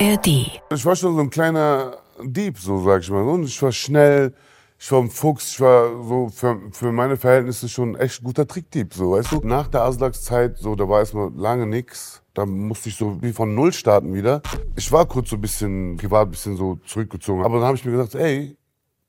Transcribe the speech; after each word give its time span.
ARD. 0.00 0.26
Ich 0.26 0.84
war 0.84 0.96
schon 0.96 1.14
so 1.14 1.20
ein 1.20 1.30
kleiner 1.30 1.98
Dieb, 2.22 2.58
so 2.58 2.82
sag 2.82 3.02
ich 3.02 3.10
mal. 3.10 3.22
Und 3.22 3.44
ich 3.44 3.62
war 3.62 3.70
schnell, 3.70 4.34
ich 4.78 4.90
war 4.90 5.00
ein 5.00 5.10
Fuchs, 5.10 5.52
ich 5.52 5.60
war 5.60 5.88
so 6.02 6.28
für, 6.28 6.60
für 6.72 6.90
meine 6.90 7.16
Verhältnisse 7.16 7.68
schon 7.68 7.94
ein 7.94 8.00
echt 8.00 8.22
guter 8.22 8.46
Trickdieb, 8.46 8.92
so 8.92 9.12
weißt 9.12 9.32
du. 9.32 9.40
Nach 9.44 9.68
der 9.68 9.82
Aslaks-Zeit, 9.82 10.58
so, 10.58 10.74
da 10.74 10.88
war 10.88 10.98
erstmal 10.98 11.30
lange 11.36 11.66
nix. 11.66 12.22
Da 12.34 12.44
musste 12.44 12.88
ich 12.88 12.96
so 12.96 13.22
wie 13.22 13.32
von 13.32 13.54
Null 13.54 13.72
starten 13.72 14.14
wieder. 14.14 14.42
Ich 14.74 14.90
war 14.90 15.06
kurz 15.06 15.30
so 15.30 15.36
ein 15.36 15.40
bisschen, 15.40 15.96
privat 15.96 16.26
ein 16.26 16.30
bisschen 16.32 16.56
so 16.56 16.76
zurückgezogen. 16.86 17.44
Aber 17.44 17.58
dann 17.58 17.66
habe 17.66 17.76
ich 17.76 17.84
mir 17.84 17.92
gedacht, 17.92 18.16
ey, 18.16 18.56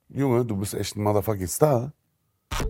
Junge, 0.09 0.45
du 0.45 0.55
bist 0.55 0.75
echt 0.75 0.95
ein 0.95 1.03
motherfucking 1.03 1.47
Star. 1.47 1.93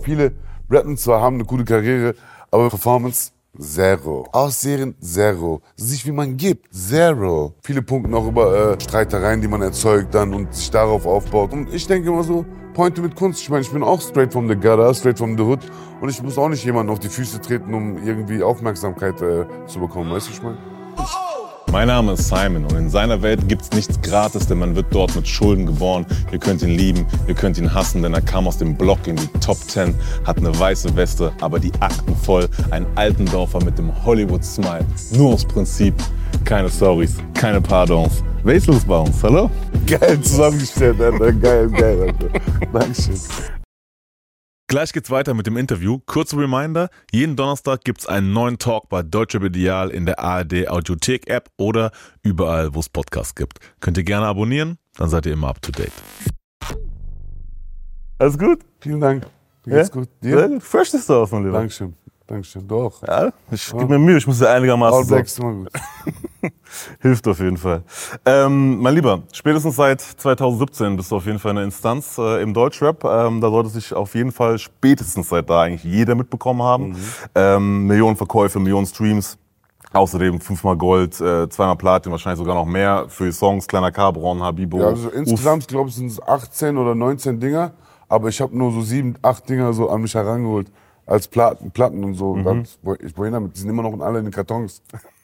Viele 0.02 0.34
rappen 0.70 0.96
zwar, 0.96 1.22
haben 1.22 1.36
eine 1.36 1.46
gute 1.46 1.66
Karriere, 1.66 2.16
aber 2.50 2.70
Performance 2.70 3.32
Zero. 3.60 4.28
Aussehen 4.32 4.96
Zero. 5.00 5.62
Sich 5.76 6.06
wie 6.06 6.12
man 6.12 6.38
gibt 6.38 6.74
Zero. 6.74 7.54
Viele 7.64 7.82
Punkte 7.82 8.16
auch 8.16 8.28
über 8.28 8.74
äh, 8.74 8.82
Streitereien, 8.82 9.42
die 9.42 9.48
man 9.48 9.62
erzeugt 9.62 10.14
dann 10.14 10.34
und 10.34 10.54
sich 10.54 10.70
darauf 10.72 11.06
aufbaut. 11.06 11.54
Und 11.54 11.74
ich 11.74 11.88
denke 11.88 12.10
immer 12.10 12.24
so, 12.24 12.46
Pointe 12.74 13.02
mit 13.02 13.16
Kunst. 13.16 13.42
Ich 13.42 13.50
meine, 13.50 13.62
ich 13.62 13.72
bin 13.72 13.84
auch 13.84 14.02
straight 14.02 14.34
from 14.34 14.48
the 14.48 14.56
gutter, 14.56 14.94
straight 14.94 15.18
from 15.18 15.38
the 15.38 15.44
hood. 15.44 15.60
Und 16.02 16.10
ich 16.10 16.22
muss 16.22 16.38
auch 16.38 16.50
nicht 16.50 16.66
jemanden 16.66 16.92
auf 16.92 17.00
die 17.00 17.10
Füße 17.10 17.40
treten, 17.42 17.74
um 17.74 18.06
irgendwie 18.06 18.44
Aufmerksamkeit 18.44 19.22
äh, 19.22 19.46
zu 19.66 19.80
bekommen. 19.80 20.12
Weißt 20.12 20.28
du, 20.28 20.32
ich 20.34 20.44
meine? 20.44 20.75
Mein 21.76 21.90
Name 21.90 22.14
ist 22.14 22.30
Simon 22.30 22.64
und 22.64 22.78
in 22.78 22.90
seiner 22.90 23.22
Welt 23.22 23.50
gibt's 23.50 23.70
nichts 23.72 24.00
gratis, 24.02 24.48
denn 24.48 24.60
man 24.60 24.78
wird 24.78 24.86
dort 24.92 25.14
mit 25.14 25.28
Schulden 25.28 25.66
geboren. 25.66 26.06
Ihr 26.32 26.40
könnt 26.40 26.62
ihn 26.62 26.70
lieben, 26.70 27.06
ihr 27.28 27.34
könnt 27.34 27.58
ihn 27.58 27.74
hassen, 27.74 28.02
denn 28.02 28.14
er 28.14 28.22
kam 28.22 28.48
aus 28.48 28.58
dem 28.58 28.78
Block 28.78 29.06
in 29.08 29.18
die 29.18 29.28
Top 29.42 29.58
10, 29.58 29.94
hat 30.24 30.38
eine 30.38 30.58
weiße 30.58 30.96
Weste, 30.96 31.34
aber 31.42 31.60
die 31.60 31.74
Akten 31.82 32.16
voll. 32.16 32.48
Ein 32.72 32.86
Altendorfer 32.96 33.62
mit 33.62 33.78
dem 33.78 33.92
Hollywood-Smile. 34.06 34.86
Nur 35.18 35.34
aus 35.34 35.44
Prinzip. 35.44 35.94
Keine 36.46 36.70
Stories, 36.70 37.16
keine 37.34 37.60
Pardons. 37.60 38.24
Wer 38.46 38.56
ist 38.56 38.68
los 38.68 38.86
bei 38.86 38.98
uns? 38.98 39.22
Hallo? 39.22 39.52
Geil 39.86 40.22
zusammengestellt, 40.22 41.02
Alter. 41.02 41.34
Geil, 41.34 41.70
geil, 41.72 42.02
Alter. 42.04 42.40
Dankeschön. 42.72 43.20
Gleich 44.68 44.94
geht's 44.94 45.12
weiter 45.12 45.36
mit 45.36 45.46
dem 45.46 45.58
Interview. 45.58 46.00
Kurzer 46.08 46.40
Reminder, 46.40 46.90
jeden 47.12 47.36
Donnerstag 47.36 47.84
gibt's 47.84 48.08
einen 48.08 48.34
neuen 48.34 48.58
Talk 48.58 48.90
bei 48.90 49.04
Deutsche 49.04 49.38
Ideal 49.38 49.92
in 49.92 50.08
der 50.08 50.18
ARD 50.20 50.68
Audiothek 50.70 51.30
App 51.30 51.52
oder 51.56 51.92
überall, 52.24 52.74
wo 52.74 52.80
es 52.80 52.90
Podcasts 52.90 53.36
gibt. 53.36 53.60
Könnt 53.80 54.00
ihr 54.00 54.04
gerne 54.04 54.26
abonnieren, 54.26 54.80
dann 54.96 55.08
seid 55.10 55.28
ihr 55.28 55.34
immer 55.34 55.50
up 55.50 55.62
to 55.62 55.72
date. 55.72 55.92
Alles 58.18 58.40
gut? 58.40 58.62
Vielen 58.80 59.00
Dank. 59.02 59.28
Mir 59.66 59.78
geht's 59.78 59.92
gut. 59.92 60.10
Sehr 60.22 60.48
Dir? 60.48 60.56
gut. 60.56 60.64
Fresh 60.64 60.96
ist 60.96 61.10
du 61.10 61.14
aus, 61.14 61.32
mein 61.32 61.44
Lieber. 61.44 61.60
Dankeschön. 61.60 61.94
Dankeschön. 62.26 62.68
Doch. 62.68 63.04
Ja, 63.04 63.32
ich 63.52 63.72
gebe 63.72 63.88
mir 63.88 64.00
Mühe, 64.00 64.18
ich 64.18 64.26
muss 64.26 64.40
ja 64.40 64.52
einigermaßen 64.52 64.98
All 64.98 65.04
so. 65.04 65.14
Black 65.14 65.26
ist 65.28 65.38
immer 65.40 65.54
gut. 65.54 65.70
Hilft 67.02 67.28
auf 67.28 67.40
jeden 67.40 67.58
Fall. 67.58 67.84
Ähm, 68.26 68.80
mein 68.80 68.96
Lieber, 68.96 69.24
spätestens 69.32 69.76
seit 69.76 70.02
2017 70.02 70.96
bist 70.96 71.12
du 71.12 71.16
auf 71.18 71.26
jeden 71.26 71.40
Fall 71.40 71.52
eine 71.52 71.64
Instanz 71.64 72.18
äh, 72.18 72.42
im 72.42 72.54
Deutschrap. 72.54 73.04
Ähm, 73.04 73.42
da 73.42 73.50
sollte 73.50 73.70
sich 73.70 73.94
auf 73.94 74.16
jeden 74.16 74.32
Fall 74.32 74.58
spätestens 74.60 75.30
seit 75.30 75.50
da 75.50 75.62
eigentlich 75.64 75.84
jeder 75.84 76.16
mitbekommen 76.16 76.62
haben. 76.64 76.96
Ähm, 77.36 77.88
Millionen 77.88 78.16
Verkäufe, 78.16 78.60
Millionen 78.60 78.86
Streams. 78.88 79.38
Außerdem 79.94 80.42
fünfmal 80.42 80.76
Gold, 80.76 81.22
äh, 81.22 81.48
zweimal 81.48 81.78
Platin, 81.78 82.12
wahrscheinlich 82.12 82.40
sogar 82.40 82.56
noch 82.56 82.66
mehr 82.66 83.06
für 83.08 83.26
die 83.28 83.32
Songs 83.32 83.66
Kleiner 83.66 83.94
Cabron, 83.94 84.42
Habibo. 84.44 84.78
Ja, 84.80 84.88
also 84.88 85.08
insgesamt, 85.10 85.70
glaube 85.70 85.88
ich, 85.90 85.96
sind 85.96 86.08
es 86.08 86.22
18 86.22 86.78
oder 86.78 86.94
19 86.96 87.40
Dinger. 87.40 87.72
Aber 88.10 88.28
ich 88.28 88.42
habe 88.42 88.58
nur 88.58 88.72
so 88.74 88.82
sieben, 88.82 89.16
acht 89.22 89.48
Dinger 89.50 89.72
so 89.72 89.90
an 89.90 90.02
mich 90.02 90.14
herangeholt. 90.14 90.70
Als 91.06 91.28
Platten, 91.30 91.72
Platten 91.72 92.04
und 92.04 92.16
so. 92.16 92.36
Das, 92.36 92.78
wo- 92.82 92.96
ich 92.96 93.18
wohin 93.18 93.32
damit? 93.34 93.56
Die 93.56 93.60
sind 93.62 93.70
immer 93.70 93.84
noch 93.84 93.98
alle 94.02 94.20
in 94.20 94.26
den 94.26 94.34
Kartons. 94.34 94.82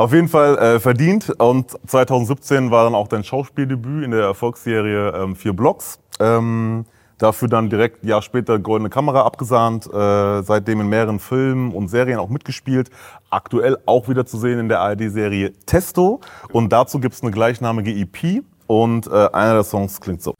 Auf 0.00 0.14
jeden 0.14 0.28
Fall 0.28 0.56
äh, 0.56 0.80
verdient 0.80 1.28
und 1.28 1.76
2017 1.86 2.70
war 2.70 2.84
dann 2.84 2.94
auch 2.94 3.06
dein 3.06 3.22
Schauspieldebüt 3.22 4.02
in 4.02 4.12
der 4.12 4.22
Erfolgsserie 4.22 5.10
ähm, 5.10 5.36
Vier 5.36 5.52
Blocks. 5.52 5.98
Ähm, 6.18 6.86
dafür 7.18 7.48
dann 7.48 7.68
direkt 7.68 8.02
ein 8.02 8.08
Jahr 8.08 8.22
später 8.22 8.58
Goldene 8.58 8.88
Kamera 8.88 9.26
abgesahnt, 9.26 9.86
äh, 9.92 10.40
seitdem 10.40 10.80
in 10.80 10.88
mehreren 10.88 11.18
Filmen 11.18 11.72
und 11.72 11.88
Serien 11.88 12.18
auch 12.18 12.30
mitgespielt. 12.30 12.88
Aktuell 13.28 13.76
auch 13.84 14.08
wieder 14.08 14.24
zu 14.24 14.38
sehen 14.38 14.58
in 14.58 14.70
der 14.70 14.80
ARD-Serie 14.80 15.52
Testo 15.66 16.22
und 16.50 16.72
dazu 16.72 16.98
gibt's 16.98 17.20
eine 17.22 17.30
gleichnamige 17.30 17.90
EP 17.90 18.42
und 18.68 19.06
äh, 19.06 19.10
einer 19.10 19.52
der 19.52 19.64
Songs 19.64 20.00
klingt 20.00 20.22
so. 20.22 20.32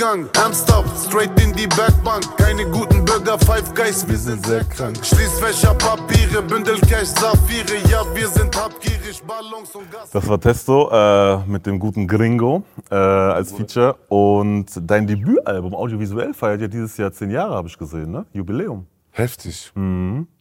Freigang, 0.00 0.28
Amstop, 0.42 0.86
straight 0.96 1.30
in 1.42 1.52
die 1.52 1.68
Werkbank. 1.76 2.24
Keine 2.38 2.64
guten 2.70 3.04
Bürger, 3.04 3.38
Five 3.38 3.74
Guys, 3.74 4.08
wir 4.08 4.16
sind 4.16 4.46
sehr 4.46 4.64
krank. 4.64 4.96
Schließfächer, 5.04 5.74
Papiere, 5.74 6.40
Bündel 6.40 6.80
Cash, 6.80 7.08
Saphire. 7.08 7.76
Ja, 7.90 8.02
wir 8.14 8.26
sind 8.28 8.56
habgierig, 8.56 9.22
Ballons 9.26 9.74
und 9.74 9.90
Gas. 9.92 10.10
Das 10.10 10.26
war 10.26 10.40
Testo 10.40 10.88
äh, 10.90 11.44
mit 11.46 11.66
dem 11.66 11.78
guten 11.78 12.06
Gringo 12.06 12.62
äh, 12.90 12.94
als 12.94 13.52
Feature 13.52 13.96
und 14.08 14.68
dein 14.80 15.06
Debütalbum 15.06 15.74
audiovisuell 15.74 16.32
feiert 16.32 16.62
ja 16.62 16.68
dieses 16.68 16.96
Jahr 16.96 17.12
zehn 17.12 17.30
Jahre, 17.30 17.56
habe 17.56 17.68
ich 17.68 17.76
gesehen, 17.76 18.10
ne? 18.10 18.24
Jubiläum. 18.32 18.86
Heftig. 19.10 19.70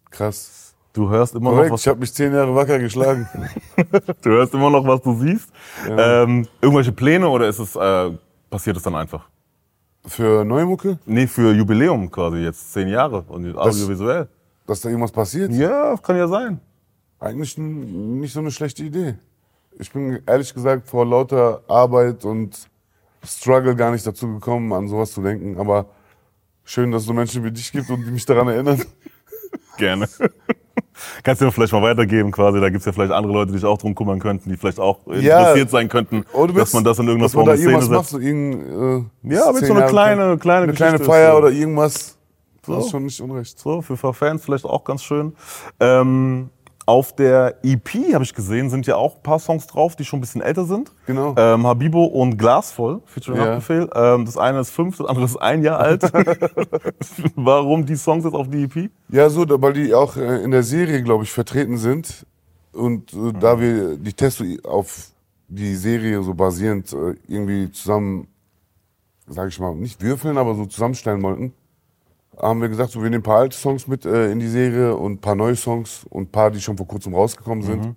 Krass. 0.09 0.73
Du 0.93 1.09
hörst 1.09 1.35
immer 1.35 1.49
noch 1.49 1.57
Korrekt, 1.57 1.73
was 1.73 1.81
ich 1.81 1.87
habe 1.89 1.99
mich 1.99 2.13
zehn 2.13 2.33
Jahre 2.33 2.55
wacker 2.55 2.79
geschlagen. 2.79 3.27
Du 4.21 4.29
hörst 4.29 4.53
immer 4.53 4.69
noch, 4.69 4.87
was 4.87 5.01
du 5.01 5.19
siehst. 5.19 5.49
Ähm, 5.85 6.47
irgendwelche 6.61 6.93
Pläne 6.93 7.27
oder 7.27 7.49
ist 7.49 7.59
es, 7.59 7.75
äh, 7.75 8.11
passiert 8.49 8.77
es 8.77 8.83
dann 8.83 8.95
einfach? 8.95 9.27
Für 10.09 10.43
neue 10.43 10.65
Mucke, 10.65 10.97
Nee, 11.05 11.27
für 11.27 11.53
Jubiläum 11.53 12.09
quasi 12.09 12.37
jetzt, 12.37 12.73
zehn 12.73 12.87
Jahre 12.87 13.21
und 13.27 13.55
audiovisuell. 13.55 14.27
dass 14.65 14.81
da 14.81 14.89
irgendwas 14.89 15.11
passiert? 15.11 15.51
Ja, 15.51 15.95
kann 15.97 16.17
ja 16.17 16.27
sein. 16.27 16.59
Eigentlich 17.19 17.57
nicht 17.57 18.33
so 18.33 18.39
eine 18.39 18.49
schlechte 18.51 18.83
Idee. 18.83 19.15
Ich 19.77 19.91
bin 19.91 20.19
ehrlich 20.25 20.53
gesagt 20.53 20.87
vor 20.87 21.05
lauter 21.05 21.61
Arbeit 21.67 22.25
und 22.25 22.69
Struggle 23.23 23.75
gar 23.75 23.91
nicht 23.91 24.05
dazu 24.05 24.27
gekommen, 24.33 24.73
an 24.73 24.87
sowas 24.87 25.11
zu 25.11 25.21
denken. 25.21 25.59
Aber 25.59 25.85
schön, 26.63 26.91
dass 26.91 27.03
es 27.03 27.07
so 27.07 27.13
Menschen 27.13 27.43
wie 27.43 27.51
dich 27.51 27.71
gibt 27.71 27.89
und 27.89 28.03
die 28.03 28.11
mich 28.11 28.25
daran 28.25 28.47
erinnern. 28.47 28.81
Gerne. 29.77 30.07
Kannst 31.23 31.41
du 31.41 31.45
mir 31.45 31.51
vielleicht 31.51 31.73
mal 31.73 31.81
weitergeben 31.81 32.31
quasi, 32.31 32.59
da 32.59 32.69
gibt's 32.69 32.85
ja 32.85 32.91
vielleicht 32.91 33.11
andere 33.11 33.33
Leute, 33.33 33.51
die 33.51 33.57
sich 33.57 33.65
auch 33.67 33.77
drum 33.77 33.95
kümmern 33.95 34.19
könnten, 34.19 34.49
die 34.49 34.57
vielleicht 34.57 34.79
auch 34.79 34.99
Ja. 35.07 35.39
interessiert 35.39 35.69
sein 35.69 35.89
könnten, 35.89 36.25
Oder 36.33 36.53
dass 36.53 36.73
man 36.73 36.83
das 36.83 36.99
in 36.99 37.07
irgendeiner 37.07 37.29
Form 37.29 37.45
da 37.45 37.55
Szene 37.55 37.81
setzt. 37.81 38.09
so 38.09 38.19
irgendein, 38.19 39.09
äh, 39.23 39.35
Ja, 39.35 39.53
zehn 39.53 39.67
so 39.67 39.73
eine 39.73 39.79
Jahre 39.81 39.89
kleine, 39.91 40.37
kleine 40.37 40.63
eine 40.63 40.73
kleine 40.73 40.99
Feier 40.99 41.37
oder 41.37 41.49
irgendwas. 41.49 42.17
Das 42.61 42.75
So. 42.75 42.79
ist 42.81 42.91
schon 42.91 43.05
nicht 43.05 43.21
unrecht. 43.21 43.57
So, 43.57 43.81
für 43.81 43.97
Fans 44.13 44.43
vielleicht 44.43 44.65
auch 44.65 44.83
ganz 44.83 45.03
schön. 45.03 45.33
Ähm, 45.79 46.49
auf 46.89 47.13
der 47.13 47.57
EP 47.61 48.15
habe 48.15 48.23
ich 48.23 48.33
gesehen, 48.33 48.71
sind 48.71 48.87
ja 48.87 48.95
auch 48.95 49.17
ein 49.17 49.21
paar 49.21 49.37
Songs 49.37 49.67
drauf, 49.67 49.95
die 49.95 50.03
schon 50.03 50.17
ein 50.17 50.21
bisschen 50.21 50.41
älter 50.41 50.65
sind. 50.65 50.91
Genau. 51.05 51.35
Ähm, 51.37 51.67
Habibo 51.67 52.03
und 52.03 52.37
Glasvoll, 52.39 53.01
featuring 53.05 53.39
Ja. 53.39 53.45
Haftbefehl. 53.45 53.87
Ähm, 53.93 54.25
das 54.25 54.37
eine 54.37 54.59
ist 54.59 54.71
fünf, 54.71 54.97
das 54.97 55.05
andere 55.05 55.25
ist 55.25 55.37
ein 55.37 55.61
Jahr 55.61 55.79
alt. 55.79 56.01
Warum 57.35 57.85
die 57.85 57.95
Songs 57.95 58.25
jetzt 58.25 58.33
auf 58.33 58.49
die 58.49 58.63
EP? 58.63 58.89
Ja, 59.09 59.29
so, 59.29 59.45
weil 59.61 59.73
die 59.73 59.93
auch 59.93 60.17
äh, 60.17 60.41
in 60.43 60.49
der 60.49 60.63
Serie, 60.63 61.03
glaube 61.03 61.25
ich, 61.25 61.31
vertreten 61.31 61.77
sind. 61.77 62.25
Und 62.73 63.13
äh, 63.13 63.33
da 63.39 63.59
wir 63.59 63.95
die 63.95 64.13
Testo 64.13 64.43
auf 64.63 65.11
die 65.47 65.75
Serie 65.75 66.23
so 66.23 66.33
basierend 66.33 66.91
äh, 66.91 67.13
irgendwie 67.27 67.71
zusammen, 67.71 68.27
sage 69.27 69.49
ich 69.49 69.59
mal, 69.59 69.75
nicht 69.75 70.01
würfeln, 70.01 70.39
aber 70.39 70.55
so 70.55 70.65
zusammenstellen 70.65 71.21
wollten, 71.21 71.53
haben 72.41 72.61
wir 72.61 72.69
gesagt, 72.69 72.91
so, 72.91 73.01
wir 73.01 73.09
nehmen 73.09 73.21
ein 73.21 73.23
paar 73.23 73.39
alte 73.39 73.57
Songs 73.57 73.87
mit 73.87 74.05
äh, 74.05 74.31
in 74.31 74.39
die 74.39 74.47
Serie 74.47 74.95
und 74.95 75.13
ein 75.13 75.21
paar 75.21 75.35
neue 75.35 75.55
Songs 75.55 76.05
und 76.09 76.23
ein 76.23 76.31
paar, 76.31 76.51
die 76.51 76.61
schon 76.61 76.77
vor 76.77 76.87
kurzem 76.87 77.13
rausgekommen 77.13 77.63
sind. 77.63 77.95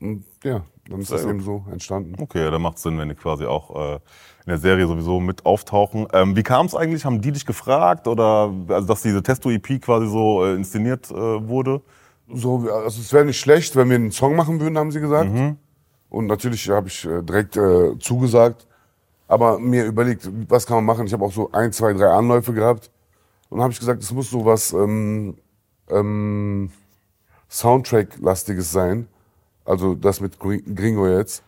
Und 0.00 0.24
ja, 0.42 0.64
dann 0.88 1.00
ist 1.00 1.10
das 1.10 1.24
eben 1.24 1.40
so 1.40 1.64
entstanden. 1.70 2.14
Okay, 2.20 2.42
ja, 2.42 2.50
dann 2.50 2.62
macht 2.62 2.78
Sinn, 2.78 2.98
wenn 2.98 3.08
die 3.08 3.14
quasi 3.14 3.44
auch 3.46 3.74
äh, 3.74 3.94
in 3.94 4.00
der 4.48 4.58
Serie 4.58 4.86
sowieso 4.86 5.20
mit 5.20 5.46
auftauchen. 5.46 6.06
Ähm, 6.12 6.36
wie 6.36 6.42
kam 6.42 6.66
es 6.66 6.74
eigentlich? 6.74 7.04
Haben 7.04 7.20
die 7.20 7.32
dich 7.32 7.46
gefragt 7.46 8.06
oder 8.06 8.52
also 8.68 8.86
dass 8.86 9.02
diese 9.02 9.22
Testo-EP 9.22 9.80
quasi 9.80 10.06
so 10.06 10.44
äh, 10.44 10.54
inszeniert 10.54 11.10
äh, 11.10 11.14
wurde? 11.14 11.80
So, 12.32 12.68
also 12.70 13.00
es 13.00 13.12
wäre 13.12 13.24
nicht 13.24 13.38
schlecht, 13.38 13.76
wenn 13.76 13.88
wir 13.88 13.96
einen 13.96 14.12
Song 14.12 14.34
machen 14.36 14.60
würden, 14.60 14.78
haben 14.78 14.90
sie 14.90 15.00
gesagt. 15.00 15.30
Und 16.10 16.26
natürlich 16.26 16.68
habe 16.70 16.88
ich 16.88 17.04
äh, 17.06 17.22
direkt 17.22 17.56
äh, 17.56 17.98
zugesagt. 17.98 18.66
Aber 19.26 19.58
mir 19.58 19.86
überlegt, 19.86 20.30
was 20.48 20.66
kann 20.66 20.76
man 20.76 20.84
machen? 20.84 21.06
Ich 21.06 21.12
habe 21.12 21.24
auch 21.24 21.32
so 21.32 21.50
ein, 21.52 21.72
zwei, 21.72 21.92
drei 21.94 22.08
Anläufe 22.08 22.52
gehabt. 22.52 22.90
Und 23.54 23.60
habe 23.62 23.72
ich 23.72 23.78
gesagt, 23.78 24.02
es 24.02 24.10
muss 24.10 24.30
so 24.30 24.44
was 24.44 24.72
ähm, 24.72 25.36
ähm, 25.88 26.70
Soundtrack-lastiges 27.48 28.72
sein. 28.72 29.06
Also 29.64 29.94
das 29.94 30.20
mit 30.20 30.38
Gri- 30.40 30.64
Gringo 30.74 31.06
jetzt. 31.06 31.44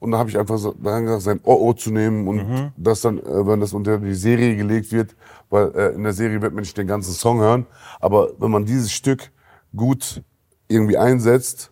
Und 0.00 0.10
dann 0.10 0.18
habe 0.18 0.30
ich 0.30 0.36
einfach 0.36 0.58
so 0.58 0.72
daran 0.72 1.04
gesagt, 1.04 1.22
sein 1.22 1.40
OO 1.44 1.74
zu 1.74 1.92
nehmen 1.92 2.26
und 2.26 2.72
das 2.76 3.02
dann, 3.02 3.18
äh, 3.18 3.46
wenn 3.46 3.60
das 3.60 3.72
unter 3.72 3.98
die 3.98 4.14
Serie 4.14 4.56
gelegt 4.56 4.90
wird, 4.90 5.14
weil 5.48 5.70
äh, 5.76 5.94
in 5.94 6.02
der 6.02 6.12
Serie 6.12 6.42
wird 6.42 6.52
man 6.54 6.62
nicht 6.62 6.76
den 6.76 6.88
ganzen 6.88 7.12
Song 7.12 7.38
hören, 7.38 7.66
aber 8.00 8.30
wenn 8.38 8.50
man 8.50 8.64
dieses 8.64 8.90
Stück 8.90 9.30
gut 9.76 10.22
irgendwie 10.66 10.98
einsetzt, 10.98 11.70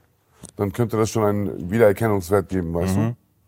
dann 0.55 0.73
könnte 0.73 0.97
das 0.97 1.11
schon 1.11 1.25
einen 1.25 1.71
Wiedererkennungswert 1.73 2.49
geben, 2.49 2.73
weißt 2.73 2.95
du? 2.95 3.01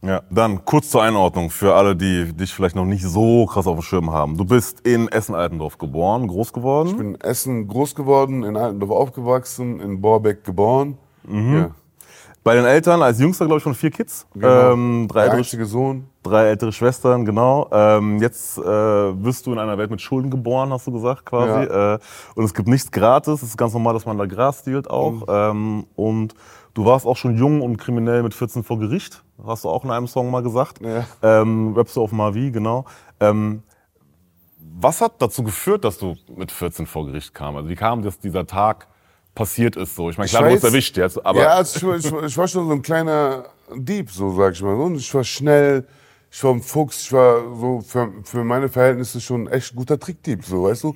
Ja, 0.05 0.23
dann 0.31 0.65
kurz 0.65 0.91
zur 0.91 1.03
Einordnung 1.03 1.49
für 1.51 1.75
alle, 1.75 1.95
die 1.95 2.33
dich 2.33 2.53
vielleicht 2.53 2.75
noch 2.75 2.85
nicht 2.85 3.05
so 3.05 3.47
krass 3.47 3.69
auf 3.69 3.77
dem 3.79 3.83
Schirm 3.83 4.11
haben. 4.11 4.37
Du 4.37 4.45
bist 4.45 4.81
in 4.81 5.07
Essen-Altendorf 5.09 5.79
geboren, 5.79 6.27
groß 6.27 6.53
geworden. 6.53 6.89
Ich 6.89 6.97
bin 6.97 7.15
in 7.15 7.21
Essen 7.21 7.69
groß 7.69 7.95
geworden, 7.95 8.43
in 8.43 8.57
Altendorf 8.57 8.91
aufgewachsen, 8.91 9.79
in 9.79 10.01
Borbeck 10.01 10.43
geboren. 10.43 10.99
Mhm. 11.23 11.55
Ja, 11.55 11.71
Bei 12.43 12.57
den 12.57 12.65
Eltern 12.65 13.01
als 13.01 13.21
jüngster, 13.21 13.47
glaube 13.47 13.59
ich, 13.59 13.63
von 13.63 13.75
vier 13.75 13.93
Kids. 13.93 14.27
genau. 14.35 14.73
Ähm, 14.73 15.07
drei, 15.09 15.27
Der 15.27 15.35
ältere, 15.35 15.65
Sohn. 15.67 16.09
drei 16.25 16.47
ältere 16.49 16.73
Schwestern, 16.73 17.25
genau. 17.25 17.69
Ähm, 17.71 18.19
jetzt 18.21 18.59
äh, 18.59 18.63
wirst 18.65 19.47
du 19.47 19.53
in 19.53 19.61
einer 19.61 19.79
Welt 19.79 19.93
mit 19.93 20.01
Schulden 20.01 20.33
geboren, 20.33 20.73
hast 20.73 20.89
du 20.89 20.91
gesagt, 20.91 21.25
quasi. 21.27 21.63
Äh, 21.73 21.99
und 22.35 22.43
es 22.45 22.53
gibt 22.55 22.67
nichts 22.67 22.91
gratis. 22.91 23.35
Es 23.35 23.51
ist 23.51 23.57
ganz 23.57 23.73
normal, 23.73 23.95
dass 23.95 24.05
man 24.05 24.19
da 24.19 24.27
Gras 24.27 24.59
stiehlt 24.59 24.91
auch. 24.91 25.13
Mhm. 25.13 25.25
Ähm, 25.29 25.87
und 25.95 26.35
du 26.75 26.85
warst 26.85 27.07
auch 27.07 27.17
schon 27.17 27.37
jung 27.37 27.61
und 27.63 27.77
kriminell 27.77 28.23
mit 28.23 28.35
14 28.35 28.63
vor 28.65 28.79
Gericht. 28.79 29.23
Hast 29.45 29.65
du 29.65 29.69
auch 29.69 29.85
in 29.85 29.91
einem 29.91 30.07
Song 30.07 30.31
mal 30.31 30.43
gesagt. 30.43 30.81
Ja. 30.81 31.05
Ähm, 31.23 31.75
Rappst 31.75 31.97
du 31.97 32.03
auf 32.03 32.13
Mavi, 32.13 32.51
genau. 32.51 32.85
Ähm, 33.21 33.63
was 34.79 35.01
hat 35.01 35.21
dazu 35.21 35.43
geführt, 35.43 35.85
dass 35.85 35.99
du 35.99 36.17
mit 36.35 36.51
14 36.53 36.87
vor 36.87 37.07
Gericht 37.07 37.35
kam? 37.35 37.57
Also 37.57 37.69
wie 37.69 37.75
kam 37.75 38.03
das, 38.03 38.19
dieser 38.19 38.47
Tag 38.47 38.89
passiert 39.35 39.77
ist 39.77 39.97
so? 39.97 40.11
Ich 40.11 40.19
meine, 40.19 40.29
klar, 40.29 40.43
du 40.43 40.49
wurdest 40.49 40.65
weiß- 40.65 40.69
erwischt 40.69 40.97
jetzt, 40.97 41.25
aber 41.25 41.41
ja, 41.41 41.49
also 41.55 41.77
ich, 41.77 41.87
war- 42.13 42.21
ich, 42.21 42.27
ich 42.31 42.39
war 42.39 42.49
schon 42.49 42.67
so 42.67 42.73
ein 42.73 42.83
kleiner 42.83 43.45
Dieb, 43.75 44.11
so 44.11 44.31
sag 44.35 44.53
ich 44.55 44.63
mal. 44.63 44.75
Und 44.75 44.97
ich 44.97 45.13
war 45.15 45.25
schnell, 45.25 45.87
ich 46.35 46.43
war 46.45 46.53
ein 46.55 46.63
Fuchs, 46.63 47.03
ich 47.03 47.13
war 47.13 47.43
so 47.55 47.83
für, 47.87 48.11
für 48.25 48.43
meine 48.43 48.71
Verhältnisse 48.71 49.21
schon 49.21 49.49
echt 49.49 49.77
guter 49.77 50.01
Trickdieb, 50.01 50.45
so 50.45 50.63
weißt 50.65 50.85
du. 50.85 50.95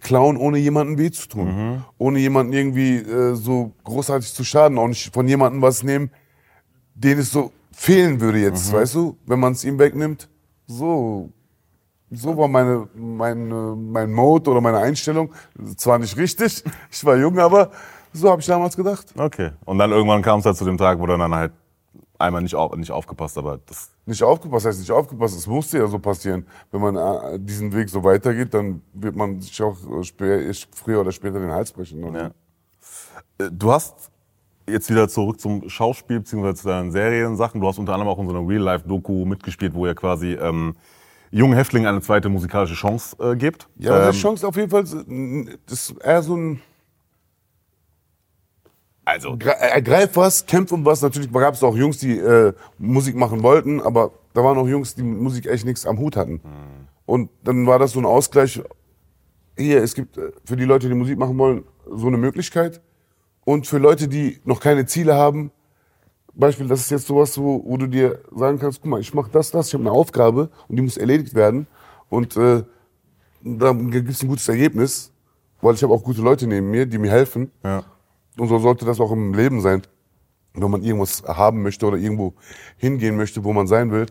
Klauen 0.00 0.36
ohne 0.36 0.58
jemandem 0.58 0.98
weh 0.98 1.10
zu 1.12 1.28
tun, 1.28 1.46
Mhm. 1.74 1.84
ohne 1.98 2.18
jemanden 2.18 2.52
irgendwie 2.52 2.96
äh, 2.96 3.34
so 3.36 3.70
großartig 3.84 4.34
zu 4.34 4.42
schaden, 4.42 4.78
auch 4.78 4.88
nicht 4.88 5.14
von 5.14 5.28
jemandem 5.28 5.62
was 5.62 5.84
nehmen, 5.84 6.10
den 6.94 7.18
es 7.20 7.30
so 7.30 7.52
fehlen 7.70 8.20
würde 8.20 8.38
jetzt, 8.40 8.72
Mhm. 8.72 8.76
weißt 8.76 8.94
du, 8.96 9.16
wenn 9.26 9.38
man 9.38 9.52
es 9.52 9.62
ihm 9.64 9.78
wegnimmt. 9.78 10.28
So, 10.66 11.30
so 12.10 12.36
war 12.36 12.48
meine, 12.48 12.88
meine, 12.94 13.76
mein 13.76 14.12
Mode 14.12 14.50
oder 14.50 14.60
meine 14.60 14.78
Einstellung. 14.78 15.32
Zwar 15.76 15.98
nicht 16.00 16.16
richtig, 16.16 16.64
ich 16.90 17.04
war 17.04 17.16
jung, 17.16 17.38
aber 17.38 17.70
so 18.12 18.28
habe 18.30 18.40
ich 18.40 18.46
damals 18.48 18.76
gedacht. 18.76 19.06
Okay. 19.16 19.50
Und 19.64 19.78
dann 19.78 19.92
irgendwann 19.92 20.22
kam 20.22 20.40
es 20.40 20.44
halt 20.44 20.56
zu 20.56 20.64
dem 20.64 20.76
Tag, 20.76 20.98
wo 20.98 21.06
dann 21.06 21.32
halt 21.34 21.52
einmal 22.22 22.42
nicht, 22.42 22.54
auf, 22.54 22.74
nicht 22.76 22.90
aufgepasst, 22.90 23.36
aber 23.36 23.58
das. 23.66 23.90
Nicht 24.06 24.22
aufgepasst, 24.22 24.66
heißt 24.66 24.80
nicht 24.80 24.90
aufgepasst, 24.90 25.36
es 25.36 25.46
musste 25.46 25.78
ja 25.78 25.86
so 25.86 25.98
passieren. 25.98 26.46
Wenn 26.70 26.80
man 26.80 26.96
äh, 26.96 27.38
diesen 27.38 27.72
Weg 27.72 27.88
so 27.88 28.02
weitergeht, 28.02 28.54
dann 28.54 28.82
wird 28.92 29.14
man 29.14 29.40
sich 29.40 29.62
auch 29.62 29.76
äh, 30.00 30.52
früher 30.74 31.00
oder 31.00 31.12
später 31.12 31.38
den 31.38 31.50
Hals 31.50 31.72
brechen. 31.72 32.14
Ja. 32.14 32.26
Äh, 32.26 33.50
Du 33.50 33.72
hast 33.72 34.10
jetzt 34.68 34.90
wieder 34.90 35.08
zurück 35.08 35.40
zum 35.40 35.68
Schauspiel 35.68 36.20
bzw. 36.20 36.54
zu 36.54 36.68
deinen 36.68 36.92
Seriensachen. 36.92 37.60
Du 37.60 37.68
hast 37.68 37.78
unter 37.78 37.94
anderem 37.94 38.12
auch 38.12 38.18
in 38.18 38.28
so 38.28 38.34
einer 38.36 38.48
Real-Life-Doku 38.48 39.24
mitgespielt, 39.24 39.74
wo 39.74 39.86
ihr 39.86 39.94
quasi 39.94 40.34
ähm, 40.34 40.76
jungen 41.30 41.54
Häftlingen 41.54 41.88
eine 41.88 42.00
zweite 42.00 42.28
musikalische 42.28 42.74
Chance 42.74 43.16
äh, 43.18 43.36
gebt. 43.36 43.68
Ja, 43.76 44.06
ähm, 44.06 44.12
die 44.12 44.18
Chance 44.18 44.46
auf 44.46 44.56
jeden 44.56 44.70
Fall, 44.70 44.82
das 44.82 44.92
ist 45.72 45.90
eher 46.02 46.22
so 46.22 46.36
ein 46.36 46.60
also 49.04 49.30
Gre- 49.30 49.56
ergreif 49.58 50.16
was, 50.16 50.46
kämpf 50.46 50.72
um 50.72 50.84
was. 50.84 51.02
Natürlich 51.02 51.32
gab 51.32 51.54
es 51.54 51.62
auch 51.62 51.76
Jungs, 51.76 51.98
die 51.98 52.18
äh, 52.18 52.52
Musik 52.78 53.16
machen 53.16 53.42
wollten, 53.42 53.80
aber 53.80 54.12
da 54.34 54.42
waren 54.44 54.56
auch 54.58 54.68
Jungs, 54.68 54.94
die 54.94 55.02
mit 55.02 55.20
Musik 55.20 55.46
echt 55.46 55.64
nichts 55.64 55.86
am 55.86 55.98
Hut 55.98 56.16
hatten. 56.16 56.40
Und 57.06 57.30
dann 57.42 57.66
war 57.66 57.78
das 57.78 57.92
so 57.92 57.98
ein 57.98 58.06
Ausgleich. 58.06 58.62
Hier, 59.58 59.82
es 59.82 59.94
gibt 59.94 60.16
äh, 60.16 60.32
für 60.44 60.56
die 60.56 60.64
Leute, 60.64 60.88
die 60.88 60.94
Musik 60.94 61.18
machen 61.18 61.36
wollen, 61.38 61.64
so 61.90 62.06
eine 62.06 62.16
Möglichkeit. 62.16 62.80
Und 63.44 63.66
für 63.66 63.78
Leute, 63.78 64.06
die 64.08 64.40
noch 64.44 64.60
keine 64.60 64.86
Ziele 64.86 65.14
haben, 65.14 65.50
Beispiel, 66.34 66.66
das 66.68 66.80
ist 66.80 66.90
jetzt 66.90 67.06
sowas, 67.06 67.36
wo, 67.36 67.62
wo 67.66 67.76
du 67.76 67.86
dir 67.88 68.20
sagen 68.34 68.58
kannst, 68.58 68.80
guck 68.80 68.90
mal, 68.90 69.00
ich 69.00 69.12
mache 69.12 69.30
das, 69.30 69.50
das, 69.50 69.68
ich 69.68 69.74
habe 69.74 69.82
eine 69.82 69.92
Aufgabe 69.92 70.48
und 70.68 70.76
die 70.76 70.82
muss 70.82 70.96
erledigt 70.96 71.34
werden. 71.34 71.66
Und 72.08 72.36
äh, 72.36 72.62
da 73.42 73.72
gibt 73.72 74.08
es 74.08 74.22
ein 74.22 74.28
gutes 74.28 74.48
Ergebnis, 74.48 75.12
weil 75.60 75.74
ich 75.74 75.82
habe 75.82 75.92
auch 75.92 76.02
gute 76.02 76.22
Leute 76.22 76.46
neben 76.46 76.70
mir, 76.70 76.86
die 76.86 76.96
mir 76.98 77.10
helfen. 77.10 77.50
Ja. 77.64 77.84
Und 78.38 78.48
so 78.48 78.58
sollte 78.58 78.84
das 78.84 79.00
auch 79.00 79.12
im 79.12 79.34
Leben 79.34 79.60
sein. 79.60 79.82
Wenn 80.54 80.70
man 80.70 80.82
irgendwas 80.82 81.22
haben 81.26 81.62
möchte 81.62 81.86
oder 81.86 81.96
irgendwo 81.96 82.34
hingehen 82.76 83.16
möchte, 83.16 83.44
wo 83.44 83.52
man 83.52 83.66
sein 83.66 83.90
will, 83.90 84.06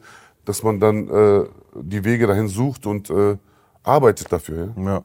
dass 0.45 0.63
man 0.63 0.79
dann 0.79 1.07
äh, 1.07 1.45
die 1.75 2.03
Wege 2.03 2.27
dahin 2.27 2.47
sucht 2.47 2.85
und 2.85 3.09
äh, 3.09 3.37
arbeitet 3.83 4.31
dafür. 4.31 4.73
Ja? 4.77 4.83
Ja. 4.83 5.03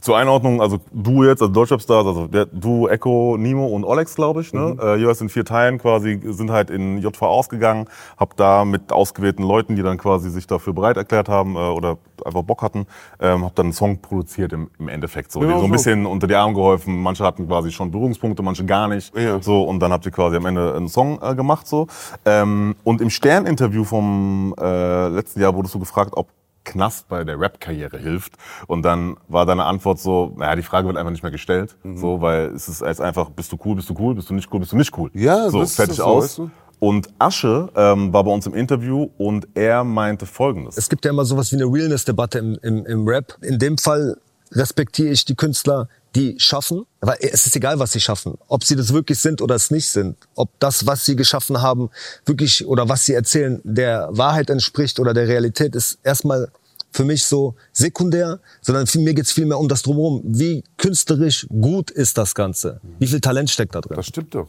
Zur 0.00 0.16
Einordnung, 0.16 0.60
also 0.60 0.78
du 0.92 1.24
jetzt, 1.24 1.42
also 1.42 1.52
Deutschrap-Stars, 1.52 2.06
also 2.06 2.26
der, 2.26 2.46
du, 2.46 2.88
Echo, 2.88 3.36
Nimo 3.38 3.66
und 3.66 3.84
Olex, 3.84 4.14
glaube 4.14 4.40
ich, 4.40 4.52
ne? 4.52 4.76
Äh, 4.80 4.96
jeweils 4.96 5.20
in 5.20 5.28
vier 5.28 5.44
Teilen 5.44 5.78
quasi, 5.78 6.20
sind 6.24 6.50
halt 6.50 6.70
in 6.70 6.98
JV 6.98 7.22
ausgegangen, 7.22 7.86
hab 8.16 8.36
da 8.36 8.64
mit 8.64 8.92
ausgewählten 8.92 9.42
Leuten, 9.42 9.76
die 9.76 9.82
dann 9.82 9.98
quasi 9.98 10.30
sich 10.30 10.46
dafür 10.46 10.72
bereit 10.72 10.96
erklärt 10.96 11.28
haben 11.28 11.56
äh, 11.56 11.58
oder 11.58 11.98
einfach 12.24 12.42
Bock 12.42 12.62
hatten, 12.62 12.86
ähm, 13.20 13.44
hab 13.44 13.54
dann 13.54 13.66
einen 13.66 13.72
Song 13.72 14.00
produziert 14.00 14.52
im, 14.52 14.70
im 14.78 14.88
Endeffekt. 14.88 15.32
So, 15.32 15.40
denen 15.40 15.52
so 15.52 15.58
ein 15.58 15.66
so. 15.66 15.72
bisschen 15.72 16.06
unter 16.06 16.26
die 16.26 16.34
Arme 16.34 16.54
geholfen, 16.54 17.00
manche 17.02 17.24
hatten 17.24 17.46
quasi 17.46 17.70
schon 17.70 17.90
Berührungspunkte, 17.90 18.42
manche 18.42 18.64
gar 18.64 18.88
nicht. 18.88 19.16
Ja. 19.16 19.40
So, 19.42 19.62
und 19.62 19.80
dann 19.80 19.92
habt 19.92 20.06
ihr 20.06 20.12
quasi 20.12 20.36
am 20.36 20.46
Ende 20.46 20.74
einen 20.74 20.88
Song 20.88 21.18
äh, 21.22 21.34
gemacht. 21.34 21.66
so. 21.66 21.86
Ähm, 22.24 22.74
und 22.84 23.00
im 23.00 23.10
Stern-Interview 23.10 23.84
vom 23.84 24.54
äh, 24.58 25.08
letzten 25.08 25.40
Jahr 25.40 25.54
wurdest 25.54 25.74
du 25.74 25.78
gefragt, 25.78 26.12
ob 26.14 26.28
Knast 26.64 27.08
bei 27.08 27.24
der 27.24 27.38
Rap-Karriere 27.40 27.98
hilft. 27.98 28.34
Und 28.66 28.82
dann 28.82 29.16
war 29.28 29.46
deine 29.46 29.64
Antwort 29.64 29.98
so, 29.98 30.34
naja, 30.36 30.56
die 30.56 30.62
Frage 30.62 30.86
wird 30.86 30.96
einfach 30.96 31.10
nicht 31.10 31.22
mehr 31.22 31.32
gestellt. 31.32 31.76
Mhm. 31.82 31.96
So, 31.96 32.20
weil 32.20 32.46
es 32.54 32.68
ist 32.68 32.82
jetzt 32.82 33.00
einfach, 33.00 33.30
bist 33.30 33.52
du 33.52 33.58
cool, 33.64 33.76
bist 33.76 33.88
du 33.90 33.94
cool, 33.98 34.14
bist 34.14 34.30
du 34.30 34.34
nicht 34.34 34.52
cool, 34.52 34.60
bist 34.60 34.72
du 34.72 34.76
nicht 34.76 34.96
cool. 34.96 35.10
Ja, 35.14 35.50
so, 35.50 35.60
das 35.60 35.70
ist 35.70 35.76
fertig 35.76 35.96
das 35.96 36.04
so, 36.04 36.04
aus. 36.04 36.24
weißt 36.24 36.38
du? 36.38 36.50
Und 36.80 37.08
Asche 37.18 37.68
ähm, 37.76 38.10
war 38.12 38.24
bei 38.24 38.30
uns 38.30 38.46
im 38.46 38.54
Interview 38.54 39.10
und 39.18 39.48
er 39.54 39.84
meinte 39.84 40.24
folgendes. 40.24 40.78
Es 40.78 40.88
gibt 40.88 41.04
ja 41.04 41.10
immer 41.10 41.26
sowas 41.26 41.52
wie 41.52 41.56
eine 41.56 41.66
Realness-Debatte 41.66 42.38
im, 42.38 42.58
im, 42.62 42.86
im 42.86 43.06
Rap. 43.06 43.36
In 43.42 43.58
dem 43.58 43.76
Fall 43.76 44.16
respektiere 44.52 45.10
ich 45.10 45.26
die 45.26 45.34
Künstler, 45.34 45.88
die 46.14 46.38
schaffen. 46.38 46.86
Aber 47.00 47.22
es 47.22 47.46
ist 47.46 47.56
egal, 47.56 47.78
was 47.78 47.92
sie 47.92 48.00
schaffen. 48.00 48.36
Ob 48.48 48.64
sie 48.64 48.76
das 48.76 48.92
wirklich 48.92 49.18
sind 49.18 49.40
oder 49.42 49.54
es 49.54 49.70
nicht 49.70 49.88
sind. 49.88 50.16
Ob 50.34 50.58
das, 50.60 50.86
was 50.86 51.04
sie 51.04 51.16
geschaffen 51.16 51.62
haben, 51.62 51.90
wirklich 52.26 52.66
oder 52.66 52.88
was 52.88 53.06
sie 53.06 53.14
erzählen, 53.14 53.60
der 53.64 54.08
Wahrheit 54.10 54.50
entspricht 54.50 54.98
oder 55.00 55.14
der 55.14 55.28
Realität, 55.28 55.74
ist 55.74 55.98
erstmal 56.02 56.50
für 56.92 57.04
mich 57.04 57.24
so 57.24 57.54
sekundär, 57.72 58.40
sondern 58.60 58.86
viel, 58.86 59.02
mir 59.02 59.14
geht's 59.14 59.32
viel 59.32 59.46
mehr 59.46 59.58
um 59.58 59.68
das 59.68 59.82
Drumherum. 59.82 60.22
Wie 60.24 60.64
künstlerisch 60.76 61.46
gut 61.48 61.90
ist 61.90 62.18
das 62.18 62.34
Ganze? 62.34 62.80
Wie 62.98 63.06
viel 63.06 63.20
Talent 63.20 63.50
steckt 63.50 63.74
da 63.74 63.80
drin? 63.80 63.96
Das 63.96 64.06
stimmt 64.06 64.34
doch. 64.34 64.48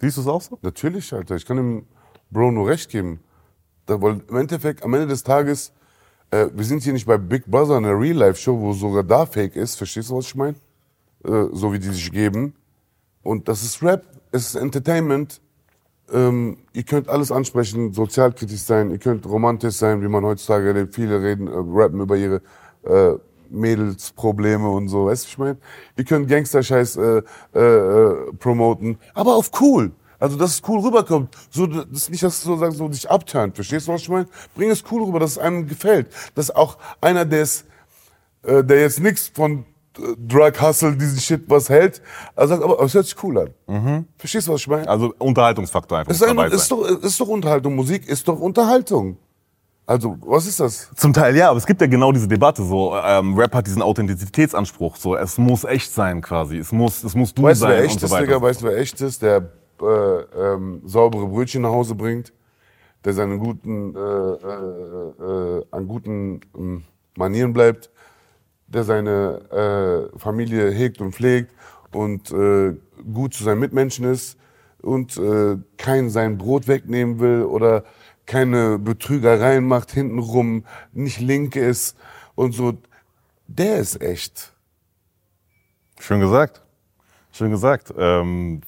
Siehst 0.00 0.16
du 0.16 0.22
es 0.22 0.26
auch 0.26 0.42
so? 0.42 0.58
Natürlich, 0.62 1.12
Alter. 1.12 1.36
Ich 1.36 1.46
kann 1.46 1.56
dem 1.56 1.86
Bro 2.30 2.50
nur 2.50 2.68
recht 2.68 2.90
geben. 2.90 3.20
Da, 3.86 4.00
weil 4.00 4.20
im 4.28 4.36
Endeffekt, 4.36 4.82
am 4.82 4.94
Ende 4.94 5.06
des 5.06 5.22
Tages, 5.22 5.72
äh, 6.30 6.48
wir 6.52 6.64
sind 6.64 6.82
hier 6.82 6.92
nicht 6.92 7.06
bei 7.06 7.16
Big 7.16 7.46
Brother, 7.46 7.76
einer 7.76 7.98
Real-Life-Show, 7.98 8.58
wo 8.58 8.72
sogar 8.72 9.04
da 9.04 9.24
Fake 9.24 9.56
ist. 9.56 9.76
Verstehst 9.76 10.10
du, 10.10 10.16
was 10.16 10.26
ich 10.26 10.34
meine? 10.34 10.56
Äh, 11.26 11.46
so 11.52 11.72
wie 11.72 11.78
die 11.78 11.88
sich 11.88 12.12
geben. 12.12 12.54
Und 13.22 13.48
das 13.48 13.62
ist 13.62 13.82
Rap, 13.82 14.04
es 14.30 14.48
ist 14.48 14.54
Entertainment. 14.56 15.40
Ähm, 16.12 16.58
ihr 16.74 16.82
könnt 16.82 17.08
alles 17.08 17.32
ansprechen, 17.32 17.94
sozialkritisch 17.94 18.60
sein, 18.60 18.90
ihr 18.90 18.98
könnt 18.98 19.24
romantisch 19.26 19.76
sein, 19.76 20.02
wie 20.02 20.08
man 20.08 20.22
heutzutage 20.24 20.68
erlebt. 20.68 20.94
Viele 20.94 21.22
reden, 21.22 21.46
äh, 21.46 21.52
rappen 21.54 22.00
über 22.00 22.16
ihre 22.16 22.42
äh, 22.82 23.14
Mädelsprobleme 23.48 24.68
und 24.68 24.88
so, 24.88 25.06
weißt 25.06 25.24
du, 25.24 25.28
ich 25.28 25.38
meine? 25.38 25.56
Ihr 25.96 26.04
könnt 26.04 26.28
Gangster-Scheiß 26.28 26.96
äh, 26.96 27.22
äh, 27.54 27.58
äh, 27.58 28.32
promoten, 28.38 28.98
aber 29.14 29.34
auf 29.36 29.50
cool. 29.60 29.92
Also, 30.18 30.36
dass 30.36 30.54
es 30.54 30.62
cool 30.68 30.80
rüberkommt. 30.80 31.34
So, 31.50 31.66
das 31.66 31.86
ist 31.90 32.10
nicht, 32.10 32.22
dass 32.22 32.38
es 32.38 32.42
so, 32.42 32.70
so 32.70 32.88
dich 32.88 33.10
abturnt. 33.10 33.54
Verstehst 33.54 33.88
du, 33.88 33.92
was 33.92 34.02
ich 34.02 34.08
meine? 34.08 34.26
Bring 34.54 34.70
es 34.70 34.82
cool 34.90 35.04
rüber, 35.04 35.20
dass 35.20 35.32
es 35.32 35.38
einem 35.38 35.66
gefällt. 35.66 36.08
Dass 36.34 36.50
auch 36.50 36.78
einer, 37.00 37.24
der 37.24 37.42
es 37.42 37.64
äh, 38.42 38.62
der 38.62 38.80
jetzt 38.80 39.00
nichts 39.00 39.28
von 39.34 39.64
Drug 40.18 40.60
Hustle, 40.60 40.96
diesen 40.96 41.18
Shit 41.20 41.42
was 41.48 41.68
hält, 41.68 42.02
er 42.34 42.48
sagt, 42.48 42.62
aber 42.62 42.80
es 42.82 42.94
hört 42.94 43.06
sich 43.06 43.22
cool 43.22 43.38
an. 43.68 44.06
Verstehst 44.16 44.48
du, 44.48 44.52
was 44.52 44.60
ich 44.60 44.68
meine? 44.68 44.88
Also 44.88 45.14
Unterhaltungsfaktor 45.18 45.98
einfach. 45.98 46.12
Ist, 46.12 46.22
ein, 46.22 46.36
dabei 46.36 46.48
ist, 46.48 46.70
doch, 46.70 46.84
ist 46.84 47.20
doch 47.20 47.28
Unterhaltung. 47.28 47.74
Musik 47.74 48.08
ist 48.08 48.26
doch 48.26 48.40
Unterhaltung. 48.40 49.18
Also, 49.86 50.16
was 50.22 50.46
ist 50.46 50.60
das? 50.60 50.90
Zum 50.96 51.12
Teil 51.12 51.36
ja, 51.36 51.50
aber 51.50 51.58
es 51.58 51.66
gibt 51.66 51.80
ja 51.80 51.86
genau 51.86 52.10
diese 52.10 52.26
Debatte. 52.26 52.62
So, 52.64 52.96
ähm, 52.96 53.36
Rap 53.36 53.54
hat 53.54 53.66
diesen 53.66 53.82
Authentizitätsanspruch. 53.82 54.96
So, 54.96 55.14
es 55.14 55.36
muss 55.36 55.64
echt 55.64 55.92
sein 55.92 56.22
quasi. 56.22 56.56
Es 56.56 56.72
muss, 56.72 57.04
es 57.04 57.14
muss 57.14 57.34
du 57.34 57.42
Weißt 57.42 57.60
du, 57.60 57.66
sein 57.66 57.72
wer 57.72 57.78
und 57.80 57.84
echt 57.84 58.00
so 58.00 58.06
ist. 58.06 58.22
Digga? 58.22 58.40
Weißt 58.40 58.62
du, 58.62 58.64
wer 58.66 58.78
echt 58.78 59.00
ist? 59.02 59.20
Der 59.20 59.50
äh, 59.82 59.84
ähm, 59.84 60.80
saubere 60.86 61.26
Brötchen 61.26 61.62
nach 61.62 61.70
Hause 61.70 61.94
bringt, 61.94 62.32
der 63.04 63.12
seine 63.12 63.36
guten, 63.36 63.94
äh, 63.94 63.98
äh, 63.98 65.58
äh, 65.58 65.64
an 65.70 65.86
guten 65.86 66.40
ähm, 66.56 66.84
Manieren 67.16 67.52
bleibt, 67.52 67.90
der 68.74 68.84
seine 68.84 70.10
äh, 70.14 70.18
Familie 70.18 70.70
hegt 70.70 71.00
und 71.00 71.14
pflegt 71.14 71.52
und 71.92 72.30
äh, 72.32 72.74
gut 73.12 73.34
zu 73.34 73.44
seinen 73.44 73.60
Mitmenschen 73.60 74.04
ist 74.04 74.36
und 74.82 75.16
äh, 75.16 75.56
kein 75.78 76.10
sein 76.10 76.36
Brot 76.38 76.68
wegnehmen 76.68 77.18
will 77.20 77.42
oder 77.42 77.84
keine 78.26 78.78
Betrügereien 78.78 79.66
macht 79.66 79.92
hintenrum, 79.92 80.64
nicht 80.92 81.20
link 81.20 81.56
ist 81.56 81.96
und 82.34 82.52
so. 82.52 82.78
Der 83.46 83.76
ist 83.76 84.00
echt. 84.00 84.52
Schön 86.00 86.20
gesagt. 86.20 86.62
Schön 87.32 87.50
gesagt. 87.50 87.92
Ähm, 87.96 88.62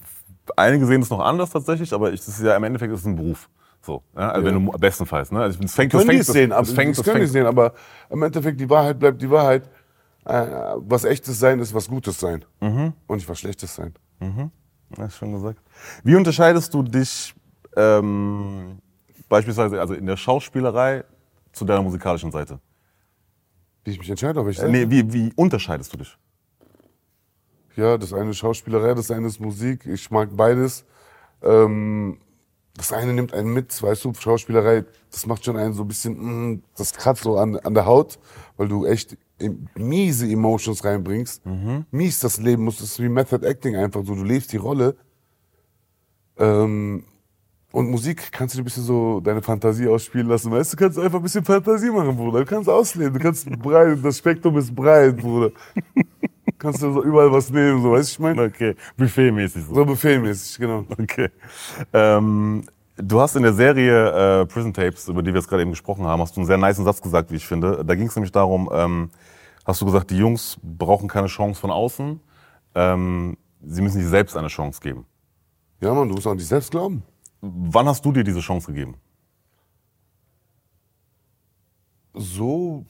einige 0.56 0.86
sehen 0.86 1.02
es 1.02 1.10
noch 1.10 1.20
anders 1.20 1.50
tatsächlich, 1.50 1.92
aber 1.92 2.12
ich, 2.12 2.20
das 2.20 2.38
ist 2.38 2.44
ja 2.44 2.56
im 2.56 2.64
Endeffekt 2.64 2.92
ist 2.92 3.00
es 3.00 3.06
ein 3.06 3.16
Beruf. 3.16 3.48
So, 3.82 4.02
ja? 4.16 4.30
Also 4.30 4.46
wenn 4.46 4.66
du 4.66 4.72
bestenfalls, 4.72 5.30
ne? 5.30 5.40
Also 5.40 5.60
es 5.62 5.75
fängt, 5.75 5.94
das 5.94 6.04
fängt, 6.04 6.20
es 6.20 6.26
sehen, 6.26 6.52
aber 6.52 6.62
das 6.62 6.72
fängt, 6.72 6.90
das 6.90 6.96
das 6.98 7.04
können 7.04 7.18
fängt, 7.18 7.32
sehen, 7.32 7.46
aber 7.46 7.72
im 8.10 8.22
Endeffekt 8.22 8.60
die 8.60 8.68
Wahrheit 8.68 8.98
bleibt 8.98 9.22
die 9.22 9.30
Wahrheit. 9.30 9.68
Äh, 10.26 10.75
was 10.78 11.04
echtes 11.04 11.38
sein 11.38 11.61
ist 11.61 11.73
was 11.73 11.88
Gutes 11.88 12.18
sein 12.18 12.45
Mhm. 12.61 12.92
und 13.06 13.16
nicht 13.16 13.28
was 13.28 13.38
Schlechtes 13.38 13.75
sein. 13.75 13.95
Ja, 14.99 15.09
schon 15.11 15.33
gesagt. 15.33 15.61
Wie 16.02 16.16
unterscheidest 16.16 16.73
du 16.75 16.83
dich 16.83 17.35
ähm, 17.76 18.78
beispielsweise 19.28 19.80
also 19.80 19.95
in 19.95 20.06
der 20.06 20.16
Schauspielerei 20.16 21.04
zu 21.52 21.64
deiner 21.64 21.83
musikalischen 21.83 22.33
Seite? 22.33 22.59
Wie 23.85 23.90
ich 23.92 23.99
mich 23.99 24.11
entscheide, 24.11 24.40
ob 24.40 24.49
ich 24.49 24.59
Äh, 24.59 24.68
nee, 24.68 24.88
wie, 24.90 25.12
wie 25.12 25.33
unterscheidest 25.37 25.92
du 25.92 25.99
dich? 25.99 26.16
Ja, 27.76 27.99
das 27.99 28.12
eine 28.12 28.30
ist 28.30 28.38
Schauspielerei, 28.38 28.95
das 28.95 29.11
eine 29.11 29.26
ist 29.28 29.38
Musik. 29.38 29.87
Ich 29.87 30.11
mag 30.11 30.30
beides. 30.35 30.85
Ähm, 31.42 32.18
das 32.76 32.92
eine 32.92 33.12
nimmt 33.12 33.33
einen 33.33 33.52
mit, 33.52 33.80
weißt 33.80 34.04
du, 34.04 34.12
Schauspielerei, 34.14 34.85
das 35.11 35.26
macht 35.26 35.45
schon 35.45 35.56
einen 35.56 35.73
so 35.75 35.83
ein 35.83 35.88
bisschen, 35.88 36.52
mm, 36.54 36.62
das 36.76 36.92
kratzt 36.95 37.23
so 37.23 37.38
an, 37.38 37.56
an 37.61 37.75
der 37.75 37.87
Haut, 37.87 38.18
weil 38.56 38.68
du 38.68 38.87
echt 38.87 39.16
miese 39.75 40.26
Emotions 40.26 40.85
reinbringst. 40.85 41.43
Mies 41.90 42.21
das 42.21 42.38
Leben 42.38 42.64
muss, 42.64 42.78
das 42.78 42.93
ist 42.93 43.02
wie 43.02 43.09
Method 43.09 43.47
Acting 43.47 43.76
einfach 43.76 44.05
so, 44.05 44.14
du 44.14 44.25
lebst 44.25 44.52
die 44.52 44.57
Rolle. 44.57 44.97
Ähm, 46.38 47.05
und 47.73 47.90
Musik 47.90 48.33
kannst 48.33 48.55
du 48.55 48.61
ein 48.61 48.64
bisschen 48.64 48.85
so 48.85 49.21
deine 49.21 49.43
Fantasie 49.43 49.87
ausspielen 49.88 50.28
lassen, 50.28 50.50
weißt 50.50 50.73
du, 50.73 50.76
kannst 50.78 50.99
einfach 50.99 51.19
ein 51.19 51.23
bisschen 51.23 51.45
Fantasie 51.45 51.90
machen, 51.90 52.16
Bruder. 52.16 52.38
Du 52.40 52.47
kannst 52.47 52.69
ausleben, 52.69 53.12
du 53.12 53.21
kannst 53.21 53.49
breit, 53.62 53.99
das 54.02 54.19
Spektrum 54.19 54.57
ist 54.57 54.75
breit, 54.75 55.16
Bruder. 55.16 55.50
kannst 56.59 56.83
du 56.83 56.93
so 56.93 57.05
überall 57.05 57.31
was 57.31 57.50
nehmen, 57.50 57.83
so, 57.83 57.93
weißt 57.93 58.09
du, 58.09 58.12
ich 58.12 58.19
meine? 58.19 58.43
Okay, 58.45 58.75
buffetmäßig 58.97 59.64
so. 59.66 59.75
So 59.75 59.85
befehlmäßig, 59.85 60.59
genau. 60.59 60.87
Okay. 60.90 61.28
Ähm, 61.93 62.64
du 62.97 63.21
hast 63.21 63.37
in 63.37 63.43
der 63.43 63.53
Serie 63.53 64.41
äh, 64.43 64.47
Prison 64.47 64.73
Tapes, 64.73 65.09
über 65.09 65.23
die 65.23 65.33
wir 65.33 65.41
jetzt 65.41 65.49
gerade 65.49 65.62
eben 65.62 65.71
gesprochen 65.71 66.05
haben, 66.05 66.21
hast 66.21 66.37
du 66.37 66.41
einen 66.41 66.47
sehr 66.47 66.59
niceen 66.59 66.85
Satz 66.85 67.00
gesagt, 67.00 67.31
wie 67.31 67.37
ich 67.37 67.47
finde. 67.47 67.85
Da 67.85 67.95
ging 67.95 68.07
es 68.07 68.17
nämlich 68.17 68.33
darum, 68.33 68.69
ähm, 68.73 69.11
hast 69.65 69.81
du 69.81 69.87
gesagt, 69.87 70.11
die 70.11 70.19
Jungs 70.19 70.59
brauchen 70.62 71.09
keine 71.09 71.29
Chance 71.29 71.61
von 71.61 71.71
außen, 71.71 72.21
ähm, 72.75 73.37
sie 73.62 73.83
müssen 73.83 74.00
sich 74.00 74.09
selbst 74.09 74.37
eine 74.37 74.49
Chance 74.49 74.81
geben. 74.81 75.07
Ja, 75.81 75.93
Mann, 75.93 76.09
du 76.09 76.15
musst 76.15 76.26
an 76.26 76.38
dich 76.38 76.49
selbst 76.49 76.71
glauben. 76.71 77.03
Wann 77.41 77.87
hast 77.87 78.05
du 78.05 78.12
dir 78.12 78.25
diese 78.25 78.41
Chance 78.41 78.69
gegeben? 78.69 78.97
So. 82.15 82.87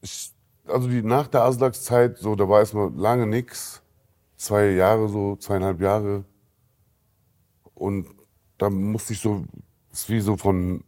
Ich, 0.00 0.32
also 0.68 0.88
die, 0.88 1.02
nach 1.02 1.26
der 1.26 1.42
Aslaks-Zeit, 1.42 2.18
so, 2.18 2.36
da 2.36 2.48
war 2.48 2.60
erstmal 2.60 2.92
lange 2.94 3.26
nix. 3.26 3.82
Zwei 4.36 4.70
Jahre 4.70 5.08
so, 5.08 5.36
zweieinhalb 5.36 5.80
Jahre. 5.80 6.24
Und 7.82 8.06
da 8.58 8.70
musste 8.70 9.12
ich 9.12 9.18
so, 9.18 9.44
ist 9.92 10.08
wie 10.08 10.20
so 10.20 10.36
von 10.36 10.84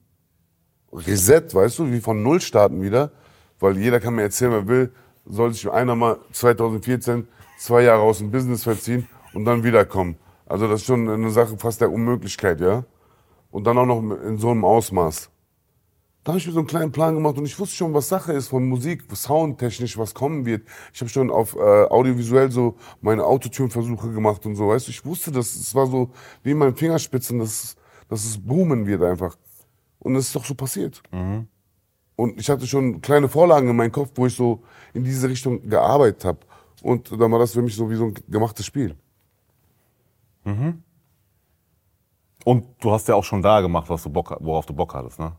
Reset, 0.93 1.53
weißt 1.53 1.81
du, 1.81 1.91
wie 1.91 2.01
von 2.01 2.23
Null 2.23 2.41
starten 2.41 2.83
wieder. 2.83 3.11
Weil 3.59 3.77
jeder 3.79 3.99
kann 3.99 4.15
mir 4.15 4.23
erzählen, 4.23 4.53
wer 4.53 4.69
will, 4.69 4.93
soll 5.27 5.53
sich 5.53 5.69
einer 5.69 5.97
mal 5.97 6.19
2014 6.31 7.27
zwei 7.59 7.83
Jahre 7.83 8.03
aus 8.03 8.19
dem 8.19 8.31
Business 8.31 8.63
verziehen 8.63 9.09
und 9.33 9.45
dann 9.45 9.65
wiederkommen. 9.65 10.17
Also 10.47 10.69
das 10.69 10.83
ist 10.83 10.87
schon 10.87 11.09
eine 11.09 11.31
Sache 11.31 11.57
fast 11.59 11.81
der 11.81 11.91
Unmöglichkeit, 11.91 12.61
ja. 12.61 12.85
Und 13.51 13.65
dann 13.65 13.77
auch 13.77 13.87
noch 13.87 14.01
in 14.23 14.39
so 14.39 14.51
einem 14.51 14.65
Ausmaß. 14.65 15.31
Da 16.25 16.33
habe 16.33 16.39
ich 16.39 16.47
mir 16.47 16.55
so 16.55 16.61
einen 16.61 16.67
kleinen 16.67 16.91
Plan 16.91 17.15
gemacht 17.15 17.37
und 17.37 17.45
ich 17.45 17.59
wusste 17.59 17.77
schon, 17.77 17.93
was 17.93 18.09
Sache 18.09 18.33
ist 18.33 18.49
von 18.49 18.67
Musik, 18.67 19.05
soundtechnisch, 19.15 19.99
was 19.99 20.15
kommen 20.15 20.47
wird. 20.47 20.67
Ich 20.95 21.01
habe 21.03 21.11
schon 21.11 21.31
auf 21.31 21.55
äh, 21.55 21.59
audiovisuell 21.59 22.51
so 22.51 22.77
meine 23.03 23.25
Autotune-Versuche 23.25 24.11
gemacht 24.11 24.47
und 24.47 24.57
so, 24.57 24.69
weißt 24.69 24.87
du. 24.87 24.91
Ich 24.91 25.05
wusste, 25.05 25.31
dass 25.31 25.55
es 25.55 25.75
war 25.75 25.87
so 25.87 26.11
wie 26.43 26.53
in 26.53 26.59
meinen 26.59 26.75
Fingerspitzen, 26.77 27.39
dass, 27.41 27.77
dass 28.09 28.25
es 28.25 28.39
boomen 28.39 28.87
wird 28.87 29.03
einfach. 29.03 29.37
Und 29.99 30.17
es 30.17 30.29
ist 30.29 30.35
doch 30.35 30.45
so 30.47 30.55
passiert. 30.55 31.03
Und 32.17 32.41
ich 32.41 32.49
hatte 32.49 32.67
schon 32.67 33.03
kleine 33.03 33.29
Vorlagen 33.29 33.69
in 33.69 33.77
meinem 33.77 33.93
Kopf, 33.93 34.13
wo 34.15 34.25
ich 34.27 34.35
so 34.35 34.63
in 34.95 35.05
diese 35.05 35.29
Richtung 35.29 35.69
gearbeitet 35.69 36.25
habe. 36.25 36.39
Und 36.83 37.11
dann 37.13 37.31
war 37.33 37.39
das 37.39 37.53
für 37.53 37.63
mich 37.63 37.77
so 37.77 37.91
wie 37.91 37.97
so 37.97 38.07
ein 38.07 38.15
gemachtes 38.29 38.65
Spiel. 38.65 38.97
Und 42.45 42.67
du 42.81 42.91
hast 42.93 43.09
ja 43.09 43.15
auch 43.15 43.25
schon 43.25 43.43
da 43.43 43.61
gemacht, 43.61 43.89
was 43.91 44.03
du 44.05 44.11
Bock, 44.11 44.35
worauf 44.41 44.65
du 44.67 44.73
Bock 44.75 44.95
hattest, 44.95 45.19
ne? 45.19 45.33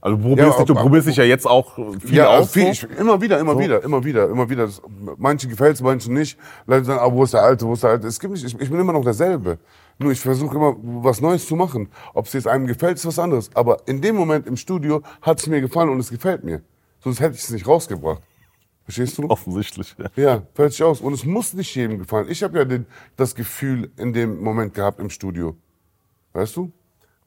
Also 0.00 0.16
du 0.16 0.22
probierst, 0.22 0.58
Ja, 0.58 0.64
dich, 0.64 0.66
du 0.66 0.74
probierst 0.74 1.08
dich 1.08 1.16
ja 1.16 1.24
jetzt 1.24 1.46
auch 1.46 1.74
viel 1.74 2.14
ja, 2.14 2.28
aus. 2.38 2.52
viel, 2.52 2.72
so. 2.74 2.86
ich, 2.86 2.98
immer 2.98 3.20
wieder, 3.20 3.38
immer 3.38 3.58
wieder, 3.58 3.82
immer 3.82 4.02
wieder, 4.02 4.28
immer 4.30 4.48
wieder. 4.48 4.66
Das, 4.66 4.80
manche 5.18 5.46
gefällt's, 5.46 5.82
manche 5.82 6.10
nicht. 6.10 6.38
Leute 6.66 6.86
sagen, 6.86 7.00
ah, 7.02 7.12
wo 7.12 7.24
ist 7.24 7.34
der 7.34 7.42
Alte, 7.42 7.66
wo 7.66 7.74
ist 7.74 7.82
der 7.82 7.90
Alte? 7.90 8.06
Es 8.06 8.18
gibt 8.18 8.32
nicht, 8.32 8.44
ich, 8.44 8.58
ich 8.58 8.70
bin 8.70 8.80
immer 8.80 8.94
noch 8.94 9.04
derselbe. 9.04 9.58
Nur 9.98 10.12
ich 10.12 10.20
versuche 10.20 10.56
immer 10.56 10.74
was 10.80 11.20
Neues 11.20 11.46
zu 11.46 11.54
machen. 11.54 11.90
Ob 12.14 12.26
es 12.26 12.32
jetzt 12.32 12.48
einem 12.48 12.66
gefällt, 12.66 12.96
ist 12.96 13.04
was 13.04 13.18
anderes. 13.18 13.50
Aber 13.54 13.82
in 13.86 14.00
dem 14.00 14.16
Moment 14.16 14.46
im 14.46 14.56
Studio 14.56 15.02
hat 15.20 15.38
es 15.38 15.46
mir 15.46 15.60
gefallen 15.60 15.90
und 15.90 16.00
es 16.00 16.08
gefällt 16.08 16.44
mir. 16.44 16.62
Sonst 17.00 17.20
hätte 17.20 17.34
ich 17.34 17.42
es 17.42 17.50
nicht 17.50 17.66
rausgebracht. 17.66 18.22
Verstehst 18.84 19.18
du? 19.18 19.28
Offensichtlich. 19.28 19.94
Ja. 20.16 20.22
Ja, 20.22 20.42
fertig 20.54 20.82
aus. 20.82 21.02
Und 21.02 21.12
es 21.12 21.24
muss 21.24 21.52
nicht 21.52 21.74
jedem 21.74 21.98
gefallen. 21.98 22.26
Ich 22.30 22.42
habe 22.42 22.58
ja 22.58 22.64
den, 22.64 22.86
das 23.16 23.34
Gefühl 23.34 23.90
in 23.98 24.14
dem 24.14 24.42
Moment 24.42 24.72
gehabt 24.72 24.98
im 24.98 25.10
Studio. 25.10 25.56
Weißt 26.32 26.56
du? 26.56 26.72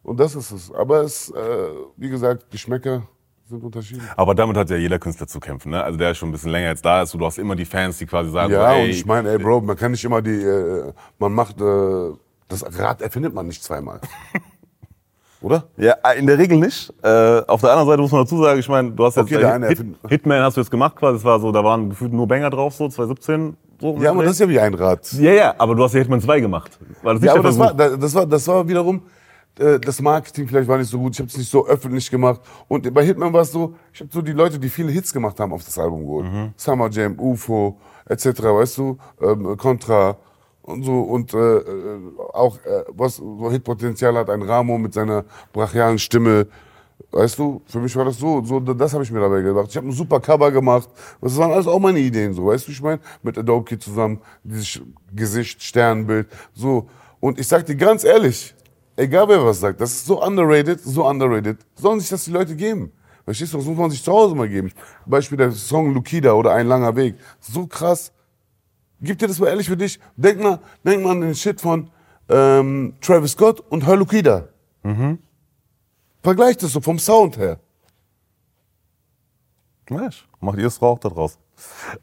Und 0.03 0.19
das 0.19 0.35
ist 0.35 0.51
es. 0.51 0.71
Aber 0.71 1.01
es, 1.01 1.29
äh, 1.31 1.35
wie 1.97 2.09
gesagt, 2.09 2.49
Geschmäcker 2.51 3.03
sind 3.49 3.63
unterschiedlich. 3.63 4.03
Aber 4.17 4.35
damit 4.35 4.57
hat 4.57 4.69
ja 4.69 4.75
jeder 4.77 4.99
Künstler 4.99 5.27
zu 5.27 5.39
kämpfen, 5.39 5.71
ne? 5.71 5.83
Also 5.83 5.97
der 5.97 6.13
schon 6.13 6.29
ein 6.29 6.31
bisschen 6.33 6.51
länger 6.51 6.69
jetzt 6.69 6.83
da 6.85 7.01
ist. 7.01 7.13
Und 7.13 7.19
du 7.21 7.25
hast 7.25 7.37
immer 7.37 7.55
die 7.55 7.65
Fans, 7.65 7.97
die 7.97 8.05
quasi 8.05 8.29
sagen, 8.29 8.51
Ja, 8.53 8.69
so, 8.69 8.75
ey, 8.75 8.83
und 8.83 8.89
ich 8.89 9.05
meine, 9.05 9.29
ey, 9.31 9.37
Bro, 9.37 9.61
man 9.61 9.75
kann 9.77 9.91
nicht 9.91 10.03
immer 10.03 10.21
die, 10.21 10.41
äh, 10.43 10.91
man 11.19 11.33
macht, 11.33 11.59
äh, 11.61 12.11
das 12.49 12.63
Rad 12.79 13.01
erfindet 13.01 13.33
man 13.33 13.47
nicht 13.47 13.63
zweimal. 13.63 13.99
Oder? 15.41 15.65
Ja, 15.75 15.93
in 16.17 16.25
der 16.25 16.37
Regel 16.37 16.57
nicht. 16.57 16.93
Äh, 17.03 17.41
auf 17.47 17.59
der 17.59 17.71
anderen 17.71 17.87
Seite 17.89 18.01
muss 18.01 18.11
man 18.13 18.21
dazu 18.23 18.41
sagen, 18.41 18.59
ich 18.59 18.69
meine, 18.69 18.91
du 18.91 19.03
hast 19.03 19.17
jetzt 19.17 19.25
Okay, 19.25 19.39
der 19.39 19.53
eine 19.53 19.67
Hit, 19.67 19.79
erfindet- 19.79 19.99
Hitman 20.09 20.41
hast 20.41 20.55
du 20.55 20.61
jetzt 20.61 20.69
gemacht 20.71 20.95
quasi, 20.95 21.17
es 21.17 21.23
war 21.25 21.37
so, 21.39 21.51
da 21.51 21.61
waren 21.63 21.89
gefühlt 21.89 22.13
nur 22.13 22.25
Banger 22.27 22.49
drauf, 22.49 22.73
so 22.75 22.87
2017. 22.87 23.57
So 23.81 23.97
Ja, 23.97 24.11
aber 24.11 24.23
das 24.23 24.33
ist 24.33 24.39
ja 24.39 24.47
wie 24.47 24.59
ein 24.59 24.73
Rad. 24.73 25.11
ja, 25.13 25.31
ja, 25.33 25.55
aber 25.57 25.75
du 25.75 25.83
hast 25.83 25.93
ja 25.93 25.99
Hitman 25.99 26.21
2 26.21 26.39
gemacht. 26.39 26.79
War 27.01 27.13
das 27.15 27.21
nicht 27.21 27.27
Ja, 27.27 27.33
aber 27.33 27.43
das 27.43 27.59
war, 27.59 27.73
das 27.73 28.15
war, 28.15 28.25
das 28.25 28.47
war 28.47 28.65
wiederum, 28.69 28.97
äh, 28.97 29.01
das 29.55 30.01
Marketing 30.01 30.47
vielleicht 30.47 30.67
war 30.67 30.77
nicht 30.77 30.89
so 30.89 30.97
gut. 30.99 31.13
Ich 31.13 31.19
habe 31.19 31.29
es 31.29 31.37
nicht 31.37 31.49
so 31.49 31.67
öffentlich 31.67 32.09
gemacht. 32.09 32.41
Und 32.67 32.91
bei 32.93 33.05
Hitman 33.05 33.31
war 33.31 33.41
es 33.41 33.51
so, 33.51 33.75
ich 33.93 34.01
habe 34.01 34.09
so 34.11 34.21
die 34.21 34.31
Leute, 34.31 34.57
die 34.57 34.69
viele 34.69 34.91
Hits 34.91 35.13
gemacht 35.13 35.39
haben, 35.39 35.53
auf 35.53 35.63
das 35.63 35.77
Album 35.77 36.01
geholt. 36.01 36.25
Summer 36.57 36.89
Jam, 36.89 37.19
UFO, 37.19 37.77
etc., 38.07 38.25
weißt 38.25 38.77
du, 38.79 38.97
ähm, 39.21 39.55
Contra 39.57 40.17
und 40.63 40.83
so. 40.83 41.01
Und 41.01 41.33
äh, 41.33 41.37
äh, 41.37 41.99
auch, 42.33 42.57
äh, 42.65 42.83
was 42.89 43.17
so 43.17 43.51
Hitpotenzial 43.51 44.15
hat, 44.15 44.29
ein 44.29 44.41
Ramo 44.41 44.77
mit 44.77 44.93
seiner 44.93 45.23
brachialen 45.51 45.99
Stimme. 45.99 46.47
Weißt 47.11 47.37
du, 47.37 47.61
für 47.67 47.79
mich 47.79 47.95
war 47.95 48.05
das 48.05 48.17
so, 48.17 48.43
so 48.43 48.59
das 48.59 48.93
habe 48.93 49.03
ich 49.03 49.11
mir 49.11 49.19
dabei 49.19 49.41
gedacht. 49.41 49.67
Ich 49.69 49.77
habe 49.77 49.87
ein 49.87 49.91
super 49.91 50.19
Cover 50.19 50.51
gemacht. 50.51 50.89
Das 51.21 51.37
waren 51.37 51.51
alles 51.51 51.67
auch 51.67 51.79
meine 51.79 51.99
Ideen, 51.99 52.33
so, 52.33 52.47
weißt 52.47 52.67
du, 52.67 52.71
ich 52.71 52.81
meine, 52.81 52.99
mit 53.21 53.37
Adobe 53.37 53.77
zusammen, 53.77 54.19
dieses 54.43 54.81
Gesicht, 55.13 55.61
Sternbild, 55.61 56.27
so. 56.53 56.87
Und 57.19 57.39
ich 57.39 57.47
sag 57.47 57.65
dir 57.65 57.75
ganz 57.75 58.03
ehrlich, 58.03 58.52
egal 58.95 59.27
wer 59.27 59.43
was 59.45 59.59
sagt, 59.59 59.81
das 59.81 59.91
ist 59.91 60.05
so 60.05 60.23
underrated, 60.23 60.79
so 60.81 61.07
underrated, 61.07 61.57
sollen 61.75 61.99
sich 61.99 62.09
das 62.09 62.25
die 62.25 62.31
Leute 62.31 62.55
geben. 62.55 62.91
Verstehst 63.25 63.53
du, 63.53 63.57
das 63.57 63.65
muss 63.65 63.77
man 63.77 63.89
sich 63.89 64.03
zu 64.03 64.11
Hause 64.11 64.35
mal 64.35 64.49
geben. 64.49 64.71
Beispiel 65.05 65.37
der 65.37 65.51
Song 65.51 65.93
Lukida 65.93 66.33
oder 66.33 66.53
Ein 66.53 66.67
langer 66.67 66.95
Weg. 66.95 67.15
So 67.39 67.67
krass. 67.67 68.11
Gib 68.99 69.17
dir 69.17 69.27
das 69.27 69.39
mal 69.39 69.47
ehrlich 69.47 69.67
für 69.67 69.77
dich. 69.77 69.99
Denk 70.17 70.41
mal, 70.41 70.59
denk 70.83 71.03
mal 71.03 71.11
an 71.11 71.21
den 71.21 71.35
Shit 71.35 71.61
von 71.61 71.89
ähm, 72.29 72.95
Travis 73.01 73.31
Scott 73.31 73.61
und 73.69 73.85
Hör 73.85 73.95
Lukida. 73.95 74.49
Vergleich 76.21 76.57
das 76.57 76.71
so 76.73 76.81
vom 76.81 76.99
Sound 76.99 77.37
her. 77.37 77.59
Mensch, 79.89 80.27
macht 80.39 80.57
ihr 80.57 80.67
es 80.67 80.81
auch 80.81 80.99
da 80.99 81.09
draus. 81.09 81.37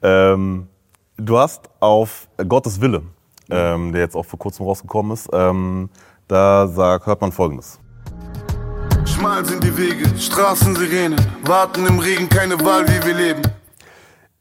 Ähm, 0.02 0.68
du 1.16 1.38
hast 1.38 1.68
auf 1.80 2.28
Gottes 2.48 2.80
Wille, 2.80 3.02
ähm, 3.50 3.92
der 3.92 4.02
jetzt 4.02 4.14
auch 4.14 4.24
vor 4.24 4.38
kurzem 4.38 4.66
rausgekommen 4.66 5.12
ist, 5.12 5.28
ähm, 5.32 5.88
da 6.30 6.68
sagt, 6.68 7.06
hört 7.06 7.20
man 7.20 7.32
folgendes. 7.32 7.80
Schmal 9.04 9.44
sind 9.44 9.64
die 9.64 9.76
Wege, 9.76 10.06
Straßensirenen, 10.16 11.18
warten 11.44 11.84
im 11.86 11.98
Regen, 11.98 12.28
keine 12.28 12.58
Wahl, 12.64 12.86
wie 12.86 13.06
wir 13.06 13.14
leben. 13.14 13.42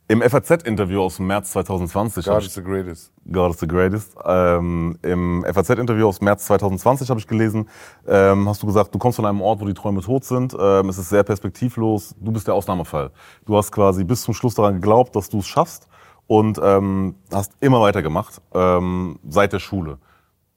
Im 0.08 0.22
FAZ-Interview 0.22 1.02
aus 1.02 1.18
dem 1.18 1.28
März 1.28 1.52
2020, 1.52 2.28
hab 2.28 2.36
God 2.36 2.44
is 2.46 2.54
the 2.56 2.64
greatest. 2.64 3.12
God 3.32 3.54
is 3.54 3.60
the 3.60 3.68
greatest. 3.68 4.16
Ähm, 4.26 4.98
Im 5.04 5.46
FAZ-Interview 5.48 6.08
aus 6.08 6.20
März 6.20 6.46
2020 6.46 7.10
habe 7.10 7.20
ich 7.20 7.28
gelesen, 7.28 7.70
ähm, 8.08 8.50
hast 8.50 8.64
du 8.64 8.68
gesagt, 8.68 8.94
du 8.94 8.98
kommst 8.98 9.18
von 9.18 9.26
einem 9.26 9.42
Ort, 9.42 9.60
wo 9.60 9.66
die 9.66 9.74
Träume 9.74 10.02
tot 10.02 10.26
sind. 10.26 10.56
Ähm, 10.60 10.90
es 10.90 10.98
ist 10.98 11.10
sehr 11.10 11.24
perspektivlos. 11.24 12.16
Du 12.20 12.32
bist 12.32 12.48
der 12.48 12.56
Ausnahmefall. 12.56 13.12
Du 13.46 13.56
hast 13.56 13.72
quasi 13.72 14.04
bis 14.04 14.24
zum 14.24 14.34
Schluss 14.34 14.56
daran 14.56 14.76
geglaubt, 14.76 15.16
dass 15.16 15.30
du 15.30 15.40
es 15.40 15.48
schaffst 15.48 15.88
und 16.26 16.60
ähm, 16.64 17.16
hast 17.32 17.54
immer 17.60 17.82
weitergemacht 17.82 18.42
ähm, 18.54 19.20
seit 19.28 19.54
der 19.54 19.60
Schule. 19.60 20.00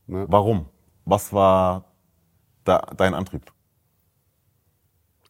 Ne? 0.06 0.24
Warum? 0.28 0.66
Was 1.04 1.32
war 1.32 1.84
da 2.64 2.78
dein 2.96 3.14
Antrieb? 3.14 3.52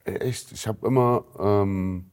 Echt, 0.05 0.53
ich 0.53 0.67
habe 0.67 0.87
immer, 0.87 1.25
ähm, 1.39 2.11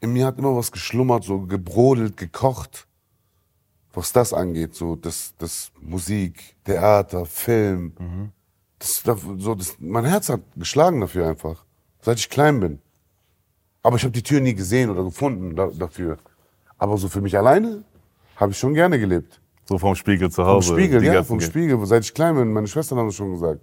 in 0.00 0.12
mir 0.12 0.26
hat 0.26 0.38
immer 0.38 0.54
was 0.54 0.70
geschlummert, 0.70 1.24
so 1.24 1.40
gebrodelt, 1.40 2.16
gekocht. 2.16 2.86
was 3.92 4.12
das 4.12 4.32
angeht, 4.32 4.74
so 4.74 4.96
das, 4.96 5.34
das 5.38 5.72
Musik, 5.80 6.54
Theater, 6.64 7.26
Film. 7.26 7.92
Das, 8.78 9.02
das, 9.02 9.20
so, 9.38 9.54
das, 9.54 9.76
mein 9.80 10.04
Herz 10.04 10.28
hat 10.28 10.42
geschlagen 10.56 11.00
dafür 11.00 11.26
einfach, 11.28 11.64
seit 12.00 12.18
ich 12.18 12.30
klein 12.30 12.60
bin. 12.60 12.80
Aber 13.82 13.96
ich 13.96 14.02
habe 14.02 14.12
die 14.12 14.22
Tür 14.22 14.40
nie 14.40 14.54
gesehen 14.54 14.90
oder 14.90 15.04
gefunden 15.04 15.56
da, 15.56 15.66
dafür. 15.66 16.18
Aber 16.78 16.96
so 16.98 17.08
für 17.08 17.20
mich 17.20 17.36
alleine 17.36 17.82
habe 18.36 18.52
ich 18.52 18.58
schon 18.58 18.74
gerne 18.74 18.98
gelebt. 18.98 19.40
So 19.70 19.78
vom 19.78 19.94
Spiegel 19.94 20.28
zu 20.30 20.42
Vom 20.42 20.46
Hause. 20.46 20.72
Spiegel, 20.72 21.00
die 21.00 21.06
ja, 21.06 21.22
vom 21.22 21.38
Ge- 21.38 21.46
Spiegel. 21.46 21.86
Seit 21.86 22.02
ich 22.02 22.12
klein 22.12 22.34
bin, 22.34 22.52
meine 22.52 22.66
Schwestern 22.66 22.98
haben 22.98 23.06
das 23.06 23.14
schon 23.14 23.30
gesagt. 23.30 23.60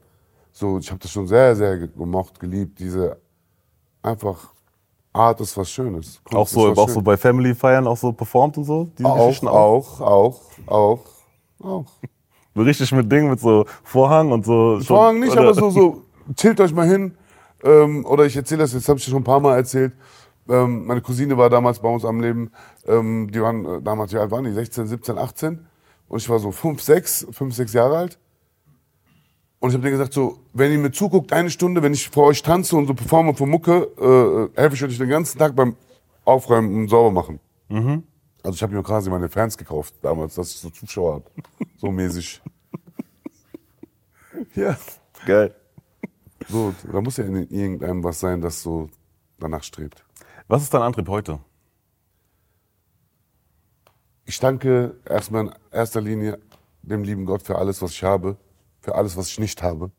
So, 0.54 0.78
ich 0.80 0.90
habe 0.90 1.00
das 1.02 1.12
schon 1.12 1.28
sehr, 1.28 1.54
sehr 1.54 1.78
gemocht, 1.90 2.40
geliebt. 2.40 2.80
Diese 2.80 3.18
einfach 4.02 4.54
Art 5.12 5.42
ist 5.42 5.58
was 5.58 5.70
Schönes. 5.70 6.22
Kunst 6.24 6.34
Auch 6.38 6.48
so, 6.48 6.70
auch 6.72 6.76
so 6.76 6.88
Schönes. 6.94 7.04
bei 7.04 7.18
Family 7.18 7.54
Feiern 7.54 7.86
auch 7.88 7.98
so 7.98 8.14
performt 8.14 8.58
und 8.58 8.64
so? 8.64 8.90
Diese 8.98 9.06
auch, 9.10 9.28
Geschichten 9.28 9.50
auch, 9.50 10.00
auch, 10.00 10.42
auch, 10.68 11.02
auch. 11.60 11.86
So 12.56 12.62
richtig 12.62 12.90
mit 12.94 13.12
Ding, 13.12 13.30
mit 13.30 13.42
so 13.42 13.66
Vorhang 13.84 14.32
und 14.32 14.46
so. 14.46 14.80
Vorhang 14.80 15.20
nicht, 15.20 15.34
oder- 15.34 15.42
aber 15.42 15.54
so, 15.56 15.70
so, 15.72 16.04
chillt 16.38 16.62
euch 16.62 16.74
mal 16.74 16.88
hin. 16.88 17.18
Ähm, 17.66 18.06
oder 18.06 18.26
ich 18.26 18.36
erzähle 18.38 18.62
das, 18.62 18.72
jetzt 18.72 18.88
habe 18.88 18.98
ich 18.98 19.04
schon 19.04 19.16
ein 19.18 19.24
paar 19.26 19.42
Mal 19.42 19.58
erzählt. 19.58 19.92
Ähm, 20.48 20.86
meine 20.86 21.02
Cousine 21.02 21.38
war 21.38 21.50
damals 21.50 21.80
bei 21.80 21.90
uns 21.90 22.06
am 22.06 22.22
Leben. 22.22 22.50
Ähm, 22.88 23.30
die 23.30 23.42
waren 23.42 23.66
äh, 23.66 23.82
damals, 23.82 24.14
wie 24.14 24.18
alt 24.20 24.32
waren 24.32 24.46
die? 24.46 24.54
16, 24.54 24.88
17, 24.88 25.18
18. 25.18 25.68
Und 26.08 26.22
ich 26.22 26.30
war 26.30 26.40
so 26.40 26.52
5, 26.52 26.82
6, 26.82 27.28
5, 27.32 27.56
6 27.56 27.74
Jahre 27.74 27.98
alt. 27.98 28.20
Und 29.60 29.70
ich 29.70 29.74
habe 29.74 29.84
denen 29.84 29.98
gesagt, 29.98 30.14
so, 30.14 30.40
wenn 30.54 30.72
ihr 30.72 30.78
mir 30.78 30.92
zuguckt, 30.92 31.34
eine 31.34 31.50
Stunde, 31.50 31.82
wenn 31.82 31.94
ich 31.94 32.10
vor 32.10 32.28
euch 32.28 32.44
tanze 32.44 32.76
und 32.76 32.88
so 32.88 32.94
performe 32.94 33.34
für 33.34 33.46
Mucke, 33.46 34.52
äh, 34.56 34.60
helfe 34.60 34.76
ich 34.76 34.84
euch 34.84 34.98
den 34.98 35.10
ganzen 35.10 35.40
Tag 35.40 35.56
beim 35.56 35.76
Aufräumen 36.26 36.76
und 36.76 36.90
sauber 36.90 37.12
machen. 37.12 37.40
Also 38.44 38.56
ich 38.56 38.64
habe 38.64 38.76
mir 38.76 38.84
quasi 38.84 39.10
meine 39.10 39.30
Fans 39.30 39.58
gekauft 39.58 39.96
damals, 40.02 40.36
dass 40.36 40.52
ich 40.52 40.58
so 40.58 40.70
Zuschauer 40.70 41.16
habe. 41.16 41.26
So 41.80 41.92
mäßig. 41.92 42.42
ja. 44.56 44.76
Geil. 45.28 45.54
So, 46.48 46.74
da 46.92 47.02
muss 47.02 47.18
ja 47.18 47.26
in 47.26 47.48
irgendeinem 47.50 48.04
was 48.04 48.20
sein, 48.20 48.42
das 48.42 48.64
so 48.64 48.90
danach 49.38 49.64
strebt. 49.64 50.04
Was 50.48 50.64
ist 50.64 50.74
dein 50.74 50.82
Antrieb 50.82 51.08
heute? 51.08 51.40
Ich 54.30 54.40
danke 54.40 55.00
erstmal 55.06 55.46
in 55.46 55.54
erster 55.72 56.02
Linie 56.02 56.38
dem 56.82 57.04
lieben 57.04 57.26
Gott 57.26 57.44
für 57.44 57.58
alles, 57.58 57.82
was 57.82 57.92
ich 57.92 58.04
habe, 58.04 58.36
für 58.82 58.94
alles, 58.94 59.16
was 59.16 59.30
ich 59.30 59.40
nicht 59.40 59.64
habe. 59.64 59.90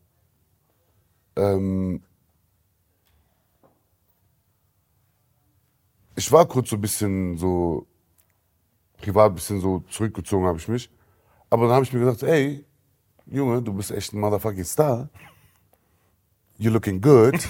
Ähm 1.34 2.02
ich 6.14 6.30
war 6.30 6.46
kurz 6.46 6.68
so 6.68 6.76
ein 6.76 6.82
bisschen 6.82 7.38
so, 7.38 7.86
privat 8.98 9.32
ein 9.32 9.34
bisschen 9.34 9.60
so 9.62 9.80
zurückgezogen 9.88 10.44
habe 10.44 10.58
ich 10.58 10.68
mich. 10.68 10.90
Aber 11.48 11.64
dann 11.66 11.76
habe 11.76 11.84
ich 11.86 11.92
mir 11.94 12.00
gesagt, 12.00 12.22
ey, 12.22 12.66
Junge, 13.24 13.62
du 13.62 13.72
bist 13.72 13.90
echt 13.90 14.12
ein 14.12 14.20
motherfucking 14.20 14.64
Star. 14.64 15.08
You're 16.58 16.70
looking 16.70 17.00
good. 17.00 17.48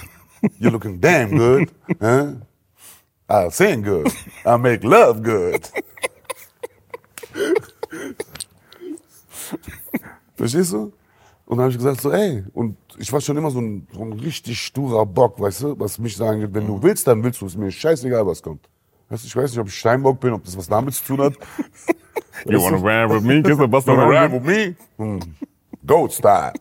You're 0.57 0.71
looking 0.71 1.01
damn 1.01 1.35
good. 1.35 1.73
I'll 3.27 3.51
sing 3.51 3.83
good. 3.83 4.13
I'll 4.45 4.57
make 4.57 4.85
love 4.85 5.21
good. 5.21 5.69
Verstehst 10.35 10.73
du? 10.73 10.91
Und 11.45 11.57
dann 11.57 11.61
habe 11.61 11.71
ich 11.71 11.77
gesagt 11.77 12.01
so, 12.01 12.11
ey, 12.11 12.43
und 12.53 12.77
ich 12.97 13.11
war 13.11 13.19
schon 13.21 13.35
immer 13.35 13.49
so 13.49 13.59
ein, 13.59 13.87
so 13.91 14.01
ein 14.03 14.13
richtig 14.13 14.61
sturer 14.61 15.05
Bock, 15.05 15.39
weißt 15.39 15.63
du, 15.63 15.79
was 15.79 15.97
mich 15.97 16.15
sagen 16.15 16.41
wird, 16.41 16.53
wenn 16.53 16.67
du 16.67 16.81
willst, 16.83 17.07
dann 17.07 17.23
willst 17.23 17.41
du 17.41 17.47
es 17.47 17.57
mir, 17.57 17.71
scheißegal, 17.71 18.25
was 18.27 18.43
kommt. 18.43 18.69
Weißt 19.09 19.23
du, 19.23 19.27
ich 19.27 19.35
weiß 19.35 19.51
nicht, 19.51 19.59
ob 19.59 19.67
ich 19.67 19.75
Steinbock 19.75 20.19
bin, 20.19 20.33
ob 20.33 20.43
das 20.43 20.55
was 20.55 20.67
damit 20.67 20.93
zu 20.93 21.03
tun 21.05 21.21
hat. 21.21 21.33
You 22.45 22.61
wanna 22.61 22.77
rap 22.77 23.09
with 23.11 23.23
me? 23.23 23.41
Kiss 23.41 23.57
the 23.57 23.67
bus 23.67 23.85
Wanna 23.85 24.05
ride 24.05 24.31
with 24.31 24.43
me? 24.43 24.75
Hm. 24.97 25.19
Goat 25.85 26.13
Style. 26.13 26.53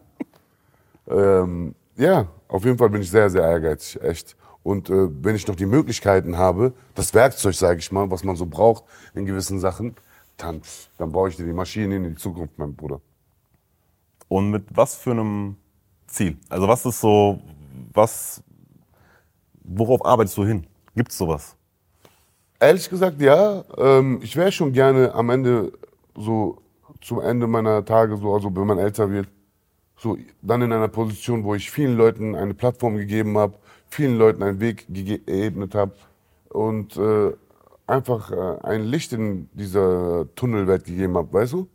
ähm, 1.09 1.75
ja, 1.97 2.27
auf 2.49 2.65
jeden 2.65 2.79
Fall 2.79 2.89
bin 2.89 3.03
ich 3.03 3.11
sehr, 3.11 3.31
sehr 3.31 3.43
ehrgeizig, 3.43 4.03
echt. 4.03 4.37
Und 4.63 4.91
äh, 4.91 5.09
wenn 5.23 5.37
ich 5.37 5.47
noch 5.47 5.55
die 5.55 5.67
Möglichkeiten 5.67 6.37
habe, 6.37 6.73
das 6.95 7.15
Werkzeug, 7.15 7.55
sage 7.55 7.79
ich 7.79 7.93
mal, 7.93 8.11
was 8.11 8.25
man 8.25 8.37
so 8.37 8.47
braucht 8.47 8.85
in 9.15 9.25
gewissen 9.25 9.61
Sachen, 9.61 9.95
dann, 10.39 10.63
dann 10.97 11.13
baue 11.13 11.29
ich 11.29 11.37
dir 11.37 11.45
die 11.45 11.53
Maschine 11.53 11.97
in 11.97 12.05
die 12.05 12.15
Zukunft, 12.15 12.59
mein 12.59 12.75
Bruder. 12.75 13.01
Und 14.29 14.51
mit 14.51 14.65
was 14.75 14.95
für 14.95 15.11
einem 15.11 15.57
Ziel? 16.07 16.39
Also 16.49 16.69
was 16.69 16.87
ist 16.87 17.01
so, 17.01 17.41
was, 17.93 18.43
worauf 19.63 20.05
arbeitest 20.05 20.37
du 20.39 20.45
hin? 20.45 20.67
Gibt's 20.95 21.19
sowas? 21.19 21.57
Ehrlich 22.61 22.89
gesagt, 22.89 23.21
ja. 23.21 23.65
Ähm, 23.77 24.21
ich 24.23 24.35
wäre 24.37 24.51
schon 24.51 24.73
gerne 24.73 25.15
am 25.15 25.31
Ende, 25.31 25.73
so 26.17 26.59
zum 27.01 27.21
Ende 27.21 27.47
meiner 27.47 27.85
Tage, 27.85 28.17
so, 28.17 28.35
also 28.35 28.55
wenn 28.55 28.67
man 28.67 28.79
älter 28.79 29.11
wird, 29.11 29.29
so 29.97 30.17
dann 30.43 30.63
in 30.63 30.73
einer 30.73 30.89
Position, 30.89 31.45
wo 31.45 31.55
ich 31.55 31.71
vielen 31.71 31.97
Leuten 31.97 32.35
eine 32.35 32.55
Plattform 32.55 32.97
gegeben 32.97 33.37
habe, 33.39 33.55
vielen 33.89 34.17
Leuten 34.17 34.43
einen 34.43 34.61
Weg 34.61 34.87
geebnet 34.89 35.75
habe 35.75 35.93
und 36.51 36.97
äh, 36.97 37.33
einfach 37.89 38.31
äh, 38.31 38.59
ein 38.63 38.85
Licht 38.85 39.13
in 39.13 39.49
dieser 39.53 40.27
Tunnelwelt 40.35 40.85
gegeben 40.85 41.17
habe, 41.17 41.33
weißt 41.33 41.55
du? 41.55 41.69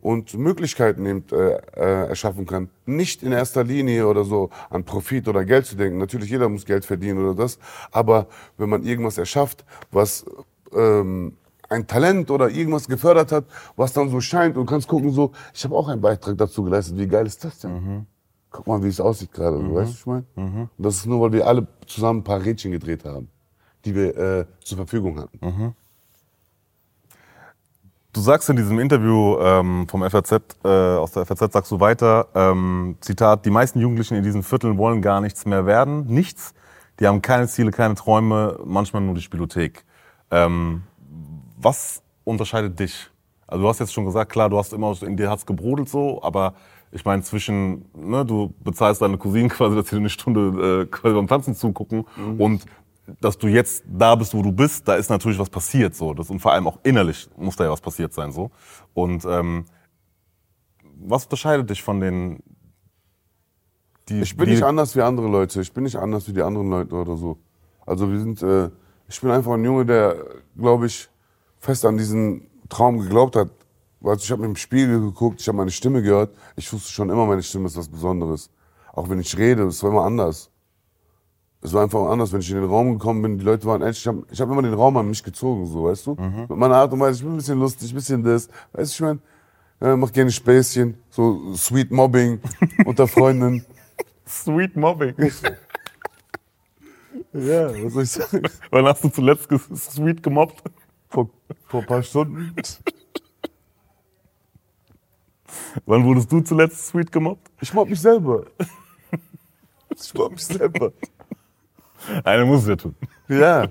Und 0.00 0.34
Möglichkeiten 0.34 1.06
eben, 1.06 1.24
äh, 1.32 1.56
äh, 1.76 2.08
erschaffen 2.08 2.46
kann. 2.46 2.68
Nicht 2.84 3.22
in 3.22 3.32
erster 3.32 3.64
Linie 3.64 4.06
oder 4.06 4.24
so 4.24 4.50
an 4.68 4.84
Profit 4.84 5.28
oder 5.28 5.44
Geld 5.44 5.64
zu 5.66 5.76
denken. 5.76 5.98
Natürlich, 5.98 6.28
jeder 6.30 6.48
muss 6.48 6.66
Geld 6.66 6.84
verdienen 6.84 7.18
oder 7.24 7.34
das. 7.34 7.58
Aber 7.90 8.26
wenn 8.58 8.68
man 8.68 8.82
irgendwas 8.82 9.16
erschafft, 9.16 9.64
was 9.90 10.26
ähm, 10.74 11.36
ein 11.70 11.86
Talent 11.86 12.30
oder 12.30 12.50
irgendwas 12.50 12.86
gefördert 12.86 13.32
hat, 13.32 13.46
was 13.76 13.94
dann 13.94 14.10
so 14.10 14.20
scheint 14.20 14.58
und 14.58 14.66
kannst 14.66 14.88
gucken 14.88 15.10
so, 15.10 15.32
ich 15.54 15.64
habe 15.64 15.74
auch 15.74 15.88
einen 15.88 16.02
Beitrag 16.02 16.36
dazu 16.36 16.62
geleistet. 16.62 16.98
Wie 16.98 17.08
geil 17.08 17.26
ist 17.26 17.42
das 17.42 17.58
denn? 17.60 18.06
Guck 18.50 18.66
mal, 18.66 18.82
wie 18.84 18.88
es 18.88 19.00
aussieht 19.00 19.32
gerade. 19.32 19.56
so, 19.56 19.74
Weißt 19.74 19.88
du, 19.88 19.92
was 19.92 19.98
ich 20.00 20.06
meine? 20.06 20.24
Und 20.76 20.84
das 20.84 20.96
ist 20.96 21.06
nur, 21.06 21.22
weil 21.22 21.32
wir 21.32 21.46
alle 21.46 21.66
zusammen 21.86 22.20
ein 22.20 22.24
paar 22.24 22.44
Rädchen 22.44 22.72
gedreht 22.72 23.04
haben, 23.06 23.28
die 23.84 23.94
wir 23.94 24.16
äh, 24.16 24.46
zur 24.62 24.76
Verfügung 24.76 25.20
hatten. 25.20 25.38
Du 28.14 28.20
sagst 28.20 28.48
in 28.48 28.54
diesem 28.54 28.78
Interview 28.78 29.38
ähm, 29.40 29.88
vom 29.88 30.08
FAZ, 30.08 30.56
äh, 30.64 30.68
aus 30.68 31.10
der 31.10 31.26
FAZ 31.26 31.52
sagst 31.52 31.72
du 31.72 31.80
weiter, 31.80 32.28
ähm, 32.36 32.96
Zitat, 33.00 33.44
die 33.44 33.50
meisten 33.50 33.80
Jugendlichen 33.80 34.14
in 34.14 34.22
diesen 34.22 34.44
Vierteln 34.44 34.78
wollen 34.78 35.02
gar 35.02 35.20
nichts 35.20 35.44
mehr 35.46 35.66
werden, 35.66 36.06
nichts. 36.06 36.54
Die 37.00 37.08
haben 37.08 37.22
keine 37.22 37.48
Ziele, 37.48 37.72
keine 37.72 37.96
Träume, 37.96 38.60
manchmal 38.64 39.02
nur 39.02 39.16
die 39.16 39.20
Spielothek. 39.20 39.84
Ähm, 40.30 40.84
was 41.56 42.02
unterscheidet 42.22 42.78
dich? 42.78 43.10
Also 43.48 43.64
du 43.64 43.68
hast 43.68 43.80
jetzt 43.80 43.92
schon 43.92 44.04
gesagt, 44.04 44.30
klar, 44.30 44.48
du 44.48 44.58
hast 44.58 44.72
immer, 44.72 44.96
in 45.02 45.16
dir 45.16 45.28
hat's 45.28 45.44
gebrodelt 45.44 45.88
so, 45.88 46.22
aber 46.22 46.54
ich 46.92 47.04
meine 47.04 47.22
zwischen, 47.22 47.86
ne, 47.94 48.24
du 48.24 48.54
bezahlst 48.62 49.02
deine 49.02 49.18
Cousinen 49.18 49.48
quasi, 49.50 49.74
dass 49.74 49.88
sie 49.88 49.96
eine 49.96 50.08
Stunde 50.08 50.82
äh, 50.82 50.86
quasi 50.86 51.16
beim 51.16 51.26
Tanzen 51.26 51.56
zugucken 51.56 52.04
und 52.38 52.64
dass 53.20 53.38
du 53.38 53.48
jetzt 53.48 53.84
da 53.86 54.14
bist, 54.14 54.34
wo 54.34 54.42
du 54.42 54.52
bist, 54.52 54.88
da 54.88 54.94
ist 54.94 55.10
natürlich 55.10 55.38
was 55.38 55.50
passiert 55.50 55.94
so. 55.94 56.14
Das, 56.14 56.30
und 56.30 56.40
vor 56.40 56.52
allem 56.52 56.66
auch 56.66 56.78
innerlich 56.82 57.28
muss 57.36 57.56
da 57.56 57.64
ja 57.64 57.70
was 57.70 57.80
passiert 57.80 58.12
sein 58.12 58.32
so. 58.32 58.50
Und 58.94 59.24
ähm, 59.24 59.66
was 61.00 61.24
unterscheidet 61.24 61.68
dich 61.68 61.82
von 61.82 62.00
den 62.00 62.42
die, 64.08 64.20
Ich 64.20 64.36
bin 64.36 64.46
die, 64.46 64.52
nicht 64.52 64.64
anders 64.64 64.94
wie 64.96 65.02
andere 65.02 65.28
Leute. 65.28 65.60
Ich 65.60 65.72
bin 65.72 65.84
nicht 65.84 65.96
anders 65.96 66.28
wie 66.28 66.32
die 66.32 66.42
anderen 66.42 66.70
Leute 66.70 66.94
oder 66.94 67.16
so. 67.16 67.38
Also 67.86 68.10
wir 68.10 68.18
sind, 68.18 68.42
äh, 68.42 68.70
ich 69.08 69.20
bin 69.20 69.30
einfach 69.30 69.52
ein 69.52 69.64
Junge, 69.64 69.86
der, 69.86 70.16
glaube 70.56 70.86
ich, 70.86 71.08
fest 71.58 71.84
an 71.84 71.96
diesen 71.96 72.46
Traum 72.68 72.98
geglaubt 72.98 73.36
hat. 73.36 73.50
Weil 74.00 74.16
ich 74.18 74.30
habe 74.30 74.44
im 74.44 74.56
Spiegel 74.56 75.00
geguckt, 75.00 75.40
ich 75.40 75.48
habe 75.48 75.56
meine 75.56 75.70
Stimme 75.70 76.02
gehört. 76.02 76.34
Ich 76.56 76.70
wusste 76.70 76.92
schon 76.92 77.08
immer, 77.08 77.24
meine 77.24 77.42
Stimme 77.42 77.66
ist 77.66 77.76
was 77.76 77.88
Besonderes. 77.88 78.50
Auch 78.92 79.08
wenn 79.08 79.20
ich 79.20 79.36
rede, 79.38 79.62
es 79.64 79.82
war 79.82 79.90
immer 79.90 80.04
anders. 80.04 80.50
Es 81.64 81.72
war 81.72 81.82
einfach 81.82 82.10
anders, 82.10 82.30
wenn 82.30 82.40
ich 82.40 82.50
in 82.50 82.56
den 82.56 82.66
Raum 82.66 82.92
gekommen 82.92 83.22
bin, 83.22 83.38
die 83.38 83.44
Leute 83.44 83.66
waren 83.66 83.80
echt, 83.80 83.98
ich 83.98 84.06
habe 84.06 84.22
ich 84.30 84.38
hab 84.38 84.50
immer 84.50 84.60
den 84.60 84.74
Raum 84.74 84.98
an 84.98 85.08
mich 85.08 85.22
gezogen, 85.24 85.64
so, 85.64 85.84
weißt 85.84 86.06
du? 86.06 86.14
Mit 86.46 86.50
meiner 86.50 86.76
Art 86.76 86.92
und 86.92 87.00
Weise, 87.00 87.16
ich 87.16 87.22
bin 87.24 87.32
ein 87.32 87.36
bisschen 87.38 87.58
lustig, 87.58 87.90
ein 87.90 87.94
bisschen 87.94 88.22
das, 88.22 88.48
weißt 88.74 88.90
du, 88.90 88.94
ich 88.94 89.00
mein, 89.00 89.22
ja, 89.80 89.96
mach 89.96 90.12
gerne 90.12 90.30
Späßchen, 90.30 90.94
so 91.08 91.54
Sweet 91.54 91.90
Mobbing 91.90 92.38
unter 92.84 93.08
Freunden. 93.08 93.64
Sweet 94.28 94.76
Mobbing. 94.76 95.14
Ja, 97.32 97.70
was 97.82 97.92
soll 97.94 98.02
ich 98.02 98.10
sagen? 98.10 98.42
Wann 98.70 98.84
hast 98.84 99.02
du 99.02 99.08
zuletzt 99.08 99.48
sweet 99.94 100.22
gemobbt? 100.22 100.62
Vor, 101.08 101.30
vor 101.66 101.80
ein 101.80 101.86
paar 101.86 102.02
Stunden. 102.02 102.54
Wann 105.86 106.04
wurdest 106.04 106.30
du 106.30 106.40
zuletzt 106.42 106.88
sweet 106.88 107.10
gemobbt? 107.10 107.50
Ich 107.60 107.72
mobb 107.72 107.88
mich 107.88 108.00
selber. 108.00 108.44
Ich 109.96 110.12
mobb 110.14 110.32
mich 110.32 110.44
selber. 110.44 110.92
Eine 112.24 112.44
muss 112.44 112.66
ja 112.66 112.76
tun. 112.76 112.94
Ja. 113.28 113.66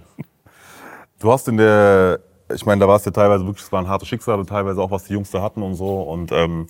Du 1.20 1.32
hast 1.32 1.48
in 1.48 1.58
der, 1.58 2.20
ich 2.54 2.66
meine, 2.66 2.82
da 2.82 2.88
war 2.88 2.98
es 2.98 3.06
ja 3.06 3.12
teilweise 3.12 3.46
wirklich, 3.46 3.64
es 3.66 3.72
waren 3.72 3.88
harte 3.88 4.06
Schicksale, 4.06 4.46
teilweise 4.46 4.82
auch, 4.82 4.92
was 4.92 5.06
die 5.06 5.14
Jungs 5.14 5.32
da 5.32 5.42
hatten 5.42 5.62
und 5.64 5.76
so. 5.76 6.02
Und 6.02 6.32
ähm, 6.32 6.68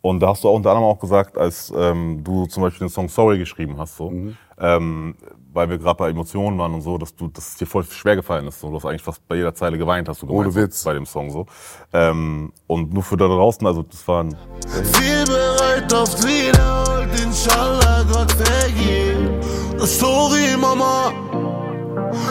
Und 0.00 0.18
da 0.20 0.28
hast 0.28 0.42
du 0.42 0.48
auch 0.48 0.56
unter 0.56 0.70
anderem 0.70 0.88
auch 0.88 0.98
gesagt, 0.98 1.38
als 1.38 1.72
ähm, 1.76 2.24
du 2.24 2.46
zum 2.46 2.62
Beispiel 2.64 2.86
den 2.88 2.90
Song 2.92 3.08
Sorry 3.08 3.38
geschrieben 3.38 3.76
hast, 3.78 3.96
so, 3.96 4.10
Mhm. 4.10 4.36
ähm, 4.58 5.14
weil 5.52 5.68
wir 5.68 5.78
gerade 5.78 5.96
bei 5.96 6.08
Emotionen 6.10 6.58
waren 6.58 6.74
und 6.74 6.80
so, 6.82 6.96
dass 6.98 7.14
du, 7.14 7.28
dass 7.28 7.48
es 7.48 7.54
dir 7.56 7.66
voll 7.66 7.84
schwer 7.84 8.16
gefallen 8.16 8.46
ist. 8.48 8.58
So. 8.60 8.68
Du 8.70 8.76
hast 8.76 8.84
eigentlich 8.86 9.02
fast 9.02 9.26
bei 9.28 9.36
jeder 9.36 9.54
Zeile 9.54 9.76
geweint, 9.78 10.08
hast 10.08 10.22
du 10.22 10.26
gemeint, 10.26 10.46
Ohne 10.46 10.54
Witz. 10.56 10.82
So, 10.82 10.88
bei 10.90 10.94
dem 10.94 11.06
Song 11.06 11.30
so. 11.30 11.46
Ähm, 11.92 12.52
und 12.66 12.92
nur 12.92 13.02
für 13.04 13.16
da 13.16 13.26
draußen, 13.28 13.64
also 13.66 13.82
das 13.82 14.08
waren 14.08 14.34
Viel 14.94 15.24
bereit 15.26 15.92
oft 15.92 16.18
wiederholt, 16.24 17.20
inshallah 17.22 18.02
Gott 18.10 18.32
vergib. 18.32 19.11
Sorry 19.84 20.56
Mama, 20.56 21.12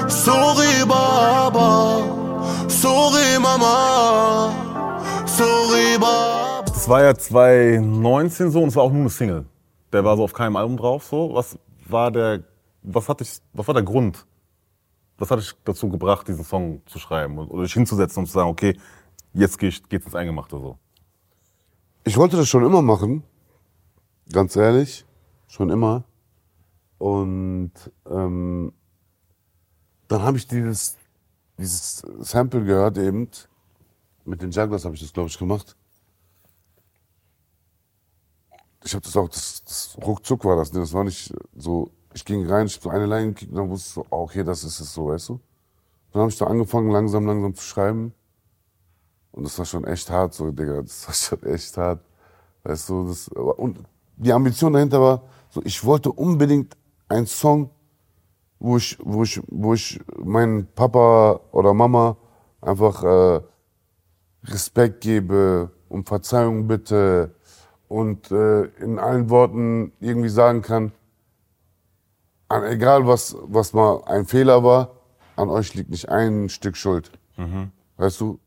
sorry 0.07 0.85
Baba, 0.87 2.69
sorry 2.69 3.37
Mama, 3.39 4.53
sorry 5.25 5.97
Baba. 5.99 6.63
Das 6.65 6.87
war 6.87 7.03
ja 7.03 7.13
2019 7.13 8.51
so 8.51 8.61
und 8.61 8.69
es 8.69 8.75
war 8.77 8.83
auch 8.83 8.91
nur 8.91 9.01
eine 9.01 9.09
Single. 9.09 9.45
Der 9.91 10.05
war 10.05 10.15
so 10.15 10.23
auf 10.23 10.31
keinem 10.33 10.55
Album 10.55 10.77
drauf. 10.77 11.03
So. 11.03 11.33
Was 11.33 11.59
war 11.89 12.09
der, 12.09 12.43
was 12.83 13.09
hat 13.09 13.19
dich, 13.19 13.39
was 13.51 13.67
war 13.67 13.73
der 13.73 13.83
Grund? 13.83 14.25
Was 15.17 15.29
hat 15.29 15.39
dich 15.39 15.53
dazu 15.65 15.89
gebracht, 15.89 16.27
diesen 16.29 16.45
Song 16.45 16.81
zu 16.85 16.99
schreiben 16.99 17.37
und- 17.37 17.51
oder 17.51 17.63
dich 17.63 17.73
hinzusetzen 17.73 18.21
und 18.21 18.27
zu 18.27 18.33
sagen, 18.33 18.49
okay, 18.49 18.79
jetzt 19.33 19.59
geh 19.59 19.67
ich, 19.67 19.87
geht's 19.89 20.05
ins 20.05 20.15
Eingemachte 20.15 20.57
so. 20.57 20.77
Ich 22.05 22.15
wollte 22.15 22.37
das 22.37 22.47
schon 22.47 22.65
immer 22.65 22.81
machen, 22.81 23.23
ganz 24.31 24.55
ehrlich, 24.55 25.05
schon 25.47 25.69
immer. 25.69 26.05
Und 27.01 27.71
ähm, 28.11 28.73
dann 30.07 30.21
habe 30.21 30.37
ich 30.37 30.45
dieses, 30.45 30.97
dieses 31.57 32.05
Sample 32.19 32.63
gehört 32.63 32.99
eben. 32.99 33.27
Mit 34.23 34.43
den 34.43 34.51
Jugglers 34.51 34.85
habe 34.85 34.93
ich 34.93 35.01
das, 35.01 35.11
glaube 35.11 35.27
ich, 35.27 35.39
gemacht. 35.39 35.75
Ich 38.83 38.93
habe 38.93 39.01
das 39.03 39.17
auch, 39.17 39.27
das, 39.29 39.63
das 39.63 39.97
ruckzuck 40.05 40.45
war 40.45 40.57
das, 40.57 40.73
ne? 40.73 40.81
das 40.81 40.93
war 40.93 41.03
nicht 41.03 41.33
so, 41.55 41.89
ich 42.13 42.23
ging 42.23 42.47
rein, 42.47 42.67
ich 42.67 42.75
habe 42.75 42.83
so 42.83 42.89
eine 42.91 43.07
Line 43.07 43.29
gekickt 43.29 43.51
und 43.51 43.57
dann 43.57 43.69
wusste 43.69 43.87
ich 43.87 43.93
so, 43.95 44.15
ah, 44.15 44.19
okay, 44.21 44.43
das 44.43 44.63
ist 44.63 44.79
es 44.79 44.93
so, 44.93 45.07
weißt 45.07 45.29
du. 45.29 45.39
Dann 46.11 46.21
habe 46.21 46.31
ich 46.31 46.37
da 46.37 46.45
angefangen, 46.45 46.91
langsam, 46.91 47.25
langsam 47.25 47.55
zu 47.55 47.63
schreiben. 47.63 48.13
Und 49.31 49.45
das 49.45 49.57
war 49.57 49.65
schon 49.65 49.85
echt 49.85 50.07
hart, 50.11 50.35
so, 50.35 50.51
Digga, 50.51 50.83
das 50.83 51.07
war 51.07 51.15
schon 51.15 51.51
echt 51.51 51.75
hart. 51.77 52.05
Weißt 52.63 52.89
du, 52.89 53.07
das, 53.07 53.27
und 53.27 53.79
die 54.17 54.31
Ambition 54.31 54.73
dahinter 54.73 55.01
war, 55.01 55.23
so, 55.49 55.63
ich 55.63 55.83
wollte 55.83 56.11
unbedingt 56.11 56.77
einen 57.11 57.27
Song, 57.27 57.69
wo 58.59 58.77
ich, 58.77 58.97
wo 59.01 59.23
ich, 59.23 59.41
wo 59.47 59.73
ich 59.73 59.99
meinen 60.17 60.67
Papa 60.73 61.39
oder 61.51 61.73
Mama 61.73 62.17
einfach 62.61 63.03
äh, 63.03 63.41
Respekt 64.45 65.01
gebe 65.01 65.71
und 65.89 66.07
Verzeihung 66.07 66.67
bitte 66.67 67.35
und 67.87 68.31
äh, 68.31 68.63
in 68.79 68.99
allen 68.99 69.29
Worten 69.29 69.91
irgendwie 69.99 70.29
sagen 70.29 70.61
kann, 70.61 70.91
an, 72.47 72.63
egal 72.63 73.05
was, 73.07 73.35
was 73.43 73.73
mal 73.73 74.03
ein 74.05 74.25
Fehler 74.25 74.63
war, 74.63 74.91
an 75.35 75.49
euch 75.49 75.73
liegt 75.73 75.89
nicht 75.89 76.09
ein 76.09 76.49
Stück 76.49 76.77
Schuld. 76.77 77.11
Weißt 77.97 78.21
du? 78.21 78.39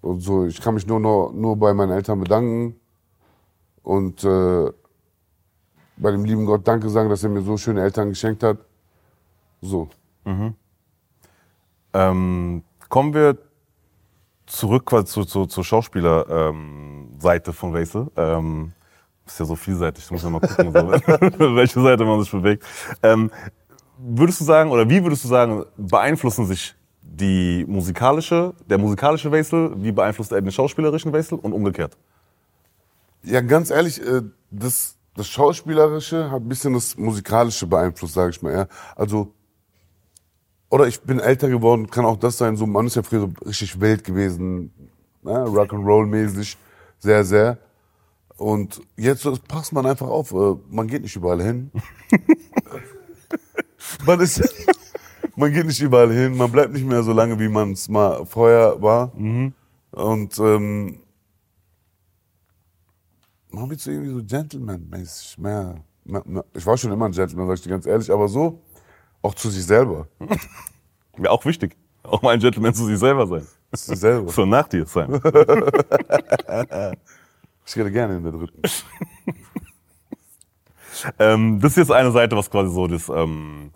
Und 0.00 0.20
so, 0.20 0.46
ich 0.46 0.60
kann 0.60 0.74
mich 0.74 0.86
nur, 0.86 1.00
nur, 1.00 1.32
nur 1.32 1.56
bei 1.56 1.72
meinen 1.74 1.92
Eltern 1.92 2.20
bedanken 2.20 2.76
und 3.82 4.24
äh, 4.24 4.70
bei 6.02 6.10
dem 6.10 6.24
lieben 6.24 6.44
Gott 6.44 6.66
Danke 6.66 6.88
sagen, 6.90 7.08
dass 7.08 7.22
er 7.22 7.30
mir 7.30 7.42
so 7.42 7.56
schöne 7.56 7.82
Eltern 7.82 8.08
geschenkt 8.10 8.42
hat. 8.42 8.58
So. 9.60 9.88
Ähm, 11.94 12.64
kommen 12.88 13.14
wir 13.14 13.38
zurück 14.46 14.86
quasi 14.86 15.06
zu, 15.06 15.24
zu, 15.24 15.46
zur 15.46 15.64
Schauspielerseite 15.64 17.50
ähm, 17.50 17.54
von 17.54 17.74
Wesel. 17.74 18.10
Ähm, 18.16 18.72
ist 19.24 19.38
ja 19.38 19.46
so 19.46 19.54
vielseitig, 19.54 20.06
da 20.06 20.14
muss 20.14 20.24
man 20.24 20.32
mal 20.32 20.40
gucken, 20.40 20.72
so, 20.72 20.90
welche 21.56 21.80
Seite 21.80 22.04
man 22.04 22.20
sich 22.20 22.30
bewegt. 22.30 22.64
Ähm, 23.02 23.30
würdest 23.98 24.40
du 24.40 24.44
sagen, 24.44 24.70
oder 24.70 24.88
wie 24.88 25.02
würdest 25.02 25.24
du 25.24 25.28
sagen, 25.28 25.64
beeinflussen 25.76 26.46
sich 26.46 26.74
die 27.00 27.64
musikalische, 27.68 28.54
der 28.68 28.78
musikalische 28.78 29.30
Wesel, 29.30 29.72
wie 29.76 29.92
beeinflusst 29.92 30.32
er 30.32 30.40
den 30.40 30.50
schauspielerischen 30.50 31.12
Wesel 31.12 31.38
und 31.38 31.52
umgekehrt? 31.52 31.96
Ja, 33.22 33.40
ganz 33.40 33.70
ehrlich, 33.70 34.04
äh, 34.04 34.22
das, 34.50 34.96
das 35.14 35.28
Schauspielerische 35.28 36.30
hat 36.30 36.42
ein 36.42 36.48
bisschen 36.48 36.72
das 36.72 36.96
Musikalische 36.96 37.66
beeinflusst, 37.66 38.14
sage 38.14 38.30
ich 38.30 38.42
mal. 38.42 38.52
Ja. 38.52 38.66
Also, 38.96 39.32
oder 40.70 40.86
ich 40.86 41.00
bin 41.02 41.20
älter 41.20 41.48
geworden, 41.48 41.90
kann 41.90 42.04
auch 42.04 42.16
das 42.16 42.38
sein. 42.38 42.56
So, 42.56 42.66
man 42.66 42.86
ist 42.86 42.96
ja 42.96 43.02
früher 43.02 43.20
so 43.20 43.30
richtig 43.46 43.80
wild 43.80 44.04
gewesen, 44.04 44.72
ne? 45.22 45.44
Rock'n'Roll-mäßig, 45.44 46.56
sehr, 46.98 47.24
sehr. 47.24 47.58
Und 48.36 48.80
jetzt 48.96 49.26
passt 49.46 49.72
man 49.72 49.84
einfach 49.84 50.08
auf, 50.08 50.32
äh, 50.32 50.56
man 50.70 50.88
geht 50.88 51.02
nicht 51.02 51.14
überall 51.14 51.42
hin. 51.42 51.70
man 54.06 54.18
ist, 54.20 54.42
man 55.36 55.52
geht 55.52 55.66
nicht 55.66 55.80
überall 55.82 56.10
hin, 56.10 56.36
man 56.36 56.50
bleibt 56.50 56.72
nicht 56.72 56.86
mehr 56.86 57.02
so 57.02 57.12
lange, 57.12 57.38
wie 57.38 57.48
man 57.48 57.72
es 57.72 57.88
mal 57.88 58.24
vorher 58.24 58.80
war. 58.80 59.12
Und 59.90 60.38
ähm, 60.38 61.00
man 63.52 63.70
wird 63.70 63.80
so 63.80 63.90
irgendwie 63.90 64.12
so 64.12 64.22
Gentleman-mäßig 64.24 65.38
mehr. 65.38 65.76
Ich 66.54 66.66
war 66.66 66.76
schon 66.76 66.90
immer 66.92 67.06
ein 67.06 67.12
Gentleman, 67.12 67.46
sag 67.46 67.54
ich 67.54 67.62
dir 67.62 67.70
ganz 67.70 67.86
ehrlich, 67.86 68.10
aber 68.10 68.26
so 68.28 68.60
auch 69.22 69.34
zu 69.34 69.50
sich 69.50 69.64
selber. 69.64 70.08
Wäre 71.16 71.30
auch 71.32 71.44
wichtig. 71.44 71.76
Auch 72.02 72.20
mal 72.22 72.30
ein 72.30 72.40
Gentleman 72.40 72.74
zu 72.74 72.86
sich 72.86 72.98
selber 72.98 73.26
sein. 73.26 73.46
Zu 73.72 73.90
sich 73.90 73.98
selber. 74.00 74.30
So 74.30 74.44
nach 74.44 74.66
dir 74.68 74.84
sein. 74.86 75.20
Ich 77.64 77.76
rede 77.76 77.92
gerne 77.92 78.16
in 78.16 78.24
der 78.24 78.32
dritten. 78.32 78.60
Ähm, 81.18 81.58
das 81.60 81.72
ist 81.72 81.76
jetzt 81.78 81.90
eine 81.92 82.12
Seite, 82.12 82.36
was 82.36 82.50
quasi 82.50 82.72
so 82.72 82.86
das, 82.86 83.08
ähm, 83.08 83.70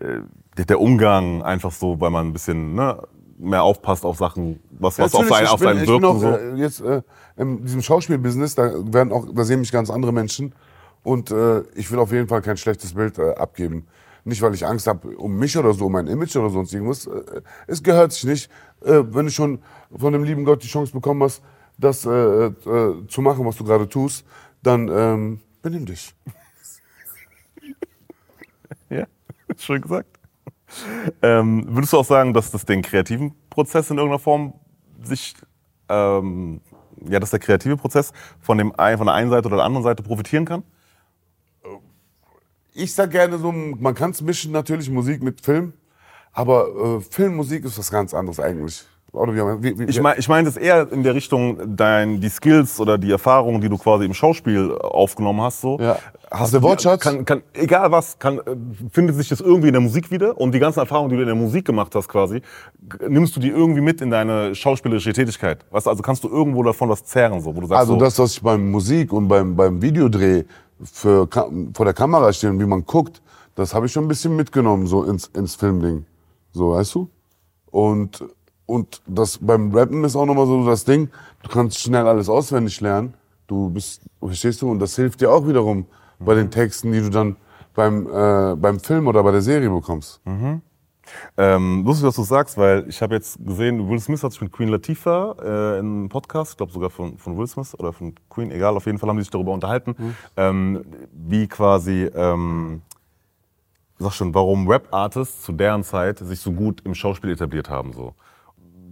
äh, 0.00 0.20
der- 0.56 0.64
der 0.64 0.80
Umgang 0.80 1.42
einfach 1.42 1.70
so, 1.70 2.00
weil 2.00 2.10
man 2.10 2.28
ein 2.28 2.32
bisschen 2.32 2.74
ne, 2.74 3.06
mehr 3.44 3.62
aufpasst 3.62 4.04
auf 4.04 4.16
Sachen, 4.18 4.60
was, 4.70 4.98
was 4.98 5.14
auf, 5.14 5.20
Natürlich, 5.28 5.36
sein, 5.36 5.44
ich 5.44 5.50
auf 5.50 5.60
bin- 5.60 5.68
seinen 5.68 5.78
ich 5.80 5.86
bin 5.86 6.02
Wirken 6.02 6.04
auch, 6.04 6.20
so. 6.20 6.28
äh, 6.30 6.54
jetzt 6.56 6.80
äh, 6.80 7.02
in 7.36 7.64
diesem 7.64 7.82
Schauspielbusiness, 7.82 8.54
da 8.54 8.72
werden 8.92 9.12
auch, 9.12 9.26
da 9.34 9.44
sehen 9.44 9.60
mich 9.60 9.72
ganz 9.72 9.90
andere 9.90 10.12
Menschen 10.12 10.54
und 11.02 11.30
äh, 11.30 11.60
ich 11.74 11.90
will 11.90 11.98
auf 11.98 12.12
jeden 12.12 12.28
Fall 12.28 12.42
kein 12.42 12.56
schlechtes 12.56 12.94
Bild 12.94 13.18
äh, 13.18 13.34
abgeben. 13.34 13.86
Nicht, 14.26 14.40
weil 14.40 14.54
ich 14.54 14.64
Angst 14.66 14.86
habe 14.86 15.08
um 15.18 15.36
mich 15.36 15.56
oder 15.58 15.74
so, 15.74 15.86
um 15.86 15.92
mein 15.92 16.06
Image 16.06 16.34
oder 16.36 16.48
sonst 16.48 16.72
irgendwas. 16.72 17.06
Äh, 17.06 17.42
es 17.66 17.82
gehört 17.82 18.12
sich 18.12 18.24
nicht. 18.24 18.50
Äh, 18.82 19.02
wenn 19.10 19.26
du 19.26 19.30
schon 19.32 19.58
von 19.94 20.12
dem 20.14 20.24
lieben 20.24 20.44
Gott 20.46 20.62
die 20.62 20.66
Chance 20.68 20.92
bekommen 20.92 21.22
hast, 21.22 21.42
das 21.76 22.06
äh, 22.06 22.10
äh, 22.46 22.52
zu 23.08 23.20
machen, 23.20 23.44
was 23.44 23.56
du 23.56 23.64
gerade 23.64 23.86
tust, 23.88 24.24
dann 24.62 24.88
ähm, 24.88 25.40
benimm 25.62 25.84
dich. 25.86 26.14
Ja, 28.90 29.06
schön 29.56 29.80
gesagt. 29.82 30.08
Ähm, 31.22 31.66
würdest 31.68 31.92
du 31.92 31.98
auch 31.98 32.04
sagen, 32.04 32.34
dass 32.34 32.50
das 32.50 32.64
den 32.64 32.82
kreativen 32.82 33.34
Prozess 33.50 33.90
in 33.90 33.98
irgendeiner 33.98 34.18
Form 34.18 34.54
sich, 35.02 35.34
ähm, 35.88 36.60
ja, 37.08 37.20
dass 37.20 37.30
der 37.30 37.38
kreative 37.38 37.76
Prozess 37.76 38.12
von, 38.40 38.58
dem 38.58 38.72
von 38.72 39.06
der 39.06 39.14
einen 39.14 39.30
Seite 39.30 39.46
oder 39.46 39.56
der 39.56 39.64
anderen 39.64 39.84
Seite 39.84 40.02
profitieren 40.02 40.44
kann? 40.44 40.62
Ich 42.72 42.92
sag 42.92 43.10
gerne 43.10 43.38
so, 43.38 43.52
man 43.52 43.94
kann 43.94 44.10
es 44.10 44.20
mischen 44.20 44.50
natürlich 44.50 44.90
Musik 44.90 45.22
mit 45.22 45.40
Film, 45.40 45.74
aber 46.32 46.98
äh, 46.98 47.00
Filmmusik 47.00 47.64
ist 47.64 47.78
was 47.78 47.90
ganz 47.90 48.12
anderes 48.12 48.40
eigentlich. 48.40 48.84
Oder 49.14 49.32
wie, 49.62 49.62
wie, 49.62 49.78
wie, 49.78 49.84
Ich 49.84 50.00
meine 50.00 50.18
ich 50.18 50.28
mein 50.28 50.44
das 50.44 50.56
eher 50.56 50.90
in 50.90 51.04
der 51.04 51.14
Richtung, 51.14 51.76
dein, 51.76 52.20
die 52.20 52.28
Skills 52.28 52.80
oder 52.80 52.98
die 52.98 53.12
Erfahrungen, 53.12 53.60
die 53.60 53.68
du 53.68 53.78
quasi 53.78 54.04
im 54.04 54.12
Schauspiel 54.12 54.72
aufgenommen 54.80 55.40
hast. 55.40 55.60
So. 55.60 55.78
Ja. 55.80 55.96
Hast 56.32 56.52
Der 56.52 56.60
du- 56.60 56.66
Wortschatz? 56.66 57.00
Kann, 57.00 57.24
kann, 57.24 57.42
egal 57.52 57.92
was, 57.92 58.18
kann, 58.18 58.38
äh, 58.38 58.42
findet 58.90 59.14
sich 59.14 59.28
das 59.28 59.40
irgendwie 59.40 59.68
in 59.68 59.74
der 59.74 59.80
Musik 59.82 60.10
wieder? 60.10 60.36
Und 60.40 60.52
die 60.52 60.58
ganzen 60.58 60.80
Erfahrungen, 60.80 61.10
die 61.10 61.16
du 61.16 61.22
in 61.22 61.28
der 61.28 61.36
Musik 61.36 61.64
gemacht 61.64 61.94
hast 61.94 62.08
quasi, 62.08 62.42
nimmst 63.08 63.36
du 63.36 63.40
die 63.40 63.50
irgendwie 63.50 63.80
mit 63.80 64.00
in 64.00 64.10
deine 64.10 64.52
schauspielerische 64.52 65.12
Tätigkeit? 65.12 65.64
Weißt 65.70 65.86
also 65.86 66.02
kannst 66.02 66.24
du 66.24 66.28
irgendwo 66.28 66.64
davon 66.64 66.88
was 66.88 67.04
zehren, 67.04 67.40
so, 67.40 67.54
wo 67.54 67.60
du 67.60 67.68
sagst, 67.68 67.80
Also 67.82 67.92
so, 67.94 68.00
das, 68.00 68.18
was 68.18 68.32
ich 68.32 68.42
beim 68.42 68.68
Musik 68.68 69.12
und 69.12 69.28
beim, 69.28 69.54
beim 69.54 69.80
Videodreh 69.80 70.42
für, 70.82 71.28
vor 71.72 71.84
der 71.84 71.94
Kamera 71.94 72.32
stehe 72.32 72.52
und 72.52 72.58
wie 72.58 72.66
man 72.66 72.84
guckt, 72.84 73.22
das 73.54 73.72
habe 73.74 73.86
ich 73.86 73.92
schon 73.92 74.06
ein 74.06 74.08
bisschen 74.08 74.34
mitgenommen, 74.34 74.88
so 74.88 75.04
ins, 75.04 75.26
ins 75.28 75.54
Filmding. 75.54 76.04
So, 76.50 76.72
weißt 76.72 76.96
du? 76.96 77.08
Und, 77.70 78.24
und 78.66 79.02
das 79.06 79.38
beim 79.38 79.72
Rappen 79.74 80.04
ist 80.04 80.16
auch 80.16 80.26
nochmal 80.26 80.46
so 80.46 80.64
das 80.64 80.84
Ding, 80.84 81.10
du 81.42 81.48
kannst 81.50 81.78
schnell 81.80 82.06
alles 82.06 82.28
auswendig 82.28 82.80
lernen. 82.80 83.14
Du 83.46 83.68
bist, 83.70 84.00
verstehst 84.20 84.62
du? 84.62 84.70
Und 84.70 84.78
das 84.78 84.96
hilft 84.96 85.20
dir 85.20 85.30
auch 85.30 85.46
wiederum 85.46 85.86
bei 86.18 86.34
den 86.34 86.50
Texten, 86.50 86.92
die 86.92 87.00
du 87.00 87.10
dann 87.10 87.36
beim, 87.74 88.06
äh, 88.06 88.56
beim 88.56 88.80
Film 88.80 89.06
oder 89.06 89.22
bei 89.22 89.32
der 89.32 89.42
Serie 89.42 89.68
bekommst. 89.68 90.20
Ähm, 91.36 91.84
lustig, 91.84 92.06
dass 92.06 92.16
du 92.16 92.22
sagst, 92.22 92.56
weil 92.56 92.88
ich 92.88 93.02
habe 93.02 93.14
jetzt 93.14 93.38
gesehen, 93.44 93.88
Will 93.90 94.00
Smith 94.00 94.22
hat 94.22 94.32
sich 94.32 94.40
mit 94.40 94.52
Queen 94.52 94.70
Latifah 94.70 95.36
äh, 95.38 95.78
in 95.78 95.86
einem 95.86 96.08
Podcast, 96.08 96.52
ich 96.52 96.56
glaube 96.56 96.72
sogar 96.72 96.88
von, 96.88 97.18
von 97.18 97.36
Will 97.36 97.46
Smith 97.46 97.74
oder 97.78 97.92
von 97.92 98.14
Queen, 98.30 98.50
egal, 98.50 98.74
auf 98.74 98.86
jeden 98.86 98.98
Fall 98.98 99.10
haben 99.10 99.18
die 99.18 99.22
sich 99.22 99.30
darüber 99.30 99.52
unterhalten, 99.52 99.94
ähm, 100.38 100.82
wie 101.12 101.46
quasi, 101.46 102.10
ähm, 102.14 102.80
sag 103.98 104.12
schon, 104.12 104.34
warum 104.34 104.66
Rap-Artists 104.66 105.42
zu 105.42 105.52
deren 105.52 105.84
Zeit 105.84 106.20
sich 106.20 106.40
so 106.40 106.52
gut 106.52 106.80
im 106.84 106.94
Schauspiel 106.94 107.30
etabliert 107.30 107.68
haben. 107.68 107.92
So. 107.92 108.14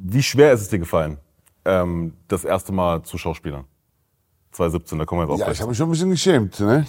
Wie 0.04 0.22
schwer 0.22 0.52
ist 0.52 0.62
es 0.62 0.68
dir 0.68 0.80
gefallen, 0.80 1.18
ähm, 1.64 2.14
das 2.26 2.44
erste 2.44 2.72
Mal 2.72 3.02
zu 3.02 3.18
Schauspielern? 3.18 3.64
2017, 4.50 4.98
da 4.98 5.04
kommen 5.04 5.20
wir 5.20 5.24
jetzt 5.24 5.34
auch 5.34 5.38
Ja, 5.38 5.44
gleich 5.46 5.56
ich 5.56 5.60
habe 5.60 5.70
mich 5.70 5.78
schon 5.78 5.88
ein 5.88 5.92
bisschen 5.92 6.10
geschämt, 6.10 6.58
ne? 6.58 6.86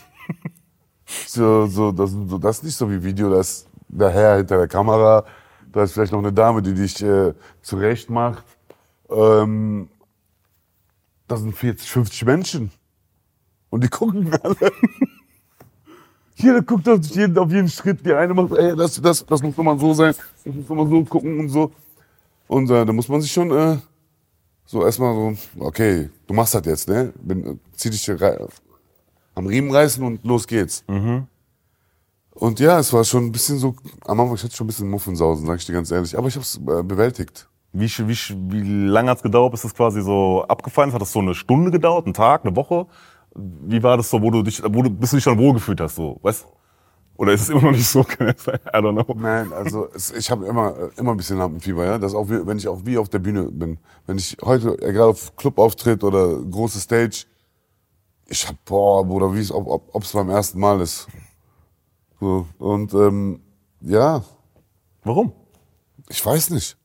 so, 1.27 1.67
so, 1.67 1.91
das, 1.91 2.09
so, 2.09 2.37
das 2.39 2.57
ist 2.57 2.63
nicht 2.63 2.75
so 2.75 2.89
wie 2.89 3.03
Video, 3.03 3.29
das 3.29 3.67
der 3.87 4.09
Herr 4.09 4.37
hinter 4.37 4.57
der 4.57 4.67
Kamera, 4.67 5.25
da 5.71 5.83
ist 5.83 5.93
vielleicht 5.93 6.11
noch 6.11 6.19
eine 6.19 6.33
Dame, 6.33 6.63
die 6.63 6.73
dich 6.73 7.03
äh, 7.03 7.33
zurecht 7.61 8.09
macht. 8.09 8.43
Ähm, 9.09 9.89
das 11.27 11.41
sind 11.41 11.55
40, 11.55 11.89
50 11.89 12.25
Menschen. 12.25 12.71
Und 13.69 13.83
die 13.83 13.89
gucken 13.89 14.33
alle. 14.43 14.71
Jeder 16.35 16.63
guckt 16.63 16.89
auf 16.89 17.05
jeden, 17.05 17.37
auf 17.37 17.51
jeden 17.51 17.69
Schritt. 17.69 18.03
Die 18.03 18.13
eine 18.13 18.33
macht, 18.33 18.53
ey, 18.53 18.75
das, 18.75 18.99
das, 18.99 19.23
das 19.23 19.43
muss 19.43 19.55
nochmal 19.55 19.77
so 19.77 19.93
sein, 19.93 20.15
das 20.43 20.53
muss 20.55 20.67
nochmal 20.67 20.87
so 20.87 21.03
gucken 21.05 21.39
und 21.39 21.49
so. 21.49 21.71
Und 22.53 22.69
äh, 22.69 22.85
da 22.85 22.93
muss 22.93 23.09
man 23.09 23.19
sich 23.19 23.31
schon 23.31 23.49
äh, 23.49 23.77
so 24.63 24.85
erstmal 24.85 25.15
so, 25.15 25.33
okay, 25.57 26.11
du 26.27 26.35
machst 26.35 26.53
das 26.53 26.63
jetzt, 26.67 26.87
ne? 26.87 27.11
Bin, 27.19 27.45
äh, 27.45 27.55
zieh 27.75 27.89
dich 27.89 28.11
am 29.33 29.47
Riemen 29.47 29.71
reißen 29.71 30.03
und 30.03 30.23
los 30.23 30.45
geht's. 30.45 30.83
Und 32.29 32.59
ja, 32.59 32.77
es 32.77 32.93
war 32.93 33.03
schon 33.05 33.25
ein 33.25 33.31
bisschen 33.31 33.57
so, 33.57 33.75
am 34.05 34.19
Anfang, 34.19 34.35
ich 34.35 34.43
hatte 34.43 34.55
schon 34.55 34.65
ein 34.65 34.67
bisschen 34.67 34.87
Muffensausen, 34.87 35.47
sag 35.47 35.57
ich 35.57 35.65
dir 35.65 35.73
ganz 35.73 35.89
ehrlich. 35.89 36.15
Aber 36.15 36.27
ich 36.27 36.35
hab's 36.35 36.57
äh, 36.57 36.83
bewältigt. 36.83 37.49
Wie, 37.71 37.87
wie, 37.87 38.17
wie 38.51 38.87
lange 38.87 39.09
hat's 39.09 39.23
gedauert, 39.23 39.51
bis 39.51 39.63
es 39.63 39.73
quasi 39.73 40.03
so 40.03 40.45
abgefallen 40.47 40.89
ist? 40.89 40.93
Hat 40.93 41.01
das 41.01 41.11
so 41.11 41.21
eine 41.21 41.33
Stunde 41.33 41.71
gedauert, 41.71 42.05
einen 42.05 42.13
Tag, 42.13 42.45
eine 42.45 42.55
Woche? 42.55 42.85
Wie 43.33 43.81
war 43.81 43.97
das 43.97 44.11
so, 44.11 44.21
wo 44.21 44.29
du 44.29 44.43
dich, 44.43 44.61
wo 44.63 44.83
du, 44.83 44.91
bis 44.91 45.09
du 45.09 45.15
dich 45.15 45.25
dann 45.25 45.39
wohlgefühlt 45.39 45.81
hast, 45.81 45.95
so, 45.95 46.19
weißt? 46.21 46.45
Oder 47.15 47.33
ist 47.33 47.41
es 47.41 47.49
immer 47.49 47.61
noch 47.61 47.71
nicht 47.71 47.87
so? 47.87 48.03
Kann 48.07 48.29
es 48.29 48.43
sein? 48.43 48.59
I 48.67 48.77
don't 48.77 49.03
know. 49.03 49.13
Nein, 49.15 49.53
also 49.53 49.87
es, 49.93 50.11
ich 50.11 50.31
habe 50.31 50.45
immer, 50.45 50.89
immer 50.97 51.11
ein 51.11 51.17
bisschen 51.17 51.37
Lampenfieber, 51.37 51.85
ja. 51.85 51.97
Das 51.97 52.11
ist 52.11 52.17
auch 52.17 52.29
wie, 52.29 52.45
wenn 52.45 52.57
ich 52.57 52.67
auch 52.67 52.81
wie 52.85 52.97
auf 52.97 53.09
der 53.09 53.19
Bühne 53.19 53.43
bin. 53.43 53.77
Wenn 54.07 54.17
ich 54.17 54.37
heute, 54.43 54.81
egal 54.81 55.09
auf 55.09 55.35
Clubauftritt 55.35 56.03
oder 56.03 56.39
große 56.39 56.79
Stage, 56.79 57.25
ich 58.27 58.47
hab, 58.47 58.63
boah, 58.65 59.05
Bruder, 59.05 59.33
wie 59.33 59.39
es, 59.39 59.51
ob, 59.51 59.67
ob, 59.67 59.93
ob's 59.93 60.11
beim 60.13 60.29
ersten 60.29 60.59
Mal 60.59 60.81
ist. 60.81 61.07
So, 62.19 62.47
und 62.57 62.93
ähm, 62.93 63.41
ja, 63.81 64.23
Warum? 65.03 65.33
ich 66.09 66.25
weiß 66.25 66.49
nicht. 66.51 66.77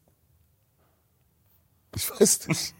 Ich 1.95 2.11
weiß 2.11 2.49
nicht. 2.49 2.75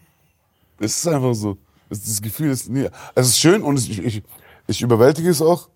Es 0.79 0.97
ist 0.97 1.07
einfach 1.07 1.33
so. 1.33 1.57
Es, 1.89 2.03
das 2.03 2.21
Gefühl 2.21 2.51
ist 2.51 2.69
nie. 2.69 2.87
Es 3.15 3.27
ist 3.29 3.39
schön 3.39 3.63
und 3.63 3.77
es, 3.77 3.87
ich, 3.87 3.99
ich, 3.99 4.23
ich 4.67 4.81
überwältige 4.81 5.29
es 5.29 5.41
auch. 5.41 5.69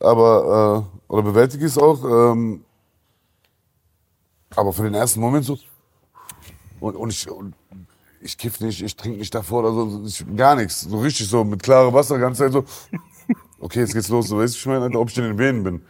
Aber, 0.00 0.88
äh, 1.08 1.12
oder 1.12 1.22
bewältige 1.22 1.66
es 1.66 1.78
auch. 1.78 2.02
Ähm, 2.04 2.64
aber 4.56 4.72
für 4.72 4.82
den 4.82 4.94
ersten 4.94 5.20
Moment 5.20 5.44
so. 5.44 5.58
Und, 6.80 6.96
und 6.96 7.10
ich, 7.10 7.30
und 7.30 7.54
ich 8.20 8.36
kiff 8.36 8.60
nicht, 8.60 8.82
ich 8.82 8.96
trinke 8.96 9.18
nicht 9.18 9.34
davor 9.34 9.60
oder 9.60 9.72
so. 9.72 10.04
Ich, 10.04 10.24
gar 10.36 10.56
nichts. 10.56 10.82
So 10.82 11.00
richtig 11.00 11.28
so 11.28 11.44
mit 11.44 11.62
klarem 11.62 11.94
Wasser, 11.94 12.18
ganze 12.18 12.44
Zeit 12.44 12.52
so. 12.52 12.64
Okay, 13.60 13.80
jetzt 13.80 13.92
geht's 13.92 14.08
los. 14.08 14.28
So, 14.28 14.38
weißt 14.38 14.54
du, 14.54 14.58
ich 14.58 14.66
meine, 14.66 14.98
ob 14.98 15.10
ich 15.10 15.18
in 15.18 15.24
den 15.24 15.38
Venen 15.38 15.62
bin. 15.62 15.82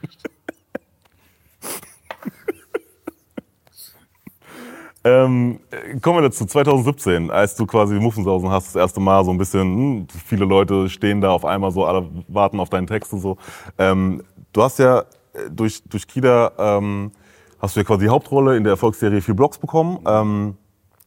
Ähm, 5.03 5.61
äh, 5.71 5.99
kommen 5.99 6.19
wir 6.19 6.23
dazu, 6.23 6.45
2017, 6.45 7.31
als 7.31 7.55
du 7.55 7.67
quasi 7.67 7.95
Muffensausen 7.95 8.51
hast, 8.51 8.69
das 8.69 8.77
erste 8.77 9.01
Mal 9.01 9.25
so 9.25 9.31
ein 9.31 9.39
bisschen, 9.39 9.63
hm, 9.63 10.07
viele 10.27 10.45
Leute 10.45 10.89
stehen 10.91 11.21
da 11.21 11.31
auf 11.31 11.45
einmal 11.45 11.71
so, 11.71 11.87
alle 11.87 12.09
warten 12.29 12.61
auf 12.61 12.69
deinen 12.69 12.87
Text 12.87 13.13
und 13.13 13.21
so. 13.21 13.39
Ähm, 13.79 14.23
du 14.53 14.63
hast 14.63 14.79
ja 14.79 15.01
äh, 15.01 15.51
durch, 15.51 15.83
durch 15.85 16.07
Kida, 16.07 16.53
ähm, 16.59 17.13
hast 17.59 17.77
du 17.77 17.81
ja 17.81 17.85
quasi 17.85 18.05
die 18.05 18.11
Hauptrolle 18.11 18.57
in 18.57 18.65
der 18.65 18.73
Erfolgsserie 18.73 19.23
Vier 19.23 19.35
Blocks 19.35 19.59
bekommen. 19.59 20.01
Ähm, 20.07 20.57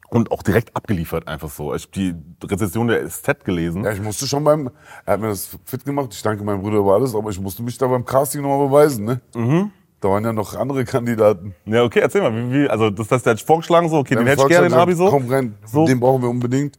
und 0.10 0.32
auch 0.32 0.43
direkt 0.43 0.75
abgeliefert, 0.75 1.27
einfach 1.27 1.49
so. 1.49 1.73
Ich 1.73 1.86
hab 1.86 1.91
die 1.93 2.13
Rezension 2.43 2.88
der 2.88 3.10
SZ 3.10 3.43
gelesen. 3.43 3.84
Ja, 3.84 3.93
ich 3.93 4.01
musste 4.01 4.27
schon 4.27 4.43
beim, 4.43 4.69
er 5.08 5.13
hat 5.13 5.19
mir 5.19 5.29
das 5.29 5.58
fit 5.65 5.84
gemacht, 5.84 6.10
ich 6.13 6.21
danke 6.21 6.43
meinem 6.43 6.62
Bruder 6.62 6.77
über 6.77 6.93
alles, 6.93 7.15
aber 7.15 7.32
ich 7.32 7.39
musste 7.39 7.63
mich 7.63 7.79
da 7.79 7.88
beim 7.88 8.06
Casting 8.06 8.43
nochmal 8.43 8.67
beweisen, 8.67 9.06
ne? 9.06 9.21
Mhm. 9.36 9.71
Da 10.04 10.10
waren 10.10 10.26
ja 10.26 10.34
noch 10.34 10.54
andere 10.54 10.84
Kandidaten. 10.84 11.56
Ja, 11.63 11.82
okay, 11.86 12.00
erzähl 12.02 12.20
mal, 12.22 12.36
wie, 12.36 12.52
wie 12.52 12.70
also 12.70 12.89
das 12.89 13.10
heißt, 13.10 13.26
der 13.26 13.36
hat 13.36 13.42
vorgeschlagen 13.42 13.88
so, 13.88 14.00
okay, 14.00 14.16
Wir 14.16 14.18
den 14.18 14.28
hätte 14.28 14.42
ich 14.42 14.48
gerne, 14.50 14.68
den 14.68 14.78
Abi 14.78 14.96
so. 14.96 15.10
Komm 15.10 15.30
rein, 15.30 15.56
So. 15.66 15.86
den 15.88 15.98
brauchen 15.98 16.22
wir 16.22 16.30
unbedingt. 16.30 16.78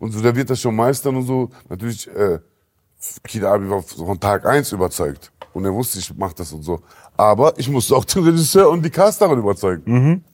Und 0.00 0.10
so, 0.10 0.20
der 0.20 0.34
wird 0.34 0.50
das 0.50 0.60
schon 0.60 0.74
meistern 0.74 1.14
und 1.14 1.22
so. 1.22 1.50
Natürlich, 1.68 2.08
äh, 2.08 2.40
Kida 3.28 3.52
Abi 3.54 3.70
war 3.70 3.80
von 3.80 4.18
Tag 4.18 4.44
eins 4.44 4.72
überzeugt. 4.72 5.30
Und 5.52 5.64
er 5.64 5.72
wusste, 5.72 6.00
ich 6.00 6.12
mach 6.16 6.32
das 6.32 6.52
und 6.52 6.62
so. 6.64 6.80
Aber 7.16 7.56
ich 7.58 7.70
musste 7.70 7.94
auch 7.94 8.04
den 8.04 8.24
Regisseur 8.24 8.68
und 8.68 8.84
die 8.84 8.90
Casterin 8.90 9.38
überzeugen. 9.38 9.82
Mhm. 9.86 10.24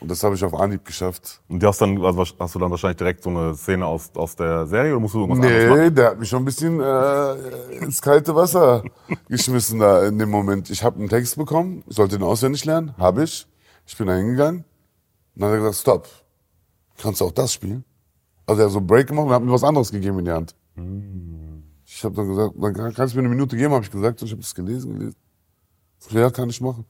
Und 0.00 0.10
das 0.10 0.22
habe 0.22 0.34
ich 0.34 0.44
auf 0.44 0.52
Anhieb 0.54 0.84
geschafft. 0.84 1.40
Und 1.48 1.62
du 1.62 1.66
hast 1.66 1.80
dann, 1.80 2.02
also 2.04 2.24
hast 2.38 2.54
du 2.54 2.58
dann 2.58 2.70
wahrscheinlich 2.70 2.98
direkt 2.98 3.22
so 3.22 3.30
eine 3.30 3.54
Szene 3.54 3.86
aus, 3.86 4.10
aus 4.14 4.36
der 4.36 4.66
Serie 4.66 4.92
oder 4.92 5.00
musst 5.00 5.14
du 5.14 5.20
irgendwas 5.20 5.42
anderes 5.46 5.68
machen? 5.70 5.80
Nee, 5.80 5.90
der 5.92 6.10
hat 6.10 6.18
mich 6.18 6.28
schon 6.28 6.42
ein 6.42 6.44
bisschen 6.44 6.80
äh, 6.80 7.76
ins 7.78 8.02
kalte 8.02 8.34
Wasser 8.34 8.82
geschmissen 9.28 9.78
da 9.78 10.04
in 10.04 10.18
dem 10.18 10.30
Moment. 10.30 10.68
Ich 10.68 10.82
habe 10.84 10.98
einen 10.98 11.08
Text 11.08 11.36
bekommen, 11.36 11.82
ich 11.86 11.96
sollte 11.96 12.18
den 12.18 12.24
auswendig 12.26 12.64
lernen, 12.66 12.94
habe 12.98 13.24
ich. 13.24 13.46
Ich 13.86 13.96
bin 13.96 14.06
da 14.08 14.14
hingegangen. 14.14 14.64
Und 15.34 15.40
dann 15.40 15.48
hat 15.50 15.54
er 15.56 15.58
gesagt, 15.60 15.76
stopp, 15.76 16.08
kannst 16.98 17.20
du 17.22 17.24
auch 17.26 17.32
das 17.32 17.52
spielen? 17.54 17.84
Also 18.46 18.60
er 18.60 18.66
hat 18.66 18.72
so 18.72 18.78
einen 18.78 18.86
Break 18.86 19.06
gemacht 19.06 19.26
und 19.26 19.32
hat 19.32 19.42
mir 19.42 19.52
was 19.52 19.64
anderes 19.64 19.90
gegeben 19.90 20.18
in 20.18 20.24
die 20.26 20.32
Hand. 20.32 20.54
Ich 21.86 22.04
habe 22.04 22.14
dann 22.14 22.28
gesagt, 22.28 22.52
dann 22.58 22.74
kann- 22.74 22.92
kannst 22.94 23.14
du 23.14 23.18
mir 23.18 23.24
eine 23.26 23.34
Minute 23.34 23.56
geben, 23.56 23.72
habe 23.72 23.84
ich 23.84 23.90
gesagt. 23.90 24.20
Und 24.20 24.26
ich 24.26 24.32
habe 24.32 24.42
das 24.42 24.54
gelesen, 24.54 24.92
gelesen. 24.98 25.16
Ja, 26.10 26.28
kann 26.30 26.50
ich 26.50 26.60
machen. 26.60 26.84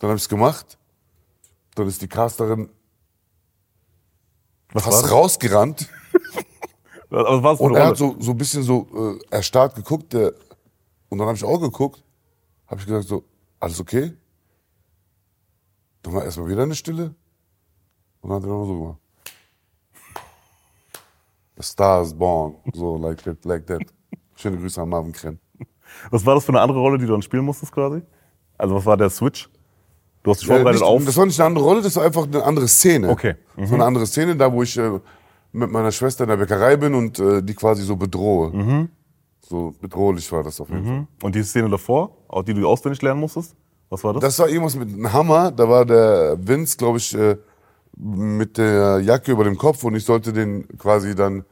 Dann 0.00 0.08
habe 0.10 0.16
ich 0.16 0.22
es 0.24 0.28
gemacht. 0.28 0.78
Dann 1.74 1.86
ist 1.86 2.02
die 2.02 2.08
Casterin 2.08 2.70
Was 4.72 4.84
fast 4.84 5.04
das? 5.04 5.10
rausgerannt. 5.12 5.88
Was 7.10 7.42
war 7.42 7.52
das 7.52 7.58
für 7.58 7.64
Und 7.64 7.74
er 7.74 7.86
hat 7.86 7.96
so, 7.96 8.16
so 8.18 8.32
ein 8.32 8.36
bisschen 8.36 8.62
so 8.62 8.86
äh, 9.30 9.34
erstarrt 9.34 9.74
geguckt. 9.74 10.12
Der, 10.12 10.32
und 11.08 11.18
dann 11.18 11.26
habe 11.26 11.36
ich 11.36 11.44
auch 11.44 11.60
geguckt. 11.60 12.02
Habe 12.66 12.80
ich 12.80 12.86
gesagt 12.86 13.08
so, 13.08 13.24
alles 13.60 13.80
okay? 13.80 14.12
Dann 16.02 16.14
war 16.14 16.24
erstmal 16.24 16.48
wieder 16.48 16.62
eine 16.64 16.74
Stille. 16.74 17.14
Und 18.20 18.30
dann 18.30 18.36
hat 18.36 18.44
er 18.44 18.48
nochmal 18.48 18.66
so 18.66 18.78
gemacht. 18.78 18.98
The 21.56 21.62
star 21.62 22.02
is 22.02 22.14
born. 22.14 22.56
So, 22.74 22.96
like 22.98 23.22
that, 23.24 23.44
like 23.44 23.66
that. 23.66 23.82
Schöne 24.36 24.58
Grüße 24.58 24.80
an 24.80 24.88
Marvin 24.90 25.12
Krenn. 25.12 25.40
Was 26.10 26.24
war 26.24 26.34
das 26.34 26.44
für 26.44 26.52
eine 26.52 26.60
andere 26.60 26.78
Rolle, 26.78 26.98
die 26.98 27.06
du 27.06 27.12
dann 27.12 27.22
spielen 27.22 27.44
musstest 27.44 27.72
quasi? 27.72 28.02
Also 28.56 28.74
was 28.74 28.84
war 28.86 28.96
der 28.96 29.10
Switch? 29.10 29.48
Du 30.28 30.32
hast 30.32 30.42
dich 30.42 30.48
Ja, 30.48 30.56
vorbereitet 30.56 30.82
auf. 30.82 31.04
Das 31.06 31.16
war 31.16 31.24
nicht 31.24 31.40
eine 31.40 31.46
andere 31.46 31.64
Rolle, 31.64 31.80
das 31.80 31.96
war 31.96 32.04
einfach 32.04 32.24
eine 32.24 32.44
andere 32.44 32.68
Szene. 32.68 33.08
Okay. 33.08 33.34
Mhm. 33.56 33.60
Das 33.62 33.70
war 33.70 33.74
eine 33.78 33.84
andere 33.86 34.06
Szene, 34.06 34.36
da 34.36 34.52
wo 34.52 34.62
ich 34.62 34.76
äh, 34.76 35.00
mit 35.52 35.70
meiner 35.70 35.90
Schwester 35.90 36.24
in 36.24 36.28
der 36.28 36.36
Bäckerei 36.36 36.76
bin 36.76 36.94
und 36.94 37.18
äh, 37.18 37.42
die 37.42 37.54
quasi 37.54 37.82
so 37.82 37.96
bedrohe. 37.96 38.50
Mhm. 38.50 38.88
So 39.40 39.72
bedrohlich 39.80 40.30
war 40.30 40.42
das 40.42 40.60
auf 40.60 40.68
jeden 40.68 40.84
Fall. 40.84 41.06
Und 41.22 41.34
die 41.34 41.42
Szene 41.42 41.70
davor, 41.70 42.10
auch 42.28 42.42
die 42.42 42.52
du 42.52 42.68
auswendig 42.68 43.00
lernen 43.00 43.20
musstest? 43.20 43.56
Was 43.88 44.04
war 44.04 44.12
das? 44.12 44.20
Das 44.22 44.38
war 44.38 44.50
irgendwas 44.50 44.76
mit 44.76 44.88
einem 44.92 45.10
Hammer. 45.10 45.50
Da 45.50 45.66
war 45.66 45.86
der 45.86 46.36
Vince, 46.38 46.76
glaube 46.76 46.98
ich, 46.98 47.14
äh, 47.16 47.38
mit 47.96 48.58
der 48.58 49.00
Jacke 49.00 49.32
über 49.32 49.44
dem 49.44 49.56
Kopf 49.56 49.82
und 49.82 49.94
ich 49.94 50.04
sollte 50.04 50.34
den 50.34 50.68
quasi 50.76 51.14
dann 51.14 51.46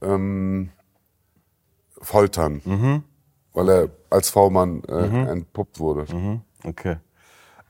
ähm, 0.00 0.70
foltern, 2.00 2.60
Mhm. 2.64 3.02
weil 3.52 3.68
er 3.68 3.88
als 4.10 4.30
V-Mann 4.30 4.82
äh, 4.84 5.30
entpuppt 5.30 5.80
wurde. 5.80 6.06
Okay. 6.64 6.96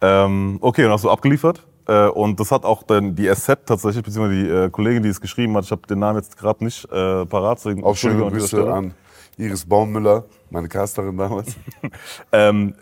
Ähm, 0.03 0.59
okay, 0.61 0.83
dann 0.83 0.91
hast 0.91 1.05
du 1.05 1.11
abgeliefert. 1.11 1.65
Äh, 1.87 2.09
und 2.09 2.39
das 2.39 2.51
hat 2.51 2.65
auch 2.65 2.83
dann 2.83 3.15
die 3.15 3.33
SZ 3.33 3.67
tatsächlich, 3.67 4.05
beziehungsweise 4.05 4.43
die 4.43 4.49
äh, 4.49 4.71
Kollegin, 4.71 5.03
die 5.03 5.09
es 5.09 5.21
geschrieben 5.21 5.57
hat, 5.57 5.65
ich 5.65 5.71
habe 5.71 5.87
den 5.87 6.01
Namen 6.01 6.19
jetzt 6.19 6.37
gerade 6.37 6.63
nicht 6.65 6.85
äh, 6.87 7.25
parat. 7.25 7.59
deswegen 7.59 7.83
Auch 7.85 7.97
schöne 7.97 8.29
Grüße 8.29 8.71
an 8.73 8.95
Iris 9.39 9.65
Baummüller, 9.65 10.25
meine 10.51 10.69
Casterin 10.69 11.17
damals. 11.17 11.57
Ähm, 12.33 12.75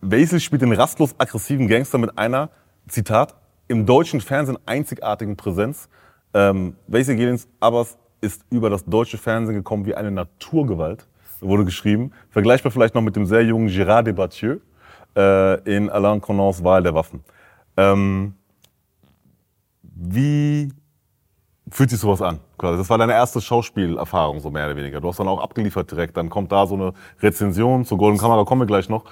Basil 0.00 0.40
spielt 0.40 0.62
den 0.62 0.72
rastlos 0.72 1.14
aggressiven 1.18 1.68
Gangster 1.68 1.98
mit 1.98 2.16
einer, 2.18 2.50
Zitat, 2.88 3.34
im 3.68 3.86
deutschen 3.86 4.20
Fernsehen 4.20 4.58
einzigartigen 4.66 5.36
Präsenz. 5.36 5.88
Ähm, 6.34 6.76
Basil 6.86 7.16
Gelins 7.16 7.48
Abbas 7.60 7.96
ist 8.20 8.42
über 8.50 8.70
das 8.70 8.84
deutsche 8.84 9.18
Fernsehen 9.18 9.56
gekommen 9.56 9.86
wie 9.86 9.94
eine 9.94 10.10
Naturgewalt, 10.10 11.06
wurde 11.40 11.64
geschrieben. 11.64 12.12
Vergleichbar 12.30 12.70
vielleicht 12.70 12.94
noch 12.94 13.02
mit 13.02 13.16
dem 13.16 13.26
sehr 13.26 13.42
jungen 13.42 13.68
Gérard 13.68 14.02
Depardieu 14.02 14.58
äh, 15.16 15.54
in 15.76 15.88
Alain 15.90 16.20
Conons 16.20 16.62
Wahl 16.62 16.82
der 16.82 16.94
Waffen. 16.94 17.24
Ähm, 17.76 18.34
wie 19.82 20.72
fühlt 21.70 21.90
sich 21.90 21.98
sowas 21.98 22.22
an? 22.22 22.40
Das 22.58 22.88
war 22.90 22.98
deine 22.98 23.12
erste 23.12 23.40
Schauspielerfahrung, 23.40 24.40
so 24.40 24.50
mehr 24.50 24.66
oder 24.66 24.76
weniger. 24.76 25.00
Du 25.00 25.08
hast 25.08 25.18
dann 25.18 25.28
auch 25.28 25.40
abgeliefert 25.40 25.90
direkt. 25.90 26.16
Dann 26.16 26.30
kommt 26.30 26.52
da 26.52 26.66
so 26.66 26.74
eine 26.74 26.92
Rezension 27.20 27.84
zur 27.84 27.98
Golden 27.98 28.18
Kamera, 28.18 28.44
kommen 28.44 28.62
wir 28.62 28.66
gleich 28.66 28.88
noch. 28.88 29.04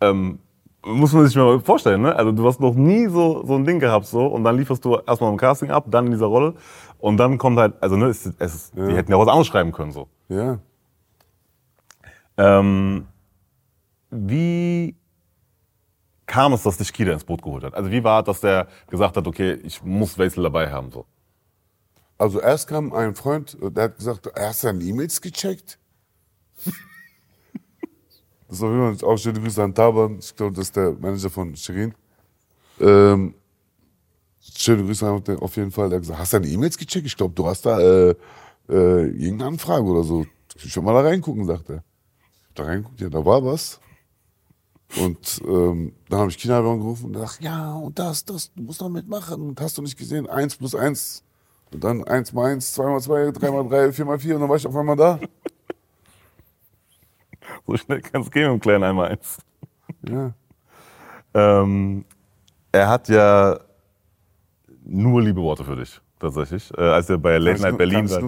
Ähm, 0.00 0.38
muss 0.84 1.12
man 1.12 1.24
sich 1.26 1.36
mal 1.36 1.60
vorstellen, 1.60 2.02
ne? 2.02 2.14
Also 2.16 2.32
du 2.32 2.44
hast 2.46 2.60
noch 2.60 2.74
nie 2.74 3.06
so, 3.06 3.44
so 3.46 3.54
ein 3.54 3.64
Ding 3.64 3.78
gehabt, 3.78 4.06
so. 4.06 4.26
Und 4.26 4.42
dann 4.44 4.56
lieferst 4.56 4.84
du 4.84 4.96
erstmal 5.06 5.30
im 5.30 5.36
Casting 5.38 5.70
ab, 5.70 5.84
dann 5.88 6.06
in 6.06 6.12
dieser 6.12 6.26
Rolle. 6.26 6.54
Und 6.98 7.16
dann 7.18 7.38
kommt 7.38 7.58
halt, 7.58 7.74
also 7.80 7.96
ne, 7.96 8.06
es, 8.06 8.26
es, 8.38 8.54
ist- 8.54 8.76
die 8.76 8.94
hätten 8.94 9.10
ja 9.12 9.18
was 9.18 9.28
anderes 9.28 9.46
schreiben 9.46 9.70
können, 9.72 9.92
so. 9.92 10.08
Ja. 10.28 10.58
Ähm, 12.36 13.06
wie 14.10 14.96
kam 16.26 16.52
es, 16.52 16.62
dass 16.62 16.78
dich 16.78 16.92
Kida 16.92 17.12
ins 17.12 17.24
Boot 17.24 17.42
geholt 17.42 17.64
hat? 17.64 17.74
Also 17.74 17.90
wie 17.90 18.02
war, 18.04 18.22
dass 18.22 18.40
der 18.40 18.68
gesagt 18.88 19.16
hat, 19.16 19.26
okay, 19.26 19.54
ich 19.64 19.82
muss 19.82 20.18
Wesel 20.18 20.42
dabei 20.44 20.70
haben, 20.70 20.90
so? 20.90 21.06
Also 22.18 22.40
erst 22.40 22.68
kam 22.68 22.92
ein 22.92 23.14
Freund, 23.14 23.56
der 23.60 23.84
hat 23.84 23.96
gesagt, 23.96 24.30
hast 24.38 24.62
du 24.62 24.68
deine 24.68 24.84
E-Mails 24.84 25.20
gecheckt? 25.20 25.78
Das 28.48 28.58
ist 28.58 28.62
auf 28.62 28.70
jeden 28.70 28.96
Fall 28.98 29.08
auch 29.08 29.16
schöne 29.16 29.40
Grüße 29.40 29.62
an 29.62 29.74
Taban. 29.74 30.18
Ich 30.18 30.36
glaube, 30.36 30.54
das 30.54 30.66
ist 30.66 30.76
der 30.76 30.92
Manager 30.92 31.30
von 31.30 31.56
Shirin. 31.56 31.94
Ähm, 32.80 33.34
schöne 34.40 34.84
Grüße 34.84 35.08
an- 35.08 35.38
auf 35.38 35.56
jeden 35.56 35.70
Fall. 35.70 35.90
Er 35.90 35.96
hat 35.96 36.02
gesagt, 36.02 36.18
hast 36.20 36.32
du 36.34 36.38
deine 36.40 36.52
E-Mails 36.52 36.76
gecheckt? 36.76 37.06
Ich 37.06 37.16
glaube, 37.16 37.34
du 37.34 37.46
hast 37.46 37.64
da 37.64 37.80
äh, 37.80 38.10
äh, 38.68 39.06
irgendeine 39.06 39.46
Anfrage 39.46 39.84
oder 39.84 40.02
so. 40.04 40.26
Ich 40.56 40.76
will 40.76 40.82
mal 40.82 40.92
da 41.02 41.08
reingucken, 41.08 41.46
sagt 41.46 41.70
er. 41.70 41.82
Da 42.54 42.64
reinguckt, 42.64 43.00
ja, 43.00 43.08
da 43.08 43.24
war 43.24 43.42
was. 43.44 43.80
Und 44.96 45.40
ähm, 45.46 45.94
dann 46.08 46.20
habe 46.20 46.30
ich 46.30 46.38
Kinderheim 46.38 46.66
angerufen 46.66 47.06
und 47.06 47.12
dachte, 47.14 47.42
ja, 47.42 47.72
und 47.74 47.98
das, 47.98 48.24
das, 48.24 48.52
du 48.54 48.62
musst 48.62 48.80
doch 48.80 48.90
mitmachen. 48.90 49.40
Und 49.40 49.60
hast 49.60 49.78
du 49.78 49.82
nicht 49.82 49.96
gesehen? 49.96 50.28
Eins 50.28 50.56
plus 50.56 50.74
eins. 50.74 51.22
Und 51.72 51.82
dann 51.82 52.04
eins 52.04 52.32
mal 52.32 52.52
eins, 52.52 52.74
zwei 52.74 52.84
mal 52.84 53.00
zwei, 53.00 53.30
drei 53.30 53.50
mal 53.50 53.66
drei, 53.66 53.92
vier 53.92 54.04
mal 54.04 54.18
vier. 54.18 54.34
Und 54.34 54.42
dann 54.42 54.50
war 54.50 54.56
ich 54.56 54.66
auf 54.66 54.76
einmal 54.76 54.96
da. 54.96 55.18
So 57.66 57.76
schnell 57.76 58.00
kann 58.00 58.22
es 58.22 58.30
gehen 58.30 58.50
im 58.50 58.60
kleinen 58.60 58.82
einmal 58.82 59.12
eins. 59.12 59.38
Ja. 60.08 60.32
Ähm, 61.34 62.04
er 62.72 62.88
hat 62.88 63.08
ja 63.08 63.60
nur 64.84 65.22
liebe 65.22 65.40
Worte 65.40 65.64
für 65.64 65.76
dich, 65.76 66.00
tatsächlich. 66.22 66.70
Äh, 66.76 66.80
als 66.80 67.10
er 67.10 67.18
bei 67.18 67.36
Late 67.36 67.60
Night 67.60 67.76
Berlin 67.76 68.08
war, 68.08 68.22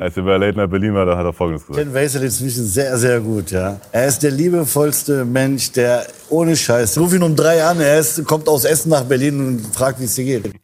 als 0.00 0.16
er 0.16 0.22
bei 0.24 0.36
Late 0.36 0.58
Night 0.58 0.70
Berlin 0.70 0.94
war, 0.94 1.06
da 1.06 1.16
hat 1.16 1.24
er 1.24 1.32
Folgendes 1.32 1.66
gesagt. 1.66 1.78
kenne 1.78 1.94
Wesel 1.94 2.24
inzwischen 2.24 2.64
sehr, 2.64 2.98
sehr 2.98 3.20
gut, 3.20 3.52
ja. 3.52 3.80
Er 3.92 4.06
ist 4.06 4.22
der 4.22 4.32
liebevollste 4.32 5.24
Mensch, 5.24 5.70
der 5.72 6.06
ohne 6.30 6.56
Scheiß. 6.56 6.98
Ruf 6.98 7.14
ihn 7.14 7.22
um 7.22 7.36
drei 7.36 7.62
an, 7.62 7.80
er 7.80 8.00
ist, 8.00 8.24
kommt 8.24 8.48
aus 8.48 8.64
Essen 8.64 8.90
nach 8.90 9.04
Berlin 9.04 9.38
und 9.38 9.60
fragt, 9.74 10.00
wie 10.00 10.04
es 10.04 10.14
dir 10.16 10.24
geht. 10.24 10.52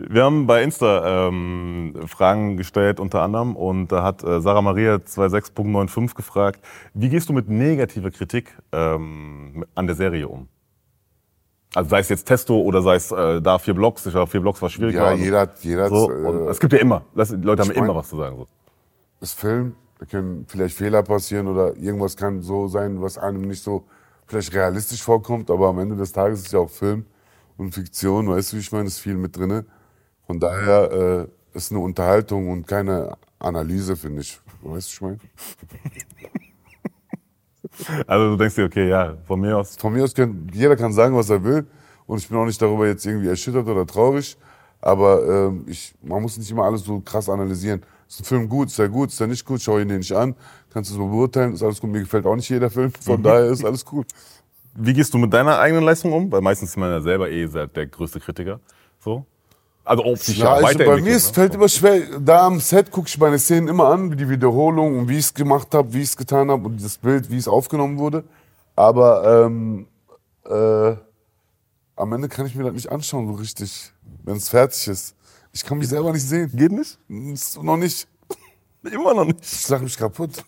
Wir 0.00 0.22
haben 0.22 0.46
bei 0.46 0.62
Insta 0.62 1.26
ähm, 1.26 1.92
Fragen 2.06 2.56
gestellt 2.56 3.00
unter 3.00 3.22
anderem 3.22 3.56
und 3.56 3.88
da 3.90 4.04
hat 4.04 4.22
äh, 4.22 4.40
Sarah 4.40 4.62
Maria 4.62 4.94
26.95 4.94 6.14
gefragt, 6.14 6.60
wie 6.94 7.08
gehst 7.08 7.28
du 7.28 7.32
mit 7.32 7.48
negativer 7.48 8.12
Kritik 8.12 8.56
ähm, 8.70 9.64
an 9.74 9.88
der 9.88 9.96
Serie 9.96 10.28
um? 10.28 10.46
Also 11.74 11.90
sei 11.90 12.00
es 12.00 12.08
jetzt 12.08 12.24
Testo 12.24 12.58
oder 12.60 12.80
sei 12.82 12.94
es 12.96 13.12
äh, 13.12 13.42
da 13.42 13.58
vier 13.58 13.74
Blocks, 13.74 14.06
ich 14.06 14.12
glaube 14.12 14.30
vier 14.30 14.40
Blocks 14.40 14.62
war 14.62 14.70
schwierig. 14.70 14.94
Ja, 14.94 15.04
also 15.04 15.22
jeder 15.22 15.40
hat, 15.40 15.62
jeder 15.62 15.88
so, 15.88 16.10
äh, 16.10 16.50
es 16.50 16.58
gibt 16.60 16.72
ja 16.72 16.78
immer, 16.78 17.02
das, 17.14 17.28
die 17.28 17.36
Leute 17.36 17.62
haben 17.62 17.70
immer 17.72 17.94
was 17.94 18.08
zu 18.08 18.16
sagen. 18.16 18.36
So. 18.36 18.46
ist 19.20 19.38
Film, 19.38 19.74
da 19.98 20.06
können 20.06 20.46
vielleicht 20.48 20.76
Fehler 20.76 21.02
passieren 21.02 21.46
oder 21.46 21.76
irgendwas 21.76 22.16
kann 22.16 22.40
so 22.40 22.68
sein, 22.68 23.02
was 23.02 23.18
einem 23.18 23.42
nicht 23.42 23.62
so 23.62 23.84
vielleicht 24.26 24.54
realistisch 24.54 25.02
vorkommt, 25.02 25.50
aber 25.50 25.68
am 25.68 25.78
Ende 25.78 25.96
des 25.96 26.12
Tages 26.12 26.40
ist 26.40 26.52
ja 26.52 26.60
auch 26.60 26.70
Film 26.70 27.04
und 27.58 27.74
Fiktion, 27.74 28.28
weißt 28.28 28.52
du, 28.52 28.56
wie 28.56 28.60
ich 28.60 28.72
meine, 28.72 28.86
ist 28.86 28.98
viel 28.98 29.16
mit 29.16 29.36
drinne. 29.36 29.66
Von 30.26 30.40
daher 30.40 31.28
äh, 31.54 31.56
ist 31.56 31.70
eine 31.70 31.80
Unterhaltung 31.80 32.50
und 32.50 32.66
keine 32.66 33.16
Analyse, 33.38 33.96
finde 33.96 34.22
ich. 34.22 34.40
Weißt 34.62 35.00
du, 35.00 35.08
wie 35.08 35.14
ich 35.16 35.18
meine? 35.18 35.18
Also 38.06 38.30
du 38.30 38.36
denkst 38.36 38.54
dir, 38.54 38.64
okay, 38.64 38.88
ja, 38.88 39.16
von 39.24 39.40
mir 39.40 39.56
aus. 39.56 39.76
Von 39.76 39.92
mir 39.92 40.04
aus 40.04 40.14
kann, 40.14 40.48
jeder 40.52 40.76
kann 40.76 40.92
sagen, 40.92 41.16
was 41.16 41.30
er 41.30 41.42
will 41.42 41.66
und 42.06 42.18
ich 42.18 42.28
bin 42.28 42.38
auch 42.38 42.46
nicht 42.46 42.60
darüber 42.60 42.86
jetzt 42.86 43.04
irgendwie 43.06 43.28
erschüttert 43.28 43.66
oder 43.66 43.86
traurig, 43.86 44.36
aber 44.80 45.48
ähm, 45.48 45.64
ich, 45.68 45.94
man 46.02 46.22
muss 46.22 46.38
nicht 46.38 46.50
immer 46.50 46.64
alles 46.64 46.82
so 46.84 47.00
krass 47.00 47.28
analysieren. 47.28 47.82
Ist 48.08 48.20
ein 48.20 48.24
Film 48.24 48.48
gut, 48.48 48.68
ist 48.68 48.78
er 48.78 48.88
gut, 48.88 49.10
ist 49.10 49.20
er 49.20 49.26
nicht 49.26 49.44
gut, 49.44 49.60
schau 49.60 49.78
ihn 49.78 49.88
dir 49.88 49.98
nicht 49.98 50.12
an, 50.12 50.34
kannst 50.70 50.90
du 50.90 50.94
es 50.94 51.00
mal 51.00 51.08
beurteilen, 51.08 51.52
ist 51.52 51.62
alles 51.62 51.80
gut. 51.80 51.90
Mir 51.90 52.00
gefällt 52.00 52.24
auch 52.24 52.36
nicht 52.36 52.48
jeder 52.48 52.70
Film, 52.70 52.90
von 52.92 53.22
daher 53.22 53.46
ist 53.46 53.64
alles 53.64 53.84
gut. 53.84 54.06
Wie 54.74 54.92
gehst 54.92 55.12
du 55.12 55.18
mit 55.18 55.32
deiner 55.32 55.58
eigenen 55.58 55.84
Leistung 55.84 56.12
um? 56.12 56.32
Weil 56.32 56.40
meistens 56.40 56.70
ist 56.70 56.76
man 56.76 56.90
ja 56.90 57.00
selber 57.00 57.28
eh 57.30 57.46
der 57.46 57.86
größte 57.86 58.20
Kritiker. 58.20 58.60
So. 59.00 59.26
Also 59.88 60.04
ob 60.04 60.18
sich 60.18 60.36
Ja, 60.36 60.60
ich, 60.70 60.76
bei 60.76 61.00
mir 61.00 61.16
ist, 61.16 61.28
ne? 61.28 61.34
fällt 61.34 61.54
immer 61.54 61.68
schwer, 61.68 62.20
da 62.20 62.46
am 62.46 62.60
Set 62.60 62.90
gucke 62.90 63.08
ich 63.08 63.16
meine 63.16 63.38
Szenen 63.38 63.68
immer 63.68 63.86
an, 63.86 64.10
wie 64.12 64.16
die 64.16 64.28
Wiederholung 64.28 64.98
und 64.98 65.08
wie 65.08 65.14
ich 65.14 65.24
es 65.24 65.32
gemacht 65.34 65.74
habe, 65.74 65.90
wie 65.94 66.02
ich 66.02 66.10
es 66.10 66.16
getan 66.16 66.50
habe 66.50 66.66
und 66.66 66.84
das 66.84 66.98
Bild, 66.98 67.30
wie 67.30 67.38
es 67.38 67.48
aufgenommen 67.48 67.96
wurde. 67.96 68.22
Aber 68.76 69.46
ähm, 69.46 69.86
äh, 70.44 70.94
am 71.96 72.12
Ende 72.12 72.28
kann 72.28 72.44
ich 72.44 72.54
mir 72.54 72.64
das 72.64 72.74
nicht 72.74 72.92
anschauen, 72.92 73.28
so 73.28 73.32
richtig, 73.32 73.90
wenn 74.24 74.36
es 74.36 74.50
fertig 74.50 74.88
ist. 74.88 75.14
Ich 75.54 75.64
kann 75.64 75.78
mich 75.78 75.88
selber 75.88 76.12
nicht 76.12 76.28
sehen. 76.28 76.50
Geht 76.54 76.70
nicht? 76.72 76.98
Noch 77.08 77.78
nicht. 77.78 78.06
Immer 78.82 79.14
noch 79.14 79.24
nicht. 79.24 79.40
Ich 79.42 79.68
lach 79.70 79.80
mich 79.80 79.96
kaputt. 79.96 80.32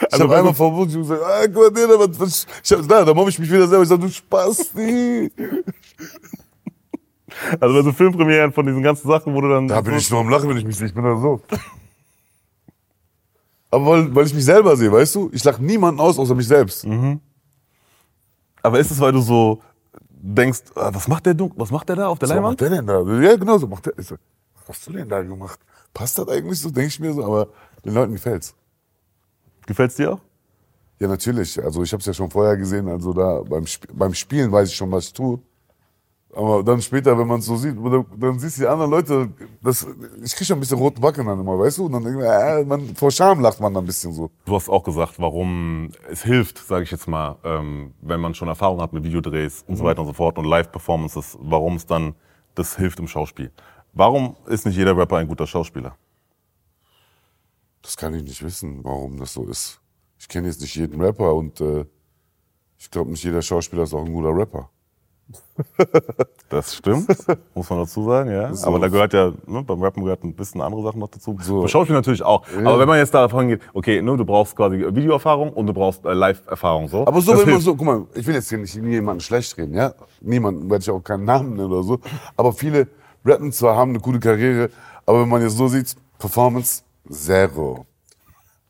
Ich 0.00 0.12
Also 0.12 0.24
habe 0.24 0.38
einmal 0.38 0.54
vor 0.54 0.74
Wunsch 0.74 0.92
gesagt, 0.92 1.22
ah, 1.24 1.46
guck 1.46 1.72
mal, 1.72 1.86
nee, 1.86 1.86
da, 1.86 2.20
was, 2.20 2.46
ich 2.64 2.72
hab, 2.72 2.88
da, 2.88 3.04
da 3.04 3.14
mobbe 3.14 3.30
ich 3.30 3.38
mich 3.38 3.48
wieder 3.48 3.68
selber. 3.68 3.84
Ich 3.84 3.88
sag, 3.88 4.00
du 4.00 4.08
Spasti. 4.08 5.30
Also 7.60 7.74
wenn 7.74 7.84
du 7.84 7.92
Filmpremieren 7.92 8.52
von 8.52 8.66
diesen 8.66 8.82
ganzen 8.82 9.08
Sachen, 9.08 9.34
wo 9.34 9.40
du 9.40 9.48
dann. 9.48 9.68
Da 9.68 9.80
bin 9.80 9.94
ich 9.94 10.10
nur 10.10 10.20
am 10.20 10.28
Lachen, 10.28 10.48
wenn 10.48 10.56
ich 10.56 10.64
mich 10.64 10.76
sehe. 10.76 10.86
Ich 10.88 10.94
bin 10.94 11.04
da 11.04 11.16
so. 11.16 11.40
Aber 13.70 13.86
weil, 13.86 14.14
weil 14.14 14.26
ich 14.26 14.34
mich 14.34 14.44
selber 14.44 14.76
sehe, 14.76 14.90
weißt 14.92 15.14
du? 15.16 15.30
Ich 15.32 15.42
lache 15.44 15.62
niemanden 15.62 16.00
aus, 16.00 16.18
außer 16.18 16.34
mich 16.34 16.46
selbst. 16.46 16.86
Aber 18.62 18.78
ist 18.78 18.90
es, 18.90 19.00
weil 19.00 19.12
du 19.12 19.20
so 19.20 19.60
denkst, 20.10 20.62
ah, 20.76 20.90
was 20.92 21.08
macht 21.08 21.26
der, 21.26 21.34
du- 21.34 21.50
was 21.56 21.70
macht 21.70 21.88
der 21.88 21.96
da 21.96 22.08
auf 22.08 22.18
der 22.18 22.28
So, 22.28 22.34
was 22.34 22.40
macht 22.42 22.60
Leinwand? 22.60 22.86
der 22.86 23.02
denn 23.02 23.20
da? 23.20 23.28
Ja, 23.30 23.36
genau 23.36 23.58
so 23.58 23.66
macht 23.66 23.86
der. 23.86 23.94
So, 23.98 24.14
was 24.54 24.68
hast 24.68 24.86
du 24.86 24.92
denn 24.92 25.08
da 25.08 25.22
gemacht? 25.22 25.58
Passt 25.92 26.16
das 26.18 26.28
eigentlich 26.28 26.60
so? 26.60 26.70
Denke 26.70 26.88
ich 26.88 27.00
mir 27.00 27.12
so, 27.12 27.24
aber 27.24 27.48
den 27.84 27.92
Leuten 27.94 28.12
gefällt's. 28.12 28.54
Gefällt's 29.66 29.96
dir 29.96 30.12
auch? 30.14 30.20
Ja, 31.00 31.08
natürlich. 31.08 31.62
Also 31.62 31.82
ich 31.82 31.92
habe 31.92 32.00
es 32.00 32.06
ja 32.06 32.14
schon 32.14 32.30
vorher 32.30 32.56
gesehen. 32.56 32.88
Also 32.88 33.12
da 33.12 33.42
beim, 33.42 33.64
Sp 33.68 33.84
beim 33.92 34.14
Spielen 34.14 34.50
weiß 34.52 34.68
ich 34.70 34.76
schon, 34.76 34.90
was 34.92 35.06
ich 35.06 35.12
tue. 35.12 35.40
Aber 36.36 36.62
dann 36.64 36.82
später, 36.82 37.16
wenn 37.16 37.26
man 37.26 37.38
es 37.38 37.46
so 37.46 37.56
sieht, 37.56 37.76
dann, 37.76 38.38
siehst 38.38 38.58
du 38.58 38.62
die 38.62 38.66
anderen 38.66 38.90
Leute, 38.90 39.30
das, 39.62 39.86
ich 40.22 40.34
krieg 40.34 40.46
schon 40.46 40.56
ein 40.56 40.60
bisschen 40.60 40.78
roten 40.78 41.00
Backen 41.00 41.26
dann 41.26 41.40
immer, 41.40 41.58
weißt 41.58 41.78
du? 41.78 41.86
Und 41.86 41.92
dann 41.92 42.02
denke 42.02 42.20
ich 42.20 42.26
äh, 42.26 42.64
man, 42.64 42.94
vor 42.96 43.10
Scham 43.10 43.40
lacht 43.40 43.60
man 43.60 43.72
dann 43.72 43.84
ein 43.84 43.86
bisschen 43.86 44.12
so. 44.12 44.30
Du 44.44 44.54
hast 44.54 44.68
auch 44.68 44.82
gesagt, 44.82 45.14
warum 45.18 45.90
es 46.10 46.24
hilft, 46.24 46.58
sage 46.58 46.84
ich 46.84 46.90
jetzt 46.90 47.06
mal, 47.06 47.36
ähm, 47.44 47.94
wenn 48.00 48.20
man 48.20 48.34
schon 48.34 48.48
Erfahrung 48.48 48.80
hat 48.80 48.92
mit 48.92 49.04
Videodrehs 49.04 49.64
und 49.68 49.76
so 49.76 49.84
weiter 49.84 50.00
und 50.00 50.08
so 50.08 50.12
fort 50.12 50.36
und 50.38 50.44
Live-Performances, 50.44 51.38
warum 51.40 51.76
es 51.76 51.86
dann 51.86 52.14
das 52.54 52.76
hilft 52.76 52.98
im 52.98 53.08
Schauspiel. 53.08 53.52
Warum 53.92 54.36
ist 54.46 54.66
nicht 54.66 54.76
jeder 54.76 54.96
Rapper 54.96 55.18
ein 55.18 55.28
guter 55.28 55.46
Schauspieler? 55.46 55.96
Das 57.82 57.96
kann 57.96 58.14
ich 58.14 58.22
nicht 58.22 58.42
wissen, 58.42 58.82
warum 58.82 59.18
das 59.18 59.34
so 59.34 59.46
ist. 59.46 59.80
Ich 60.18 60.28
kenne 60.28 60.48
jetzt 60.48 60.60
nicht 60.60 60.74
jeden 60.74 61.00
Rapper 61.00 61.34
und 61.34 61.60
äh, 61.60 61.84
ich 62.78 62.90
glaube 62.90 63.10
nicht 63.10 63.22
jeder 63.22 63.42
Schauspieler 63.42 63.84
ist 63.84 63.94
auch 63.94 64.04
ein 64.04 64.12
guter 64.12 64.34
Rapper. 64.36 64.70
Das 66.50 66.76
stimmt, 66.76 67.08
muss 67.54 67.68
man 67.68 67.80
dazu 67.80 68.04
sagen, 68.04 68.30
ja. 68.30 68.54
So. 68.54 68.68
Aber 68.68 68.78
da 68.78 68.86
gehört 68.88 69.12
ja, 69.12 69.32
ne, 69.46 69.62
beim 69.62 69.82
Rappen 69.82 70.04
gehört 70.04 70.22
ein 70.22 70.34
bisschen 70.34 70.60
andere 70.60 70.82
Sachen 70.84 71.00
noch 71.00 71.08
dazu. 71.08 71.36
So. 71.40 71.60
Beim 71.60 71.68
Schauspiel 71.68 71.96
natürlich 71.96 72.22
auch. 72.22 72.46
Aber 72.58 72.78
wenn 72.78 72.86
man 72.86 72.98
jetzt 72.98 73.12
davon 73.12 73.48
geht, 73.48 73.60
okay, 73.72 74.00
ne, 74.00 74.16
du 74.16 74.24
brauchst 74.24 74.54
quasi 74.54 74.76
Videoerfahrung 74.78 75.52
und 75.52 75.66
du 75.66 75.72
brauchst 75.72 76.04
äh, 76.04 76.12
Live-Erfahrung, 76.12 76.86
so. 76.88 77.06
Aber 77.06 77.20
so, 77.20 77.32
Das 77.32 77.40
wenn 77.40 77.46
man 77.46 77.54
hilft. 77.54 77.64
so, 77.64 77.74
guck 77.74 77.86
mal, 77.86 78.06
ich 78.14 78.24
will 78.26 78.34
jetzt 78.34 78.48
hier 78.50 78.58
nicht 78.58 78.74
jemanden 78.74 79.20
schlecht 79.20 79.56
reden, 79.58 79.74
ja? 79.74 79.94
Niemanden, 80.20 80.70
werde 80.70 80.82
ich 80.82 80.90
auch 80.90 81.00
keinen 81.00 81.24
Namen 81.24 81.54
nennen 81.54 81.72
oder 81.72 81.82
so. 81.82 81.98
Aber 82.36 82.52
viele 82.52 82.86
rappen 83.24 83.50
zwar, 83.50 83.74
haben 83.76 83.90
eine 83.90 84.00
gute 84.00 84.20
Karriere, 84.20 84.70
aber 85.06 85.22
wenn 85.22 85.28
man 85.28 85.42
jetzt 85.42 85.56
so 85.56 85.66
sieht, 85.66 85.96
Performance, 86.18 86.82
zero. 87.10 87.84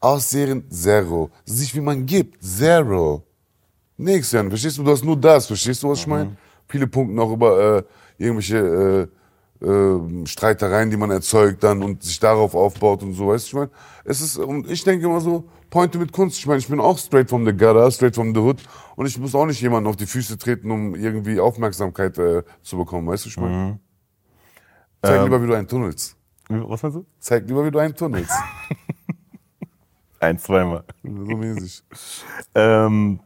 Ausserien, 0.00 0.64
zero. 0.70 1.30
Sich 1.44 1.74
wie 1.74 1.80
man 1.80 2.06
gibt, 2.06 2.42
zero. 2.42 3.22
Nix, 3.96 4.32
Jan, 4.32 4.48
verstehst 4.48 4.78
du? 4.78 4.82
Du 4.84 4.90
hast 4.90 5.04
nur 5.04 5.16
das, 5.16 5.46
verstehst 5.46 5.82
du, 5.82 5.90
was 5.90 5.98
ich 6.00 6.06
meine? 6.06 6.36
Viele 6.74 6.88
Punkte 6.88 7.14
noch 7.14 7.30
über 7.30 7.76
äh, 7.76 7.82
irgendwelche 8.18 9.08
äh, 9.62 9.64
äh, 9.64 10.26
Streitereien, 10.26 10.90
die 10.90 10.96
man 10.96 11.12
erzeugt 11.12 11.62
dann 11.62 11.84
und 11.84 12.02
sich 12.02 12.18
darauf 12.18 12.56
aufbaut 12.56 13.04
und 13.04 13.14
so, 13.14 13.28
weißt 13.28 13.44
du, 13.44 13.48
ich 13.48 13.54
meine? 13.54 13.70
Es 14.02 14.20
ist, 14.20 14.38
und 14.38 14.68
ich 14.68 14.82
denke 14.82 15.06
immer 15.06 15.20
so, 15.20 15.44
Pointe 15.70 15.98
mit 15.98 16.10
Kunst. 16.10 16.36
Ich 16.36 16.48
meine, 16.48 16.58
ich 16.58 16.66
bin 16.66 16.80
auch 16.80 16.98
straight 16.98 17.30
from 17.30 17.46
the 17.46 17.52
gutter, 17.52 17.88
straight 17.92 18.16
from 18.16 18.34
the 18.34 18.40
hood 18.40 18.60
und 18.96 19.06
ich 19.06 19.16
muss 19.20 19.36
auch 19.36 19.46
nicht 19.46 19.60
jemanden 19.60 19.88
auf 19.88 19.94
die 19.94 20.06
Füße 20.06 20.36
treten, 20.36 20.68
um 20.72 20.96
irgendwie 20.96 21.38
Aufmerksamkeit 21.38 22.18
äh, 22.18 22.42
zu 22.64 22.76
bekommen, 22.76 23.06
weißt 23.06 23.24
du, 23.24 23.28
ich 23.28 23.36
meine? 23.36 23.78
Zeig 25.00 25.22
lieber, 25.22 25.40
wie 25.40 25.46
du 25.46 25.54
einen 25.54 25.68
tunnelst. 25.68 26.16
Was 26.48 26.82
meinst 26.82 26.96
du? 26.96 27.06
Zeig 27.20 27.46
lieber, 27.46 27.64
wie 27.64 27.70
du 27.70 27.78
einen 27.78 27.94
tunnelst. 27.94 28.34
Ein, 30.18 30.40
zweimal. 30.40 30.82
so 31.04 31.36
mäßig. 31.36 31.84
Ähm, 32.56 33.20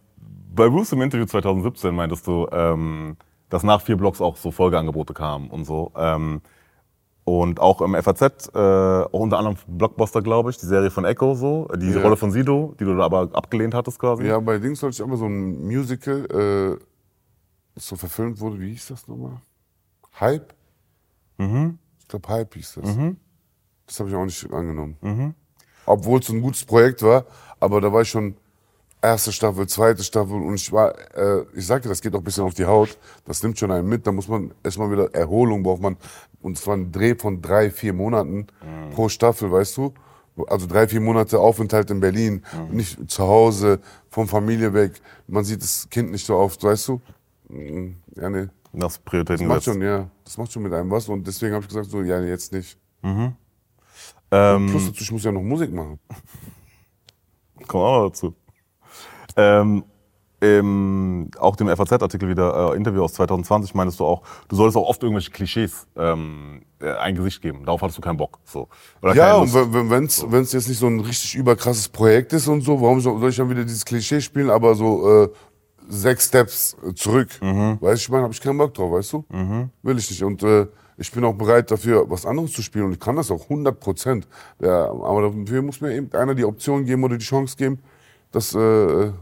bei 0.55 0.69
Bruce 0.69 0.93
im 0.93 1.01
Interview 1.01 1.25
2017 1.25 1.95
meintest 1.95 2.27
du, 2.27 2.47
ähm, 2.53 3.17
dass 3.49 3.63
nach 3.63 3.81
vier 3.81 3.97
Blogs 3.97 4.21
auch 4.21 4.37
so 4.37 4.51
Folgeangebote 4.51 5.15
kamen 5.15 5.49
und 5.51 5.65
so. 5.65 5.93
Ähm, 5.97 6.41
und 7.25 7.61
auch 7.61 7.83
im 7.83 7.95
FAZ, 7.95 8.49
äh, 8.55 8.59
auch 8.59 9.09
unter 9.13 9.39
anderem 9.39 9.59
Blockbuster, 9.67 10.23
glaube 10.23 10.51
ich, 10.51 10.57
die 10.57 10.65
Serie 10.67 10.91
von 10.91 11.05
Echo, 11.05 11.35
so, 11.35 11.69
die 11.77 11.91
Ja. 11.91 12.01
Rolle 12.01 12.17
von 12.17 12.31
Sido, 12.31 12.75
die 12.81 12.85
du 12.85 12.97
da 12.97 13.05
aber 13.05 13.29
abgelehnt 13.35 13.75
hattest 13.75 13.99
quasi. 13.99 14.25
Ja, 14.25 14.41
bei 14.41 14.59
Dings 14.59 14.81
sollte 14.81 14.95
ich 14.95 15.01
immer 15.01 15.17
so 15.19 15.27
ein 15.27 15.67
Musical, 15.67 16.79
äh, 16.79 16.85
so 17.77 17.97
verfilmt 17.97 18.41
wurde, 18.41 18.59
wie 18.61 18.71
hieß 18.71 18.89
das 18.89 19.07
nochmal? 19.09 19.41
Hype? 20.21 20.55
Ich 21.39 22.09
glaube, 22.09 22.29
Hype 22.29 22.55
hieß 22.55 22.81
das. 22.83 22.97
Das 23.87 24.01
habe 24.01 24.09
ich 24.09 24.17
auch 24.17 24.25
nicht 24.25 24.51
angenommen. 24.53 25.35
Obwohl 25.87 26.21
es 26.21 26.29
ein 26.31 26.41
gutes 26.41 26.65
Projekt 26.65 27.03
war, 27.03 27.25
aber 27.61 27.81
da 27.81 27.93
war 27.93 28.03
ich 28.03 28.09
schon 28.09 28.37
erste 29.03 29.33
Staffel, 29.33 29.67
zweite 29.69 30.03
Staffel 30.03 30.35
und 30.35 30.55
ich 30.55 30.73
war, 30.73 30.95
äh, 31.17 31.45
ich 31.55 31.67
sagte, 31.67 31.89
das 31.89 32.01
geht 32.01 32.15
auch 32.15 32.19
ein 32.19 32.25
bisschen 32.25 32.45
auf 32.45 32.55
die 32.55 32.65
Haut, 32.67 32.99
das 33.25 33.43
nimmt 33.43 33.59
schon 33.59 33.71
einen 33.71 33.89
mit, 33.89 34.07
da 34.07 34.13
muss 34.13 34.29
man 34.29 34.53
erstmal 34.65 34.91
wieder 34.91 35.15
Erholung 35.15 35.63
braucht 35.63 35.83
man 35.83 35.97
und 36.41 36.57
es 36.59 36.67
war 36.67 36.75
ein 36.77 36.91
Dreh 36.93 37.15
von 37.15 37.41
drei, 37.43 37.71
vier 37.71 37.93
Monaten 37.93 38.47
pro 38.95 39.09
Staffel, 39.09 39.51
weißt 39.51 39.77
du? 39.77 39.93
Also 40.47 40.67
drei, 40.69 40.87
vier 40.87 41.01
Monate 41.01 41.41
Aufenthalt 41.41 41.91
in 41.91 41.99
Berlin, 41.99 42.45
nicht 42.71 43.11
zu 43.11 43.25
Hause, 43.25 43.81
von 44.09 44.29
Familie 44.29 44.73
weg. 44.73 44.93
Man 45.27 45.43
sieht 45.45 45.61
das 45.63 45.89
Kind 45.91 46.13
nicht 46.13 46.25
so 46.25 46.37
oft, 46.37 46.63
weißt 46.63 46.89
du? 46.89 47.01
Mm, 47.49 47.97
Ja, 48.15 48.31
nee. 48.31 48.47
Das 48.73 48.95
Das 48.95 48.99
Prioritäten 49.01 49.49
macht 49.49 49.59
gesetzt. 49.65 49.75
schon, 49.75 49.83
ja. 49.83 50.09
Das 50.25 50.39
macht 50.39 50.53
schon 50.53 50.63
mit 50.63 50.73
einem 50.73 50.91
was. 50.93 51.09
Und 51.09 51.27
deswegen 51.27 51.55
habe 51.55 51.63
ich 51.63 51.69
gesagt, 51.69 51.91
so, 51.91 52.03
ja, 52.03 52.21
jetzt 52.21 52.53
nicht. 52.53 52.79
Ähm, 53.03 54.67
Plus 54.71 54.87
dazu, 54.87 55.03
ich 55.03 55.11
muss 55.11 55.25
ja 55.25 55.33
noch 55.33 55.43
Musik 55.43 55.73
machen. 55.73 55.99
Wir 57.59 57.75
auch 57.75 58.03
noch 58.03 58.09
dazu. 58.11 58.35
Ähm, 59.37 59.85
im, 60.41 61.31
auch 61.39 61.57
dem 61.57 61.69
FAZ-Artikel 61.69 62.29
wieder, 62.29 62.73
äh, 62.73 62.77
Interview 62.77 63.03
aus 63.03 63.15
2020, 63.15 63.75
meinst 63.75 63.99
du 63.99 64.05
auch, 64.05 64.23
du 64.49 64.55
solltest 64.55 64.77
auch 64.77 64.89
oft 64.89 65.03
irgendwelche 65.03 65.33
Klischees 65.33 65.87
ähm, 65.97 66.63
äh, 66.81 66.93
ein 66.93 67.17
Gesicht 67.17 67.43
geben. 67.43 67.65
Darauf 67.65 67.83
hattest 67.83 67.99
du 67.99 68.03
keinen 68.03 68.19
Bock. 68.19 68.39
So. 68.45 68.69
Oder 69.03 69.15
Ja, 69.17 69.37
und 69.37 69.53
wenn 69.53 69.91
wenn's 69.91 70.25
wenn's 70.29 70.53
jetzt 70.53 70.69
nicht 70.69 70.79
so 70.79 70.87
ein 70.87 71.01
richtig 71.01 71.35
überkrasses 71.35 71.89
Projekt 71.89 72.33
ist 72.33 72.47
und 72.47 72.61
so, 72.61 72.81
warum 72.81 73.01
soll 73.01 73.29
ich 73.29 73.37
dann 73.37 73.51
wieder 73.51 73.65
dieses 73.65 73.85
Klischee 73.85 74.21
spielen, 74.21 74.51
aber 74.51 74.77
so 74.77 75.25
äh, 75.25 75.29
sechs 75.89 76.27
Steps 76.27 76.77
äh, 76.89 76.95
zurück? 76.95 77.31
Mhm. 77.41 77.79
Weißt 77.81 78.03
du, 78.03 78.05
ich 78.05 78.09
meine, 78.09 78.23
habe 78.23 78.33
ich 78.33 78.41
keinen 78.41 78.59
Bock 78.59 78.75
drauf, 78.75 78.93
weißt 78.93 79.15
du? 79.15 79.25
Will 79.83 79.99
ich 79.99 80.09
nicht. 80.09 80.23
Und 80.23 80.45
äh, 80.45 80.67
ich 80.99 81.11
bin 81.11 81.25
auch 81.25 81.35
bereit 81.35 81.69
dafür, 81.71 82.09
was 82.09 82.27
anderes 82.27 82.53
zu 82.53 82.63
spielen 82.63 82.87
und 82.87 82.93
ich 82.93 83.01
kann 83.01 83.17
das 83.17 83.31
auch 83.31 83.43
100 83.43 83.79
Prozent. 83.81 84.29
Ja, 84.61 84.89
aber 84.91 85.31
dafür 85.31 85.63
muss 85.63 85.81
mir 85.81 85.95
eben 85.95 86.13
einer 86.13 86.35
die 86.35 86.45
Option 86.45 86.85
geben 86.85 87.03
oder 87.03 87.17
die 87.17 87.25
Chance 87.25 87.57
geben, 87.57 87.81
das 88.33 88.55
äh, 88.55 89.13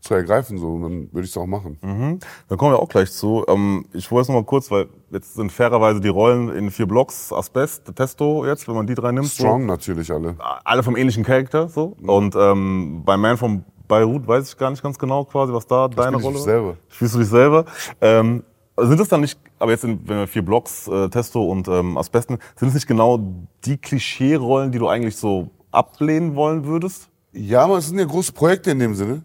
zu 0.00 0.14
ergreifen. 0.14 0.58
So, 0.58 0.68
und 0.74 0.82
dann 0.82 1.12
würde 1.12 1.24
ich 1.24 1.30
es 1.30 1.36
auch 1.36 1.46
machen. 1.46 2.20
Da 2.48 2.56
kommen 2.56 2.72
wir 2.72 2.78
auch 2.78 2.88
gleich 2.88 3.12
zu. 3.12 3.44
Ähm, 3.48 3.84
ich 3.92 4.10
wollte 4.10 4.22
jetzt 4.22 4.28
noch 4.28 4.40
mal 4.42 4.46
kurz, 4.46 4.70
weil 4.70 4.88
jetzt 5.10 5.34
sind 5.34 5.52
fairerweise 5.52 6.00
die 6.00 6.08
Rollen 6.08 6.48
in 6.50 6.70
vier 6.70 6.86
Blocks, 6.86 7.32
Asbest, 7.32 7.94
Testo 7.94 8.46
jetzt, 8.46 8.66
wenn 8.66 8.74
man 8.74 8.86
die 8.86 8.94
drei 8.94 9.12
nimmt. 9.12 9.28
Strong 9.28 9.66
natürlich 9.66 10.10
alle. 10.10 10.30
So, 10.30 10.42
alle 10.64 10.82
vom 10.82 10.96
ähnlichen 10.96 11.24
Charakter. 11.24 11.68
So. 11.68 11.96
Und 12.02 12.34
ähm, 12.36 13.02
bei 13.04 13.16
Man 13.16 13.36
from 13.36 13.64
Beirut 13.88 14.26
weiß 14.26 14.48
ich 14.48 14.56
gar 14.56 14.70
nicht 14.70 14.82
ganz 14.82 14.98
genau 14.98 15.24
quasi, 15.24 15.52
was 15.52 15.66
da 15.66 15.88
deine 15.88 16.12
spiel 16.12 16.18
ich 16.20 16.24
Rolle 16.24 16.36
war. 16.36 16.42
selber. 16.42 16.76
Spielst 16.88 17.14
du 17.14 17.18
dich 17.18 17.28
selber? 17.28 17.64
Ähm, 18.00 18.44
sind 18.78 19.00
es 19.00 19.08
dann 19.08 19.20
nicht, 19.20 19.38
aber 19.58 19.72
jetzt 19.72 19.82
sind, 19.82 20.08
wenn 20.08 20.18
wir 20.18 20.26
vier 20.28 20.42
Blocks, 20.42 20.88
äh, 20.88 21.08
Testo 21.10 21.42
und 21.42 21.68
ähm, 21.68 21.98
Asbesten, 21.98 22.38
sind 22.56 22.68
es 22.68 22.74
nicht 22.74 22.86
genau 22.86 23.18
die 23.64 23.76
Klischee-Rollen, 23.76 24.72
die 24.72 24.78
du 24.78 24.88
eigentlich 24.88 25.16
so 25.16 25.50
ablehnen 25.72 26.36
wollen 26.36 26.64
würdest? 26.64 27.09
Ja, 27.32 27.62
aber 27.64 27.78
es 27.78 27.88
sind 27.88 27.98
ja 27.98 28.04
große 28.04 28.32
Projekte 28.32 28.70
in 28.70 28.78
dem 28.78 28.94
Sinne. 28.94 29.22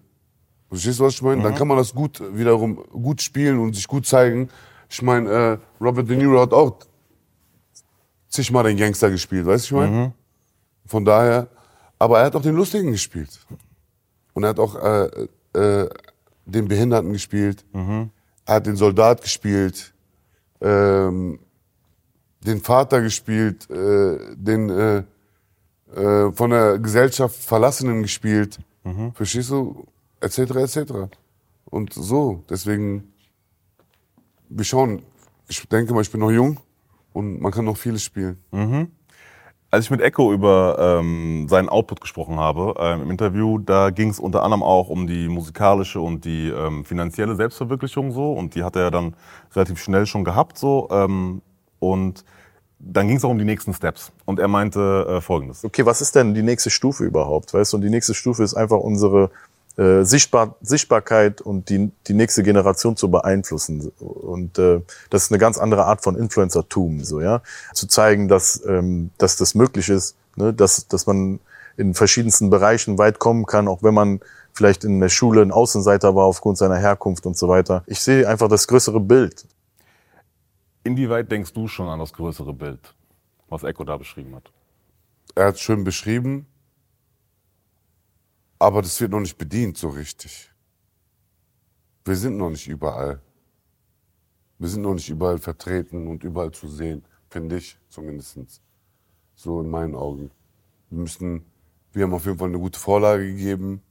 Verstehst 0.69 0.99
du, 0.99 1.03
was 1.03 1.13
ich 1.13 1.21
meine? 1.21 1.37
Mhm. 1.37 1.43
Dann 1.43 1.55
kann 1.55 1.67
man 1.67 1.77
das 1.77 1.93
gut 1.93 2.21
wiederum 2.35 2.75
gut 2.91 3.21
spielen 3.21 3.59
und 3.59 3.73
sich 3.75 3.87
gut 3.87 4.05
zeigen. 4.05 4.49
Ich 4.89 5.01
meine, 5.01 5.29
äh, 5.29 5.57
Robert 5.83 6.09
De 6.09 6.17
Niro 6.17 6.39
hat 6.39 6.53
auch 6.53 6.79
zigmal 8.29 8.63
den 8.65 8.77
Gangster 8.77 9.09
gespielt, 9.09 9.45
weißt 9.45 9.71
du, 9.71 9.75
ich 9.75 9.81
meine? 9.81 9.91
Mhm. 9.91 10.11
Von 10.85 11.05
daher, 11.05 11.47
aber 11.97 12.19
er 12.19 12.25
hat 12.25 12.35
auch 12.35 12.41
den 12.41 12.55
Lustigen 12.55 12.91
gespielt. 12.91 13.39
Und 14.33 14.43
er 14.43 14.49
hat 14.49 14.59
auch 14.59 14.75
äh, 14.75 15.27
äh, 15.53 15.89
den 16.45 16.67
Behinderten 16.67 17.13
gespielt. 17.13 17.65
Mhm. 17.73 18.11
Er 18.45 18.55
hat 18.55 18.67
den 18.67 18.75
Soldat 18.75 19.21
gespielt. 19.21 19.93
Ähm, 20.61 21.39
den 22.45 22.61
Vater 22.61 23.01
gespielt, 23.01 23.69
äh, 23.69 24.17
den 24.35 24.69
äh, 24.69 25.03
äh, 25.95 26.31
von 26.31 26.49
der 26.49 26.79
Gesellschaft 26.79 27.35
Verlassenen 27.35 28.01
gespielt. 28.01 28.59
Verstehst 29.13 29.49
du? 29.49 29.85
Etc. 30.21 30.39
etc. 30.39 30.93
Und 31.65 31.93
so, 31.93 32.43
deswegen, 32.49 33.13
wir 34.49 34.65
schauen. 34.65 35.03
Ich 35.47 35.67
denke 35.69 35.93
mal, 35.93 36.01
ich 36.01 36.11
bin 36.11 36.21
noch 36.21 36.31
jung 36.31 36.59
und 37.13 37.39
man 37.39 37.51
kann 37.51 37.65
noch 37.65 37.77
vieles 37.77 38.03
spielen. 38.03 38.37
Als 39.71 39.85
ich 39.85 39.91
mit 39.91 40.01
Echo 40.01 40.31
über 40.31 40.77
ähm, 40.99 41.47
seinen 41.49 41.69
Output 41.69 42.01
gesprochen 42.01 42.37
habe 42.37 42.75
ähm, 42.79 43.03
im 43.03 43.11
Interview, 43.11 43.57
da 43.57 43.89
ging 43.89 44.09
es 44.09 44.19
unter 44.19 44.43
anderem 44.43 44.63
auch 44.63 44.89
um 44.89 45.05
die 45.05 45.27
musikalische 45.27 45.99
und 45.99 46.23
die 46.25 46.49
ähm, 46.49 46.85
finanzielle 46.85 47.35
Selbstverwirklichung 47.35 48.11
so 48.11 48.33
und 48.33 48.55
die 48.55 48.63
hat 48.63 48.75
er 48.75 48.89
dann 48.91 49.15
relativ 49.53 49.81
schnell 49.81 50.05
schon 50.05 50.23
gehabt 50.23 50.57
so 50.57 50.87
ähm, 50.91 51.41
und 51.79 52.23
dann 52.85 53.07
ging 53.07 53.17
es 53.17 53.25
auch 53.25 53.31
um 53.31 53.37
die 53.37 53.45
nächsten 53.45 53.73
Steps 53.73 54.11
und 54.25 54.39
er 54.39 54.47
meinte 54.47 55.05
äh, 55.09 55.21
Folgendes. 55.21 55.63
okay, 55.65 55.85
was 55.85 56.01
ist 56.01 56.15
denn 56.15 56.33
die 56.33 56.43
nächste 56.43 56.69
Stufe 56.69 57.03
überhaupt? 57.03 57.53
Weißt 57.53 57.73
du, 57.73 57.77
und 57.77 57.81
die 57.81 57.89
nächste 57.89 58.13
Stufe 58.13 58.43
ist 58.43 58.53
einfach 58.53 58.77
unsere 58.77 59.31
äh, 59.77 60.03
Sichtbar 60.03 60.55
Sichtbarkeit 60.61 61.41
und 61.41 61.69
die, 61.69 61.91
die 62.07 62.13
nächste 62.13 62.43
Generation 62.43 62.95
zu 62.95 63.11
beeinflussen. 63.11 63.91
Und 63.99 64.57
äh, 64.57 64.81
das 65.09 65.23
ist 65.23 65.31
eine 65.31 65.39
ganz 65.39 65.57
andere 65.57 65.85
Art 65.85 66.03
von 66.03 66.15
Influencertum, 66.15 67.03
so 67.03 67.19
ja, 67.19 67.41
zu 67.73 67.87
zeigen, 67.87 68.27
dass 68.27 68.63
ähm, 68.65 69.09
dass 69.17 69.35
das 69.35 69.55
möglich 69.55 69.89
ist, 69.89 70.15
ne? 70.35 70.53
dass 70.53 70.87
dass 70.87 71.07
man 71.07 71.39
in 71.77 71.93
verschiedensten 71.93 72.49
Bereichen 72.49 72.97
weit 72.97 73.19
kommen 73.19 73.45
kann, 73.45 73.67
auch 73.67 73.83
wenn 73.83 73.93
man 73.93 74.21
vielleicht 74.53 74.85
in 74.85 75.01
der 75.01 75.09
Schule 75.09 75.41
ein 75.41 75.51
Außenseiter 75.51 76.15
war 76.15 76.23
aufgrund 76.23 76.57
seiner 76.57 76.77
Herkunft 76.77 77.25
und 77.25 77.37
so 77.37 77.49
weiter. 77.49 77.83
Ich 77.87 77.99
sehe 77.99 78.27
einfach 78.27 78.47
das 78.47 78.67
größere 78.67 79.01
Bild. 79.01 79.45
Inwieweit 80.85 81.31
denkst 81.31 81.51
du 81.51 81.67
schon 81.67 81.89
an 81.89 81.97
das 81.97 82.13
größere 82.13 82.53
Bild, 82.53 82.95
was 83.49 83.63
Echo 83.63 83.83
da 83.83 83.97
beschrieben 83.97 84.35
hat? 84.35 84.53
Er 85.33 85.47
hat 85.47 85.55
es 85.55 85.61
schön 85.61 85.83
beschrieben, 85.83 86.45
aber 88.59 88.83
das 88.83 89.01
wird 89.01 89.09
noch 89.09 89.19
nicht 89.19 89.35
bedient 89.35 89.79
so 89.79 89.89
richtig. 89.89 90.51
Wir 92.05 92.15
sind 92.15 92.37
noch 92.37 92.51
nicht 92.51 92.67
überall. 92.67 93.19
Wir 94.59 94.69
sind 94.69 94.83
noch 94.83 94.93
nicht 94.93 95.09
überall 95.09 95.39
vertreten 95.39 96.07
und 96.07 96.23
überall 96.23 96.51
zu 96.51 96.67
sehen, 96.67 97.03
finde 97.31 97.57
ich 97.57 97.79
zumindest. 97.89 98.61
So 99.33 99.61
in 99.61 99.71
meinen 99.71 99.95
Augen. 99.95 100.29
Wir 100.91 100.99
müssen, 100.99 101.45
wir 101.93 102.03
haben 102.03 102.13
auf 102.13 102.27
jeden 102.27 102.37
Fall 102.37 102.49
eine 102.49 102.59
gute 102.59 102.79
Vorlage 102.79 103.25
gegeben 103.25 103.81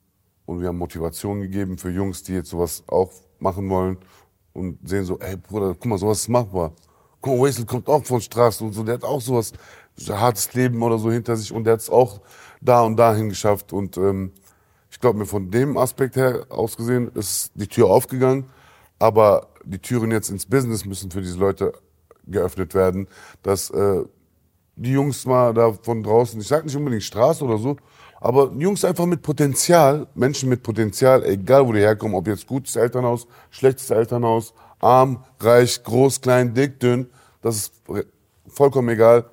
und 0.46 0.60
wir 0.60 0.68
haben 0.68 0.78
Motivation 0.78 1.40
gegeben 1.40 1.76
für 1.76 1.90
Jungs, 1.90 2.22
die 2.22 2.34
jetzt 2.34 2.50
sowas 2.50 2.84
auch 2.86 3.10
machen 3.40 3.68
wollen 3.68 3.98
und 4.54 4.78
sehen 4.88 5.04
so, 5.04 5.18
ey 5.18 5.36
Bruder, 5.36 5.74
guck 5.74 5.86
mal, 5.86 5.98
sowas 5.98 6.20
ist 6.20 6.28
machbar. 6.28 6.72
Guck 7.20 7.38
mal, 7.38 7.44
Wesley 7.44 7.66
kommt 7.66 7.88
auch 7.88 8.04
von 8.04 8.20
Straße 8.20 8.64
und 8.64 8.72
so, 8.72 8.82
der 8.82 8.94
hat 8.94 9.04
auch 9.04 9.20
sowas, 9.20 9.52
so 9.96 10.18
hartes 10.18 10.52
Leben 10.54 10.82
oder 10.82 10.98
so 10.98 11.10
hinter 11.10 11.36
sich 11.36 11.52
und 11.52 11.64
der 11.64 11.74
hat 11.74 11.80
es 11.80 11.90
auch 11.90 12.20
da 12.60 12.80
und 12.82 12.96
dahin 12.96 13.28
geschafft 13.28 13.72
und 13.72 13.96
ähm, 13.96 14.32
ich 14.90 14.98
glaube 15.00 15.18
mir 15.18 15.26
von 15.26 15.50
dem 15.50 15.76
Aspekt 15.76 16.16
her 16.16 16.46
ausgesehen 16.48 17.10
ist 17.14 17.52
die 17.54 17.68
Tür 17.68 17.88
aufgegangen, 17.88 18.46
aber 18.98 19.48
die 19.64 19.78
Türen 19.78 20.10
jetzt 20.10 20.30
ins 20.30 20.46
Business 20.46 20.84
müssen 20.84 21.10
für 21.10 21.20
diese 21.20 21.38
Leute 21.38 21.72
geöffnet 22.26 22.74
werden, 22.74 23.08
dass 23.42 23.70
äh, 23.70 24.04
die 24.76 24.92
Jungs 24.92 25.24
mal 25.26 25.54
da 25.54 25.72
von 25.72 26.02
draußen, 26.02 26.40
ich 26.40 26.48
sag 26.48 26.64
nicht 26.64 26.76
unbedingt 26.76 27.02
Straße 27.02 27.44
oder 27.44 27.58
so, 27.58 27.76
aber 28.24 28.50
Jungs 28.58 28.86
einfach 28.86 29.04
mit 29.04 29.20
Potenzial, 29.20 30.06
Menschen 30.14 30.48
mit 30.48 30.62
Potenzial, 30.62 31.22
egal 31.26 31.66
wo 31.66 31.74
die 31.74 31.80
herkommen, 31.80 32.16
ob 32.16 32.26
jetzt 32.26 32.46
gutes 32.46 32.74
Elternhaus, 32.74 33.26
schlechtes 33.50 33.90
Elternhaus, 33.90 34.54
arm, 34.80 35.22
reich, 35.40 35.82
groß, 35.82 36.22
klein, 36.22 36.54
dick, 36.54 36.80
dünn, 36.80 37.06
das 37.42 37.56
ist 37.56 37.82
vollkommen 38.46 38.88
egal. 38.88 39.26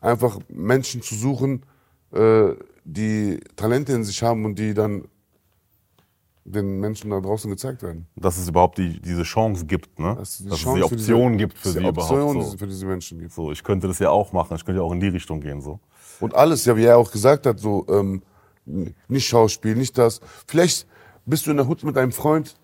Einfach 0.00 0.38
Menschen 0.48 1.02
zu 1.02 1.16
suchen, 1.16 1.66
äh, 2.14 2.52
die 2.82 3.40
Talente 3.56 3.92
in 3.92 4.04
sich 4.04 4.22
haben 4.22 4.46
und 4.46 4.58
die 4.58 4.72
dann 4.72 5.04
den 6.46 6.80
Menschen 6.80 7.10
da 7.10 7.20
draußen 7.20 7.50
gezeigt 7.50 7.82
werden. 7.82 8.06
Dass 8.16 8.38
es 8.38 8.48
überhaupt 8.48 8.78
die, 8.78 9.02
diese 9.02 9.24
Chance 9.24 9.66
gibt, 9.66 9.98
ne? 9.98 10.16
Dass, 10.18 10.38
die 10.38 10.48
Dass 10.48 10.64
es 10.64 10.74
die 10.74 10.82
Option 10.82 11.36
gibt 11.36 11.58
für 11.58 11.68
sie 11.68 11.84
Option 11.84 12.30
überhaupt. 12.36 12.52
So. 12.52 12.56
für 12.56 12.66
diese 12.66 12.86
Menschen 12.86 13.18
gibt. 13.18 13.34
so, 13.34 13.52
ich 13.52 13.62
könnte 13.62 13.86
das 13.86 13.98
ja 13.98 14.08
auch 14.08 14.32
machen, 14.32 14.56
ich 14.56 14.64
könnte 14.64 14.80
ja 14.80 14.86
auch 14.86 14.92
in 14.92 15.00
die 15.00 15.08
Richtung 15.08 15.42
gehen. 15.42 15.60
So. 15.60 15.78
Und 16.20 16.34
alles, 16.34 16.64
ja, 16.64 16.74
wie 16.74 16.84
er 16.84 16.96
auch 16.96 17.12
gesagt 17.12 17.44
hat, 17.44 17.60
so 17.60 17.84
ähm, 17.90 18.22
nicht 19.08 19.26
Schauspiel, 19.26 19.74
nicht 19.76 19.96
das. 19.98 20.20
Vielleicht 20.46 20.86
bist 21.26 21.46
du 21.46 21.50
in 21.50 21.56
der 21.56 21.66
Hut 21.66 21.84
mit 21.84 21.96
deinem 21.96 22.12
Freund. 22.12 22.56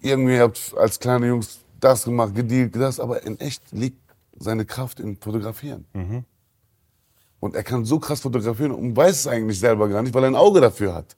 Irgendwie 0.00 0.38
habt 0.38 0.74
als 0.76 0.98
kleine 0.98 1.26
Jungs 1.28 1.60
das 1.80 2.04
gemacht, 2.04 2.34
gedealt, 2.34 2.74
das, 2.76 3.00
aber 3.00 3.22
in 3.24 3.38
echt 3.40 3.72
liegt 3.72 4.00
seine 4.38 4.64
Kraft 4.64 5.00
im 5.00 5.16
Fotografieren. 5.16 5.86
Und 7.40 7.54
er 7.54 7.62
kann 7.62 7.84
so 7.84 7.98
krass 7.98 8.20
fotografieren 8.20 8.72
und 8.72 8.96
weiß 8.96 9.20
es 9.20 9.26
eigentlich 9.26 9.60
selber 9.60 9.88
gar 9.88 10.02
nicht, 10.02 10.14
weil 10.14 10.24
er 10.24 10.30
ein 10.30 10.36
Auge 10.36 10.60
dafür 10.60 10.94
hat. 10.94 11.16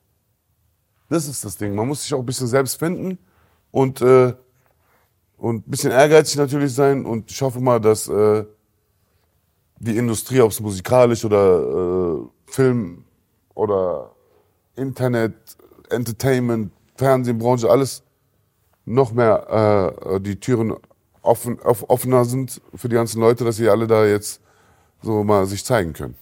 Das 1.09 1.27
ist 1.27 1.45
das 1.45 1.57
Ding. 1.57 1.75
Man 1.75 1.89
muss 1.89 2.03
sich 2.03 2.15
auch 2.15 2.21
ein 2.21 2.27
bisschen 2.27 2.47
selbst 2.47 2.79
finden 2.79 3.19
und, 3.71 4.01
äh, 4.01 4.35
und 5.39 5.67
ein 5.67 5.71
bisschen 5.71 5.91
ehrgeizig 5.91 6.37
natürlich 6.37 6.73
sein. 6.73 7.05
Und 7.05 7.31
ich 7.31 7.41
hoffe 7.43 7.61
mal, 7.61 7.81
dass 7.81 8.07
äh, 8.09 8.45
die 9.79 9.97
Industrie, 9.97 10.41
ob 10.41 10.51
es 10.51 10.61
musikalisch 10.61 11.25
oder 11.25 12.21
äh, 12.21 12.53
Film 12.53 13.05
oder 13.61 14.11
Internet, 14.77 15.35
Entertainment, 15.91 16.73
Fernsehbranche, 16.97 17.69
alles 17.69 18.03
noch 18.87 19.13
mehr 19.13 19.93
äh, 20.15 20.21
die 20.21 20.37
Türen 20.37 20.75
offen, 21.23 21.61
off, 21.61 21.85
offener 21.89 22.25
sind 22.25 22.61
für 22.75 22.89
die 22.89 22.95
ganzen 22.95 23.21
Leute, 23.21 23.45
dass 23.45 23.57
sie 23.57 23.69
alle 23.69 23.87
da 23.87 24.07
jetzt 24.07 24.41
so 25.03 25.23
mal 25.25 25.45
sich 25.47 25.65
zeigen 25.65 25.93
können. 25.93 26.15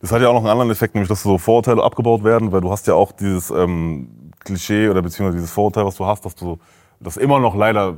Das 0.00 0.12
hat 0.12 0.22
ja 0.22 0.28
auch 0.28 0.34
noch 0.34 0.40
einen 0.40 0.50
anderen 0.50 0.70
Effekt, 0.70 0.94
nämlich 0.94 1.08
dass 1.08 1.22
so 1.22 1.36
Vorurteile 1.38 1.82
abgebaut 1.82 2.24
werden, 2.24 2.52
weil 2.52 2.62
du 2.62 2.70
hast 2.70 2.86
ja 2.86 2.94
auch 2.94 3.12
dieses 3.12 3.50
ähm, 3.50 4.32
Klischee 4.40 4.88
oder 4.88 5.02
beziehungsweise 5.02 5.36
dieses 5.36 5.52
Vorurteil, 5.52 5.84
was 5.84 5.96
du 5.96 6.06
hast, 6.06 6.24
dass 6.24 6.34
du 6.34 6.58
das 7.00 7.18
immer 7.18 7.38
noch 7.38 7.54
leider 7.54 7.96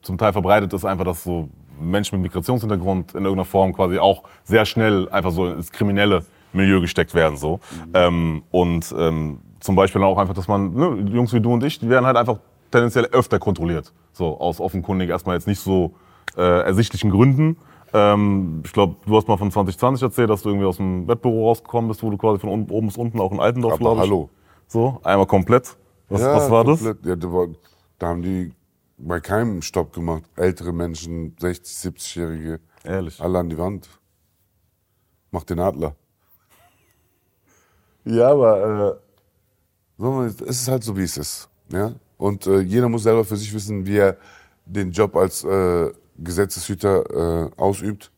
zum 0.00 0.16
Teil 0.16 0.32
verbreitet 0.32 0.72
ist, 0.72 0.84
einfach, 0.86 1.04
dass 1.04 1.22
so 1.24 1.48
Menschen 1.78 2.16
mit 2.16 2.32
Migrationshintergrund 2.32 3.14
in 3.14 3.24
irgendeiner 3.24 3.44
Form 3.44 3.74
quasi 3.74 3.98
auch 3.98 4.22
sehr 4.44 4.64
schnell 4.64 5.08
einfach 5.10 5.32
so 5.32 5.46
ins 5.46 5.70
Kriminelle 5.70 6.24
Milieu 6.52 6.80
gesteckt 6.80 7.14
werden. 7.14 7.36
so. 7.36 7.60
Ähm, 7.94 8.42
und 8.50 8.94
ähm, 8.98 9.40
zum 9.60 9.76
Beispiel 9.76 10.02
auch 10.02 10.18
einfach, 10.18 10.34
dass 10.34 10.48
man, 10.48 10.72
ne, 10.74 11.10
Jungs 11.12 11.32
wie 11.32 11.40
du 11.40 11.52
und 11.52 11.62
ich, 11.64 11.78
die 11.78 11.88
werden 11.88 12.06
halt 12.06 12.16
einfach 12.16 12.38
tendenziell 12.70 13.06
öfter 13.06 13.38
kontrolliert. 13.38 13.92
So 14.12 14.38
aus 14.40 14.60
offenkundig 14.60 15.10
erstmal 15.10 15.36
jetzt 15.36 15.46
nicht 15.46 15.60
so 15.60 15.94
äh, 16.36 16.62
ersichtlichen 16.62 17.10
Gründen. 17.10 17.56
Ähm, 17.92 18.62
ich 18.64 18.72
glaube, 18.72 18.96
du 19.06 19.16
hast 19.16 19.26
mal 19.28 19.36
von 19.36 19.50
2020 19.50 20.02
erzählt, 20.02 20.30
dass 20.30 20.42
du 20.42 20.48
irgendwie 20.50 20.66
aus 20.66 20.76
dem 20.76 21.06
Wettbüro 21.08 21.48
rausgekommen 21.48 21.88
bist, 21.88 22.02
wo 22.02 22.10
du 22.10 22.16
quasi 22.16 22.38
von 22.38 22.48
oben 22.70 22.86
bis 22.86 22.96
unten 22.96 23.20
auch 23.20 23.32
in 23.32 23.40
Altendorf, 23.40 23.74
Aber 23.80 23.94
ich. 23.94 23.98
hallo. 23.98 24.30
So, 24.68 25.00
einmal 25.02 25.26
komplett. 25.26 25.76
Was, 26.08 26.20
Ja, 26.20 26.34
was 26.36 26.50
war 26.50 26.64
das? 26.64 26.82
komplett. 26.82 27.04
Ja, 27.06 27.16
da, 27.16 27.32
war, 27.32 27.48
da 27.98 28.06
haben 28.08 28.22
die 28.22 28.52
bei 28.98 29.18
keinem 29.20 29.60
Stopp 29.62 29.92
gemacht. 29.92 30.22
Ältere 30.36 30.72
Menschen, 30.72 31.34
60, 31.40 31.92
70-Jährige, 31.94 32.60
Ehrlich. 32.84 33.20
alle 33.20 33.38
an 33.40 33.48
die 33.48 33.58
Wand. 33.58 33.88
Mach 35.32 35.42
den 35.44 35.58
Adler. 35.58 35.94
Ja, 38.04 38.30
aber 38.30 39.00
äh, 39.98 40.26
es 40.46 40.62
ist 40.62 40.68
halt 40.68 40.84
so, 40.84 40.96
wie 40.96 41.02
es 41.02 41.16
ist. 41.16 41.48
Ja? 41.70 41.94
Und 42.16 42.46
äh, 42.46 42.60
jeder 42.60 42.88
muss 42.88 43.02
selber 43.02 43.24
für 43.24 43.36
sich 43.36 43.52
wissen, 43.52 43.86
wie 43.86 43.96
er 43.98 44.16
den 44.66 44.90
Job 44.90 45.16
als 45.16 45.44
äh, 45.44 45.90
Gesetzeshüter 46.18 47.48
äh, 47.48 47.50
ausübt. 47.56 48.10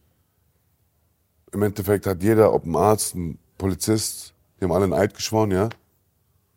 Im 1.52 1.62
Endeffekt 1.62 2.06
hat 2.06 2.22
jeder, 2.22 2.52
ob 2.52 2.64
ein 2.64 2.76
Arzt, 2.76 3.14
ein 3.14 3.38
Polizist, 3.58 4.34
die 4.58 4.64
haben 4.64 4.72
alle 4.72 4.84
einen 4.84 4.94
Eid 4.94 5.14
geschworen, 5.14 5.50
ja. 5.50 5.68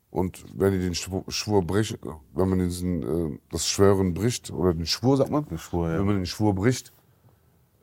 Und 0.09 0.45
wenn 0.53 0.71
die 0.71 0.79
den 0.79 0.95
Schwur, 0.95 1.25
Schwur 1.27 1.61
bricht, 1.61 1.99
wenn 2.33 2.49
man 2.49 2.59
diesen, 2.59 3.03
äh, 3.33 3.37
das 3.51 3.67
Schwören 3.67 4.13
bricht, 4.13 4.49
oder 4.49 4.73
den 4.73 4.85
Schwur 4.85 5.17
sagt 5.17 5.29
man, 5.29 5.45
Den 5.45 5.57
Schwur, 5.57 5.89
ja. 5.89 5.99
wenn 5.99 6.05
man 6.05 6.15
den 6.15 6.25
Schwur 6.25 6.55
bricht, 6.55 6.93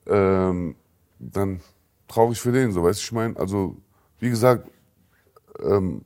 ähm, 0.07 0.75
dann 1.19 1.61
traurig 2.09 2.41
für 2.41 2.53
den, 2.53 2.73
so 2.73 2.83
weißt 2.83 3.01
du, 3.01 3.05
ich 3.05 3.13
meine, 3.13 3.37
also 3.37 3.77
wie 4.19 4.31
gesagt, 4.31 4.71
ähm, 5.61 6.05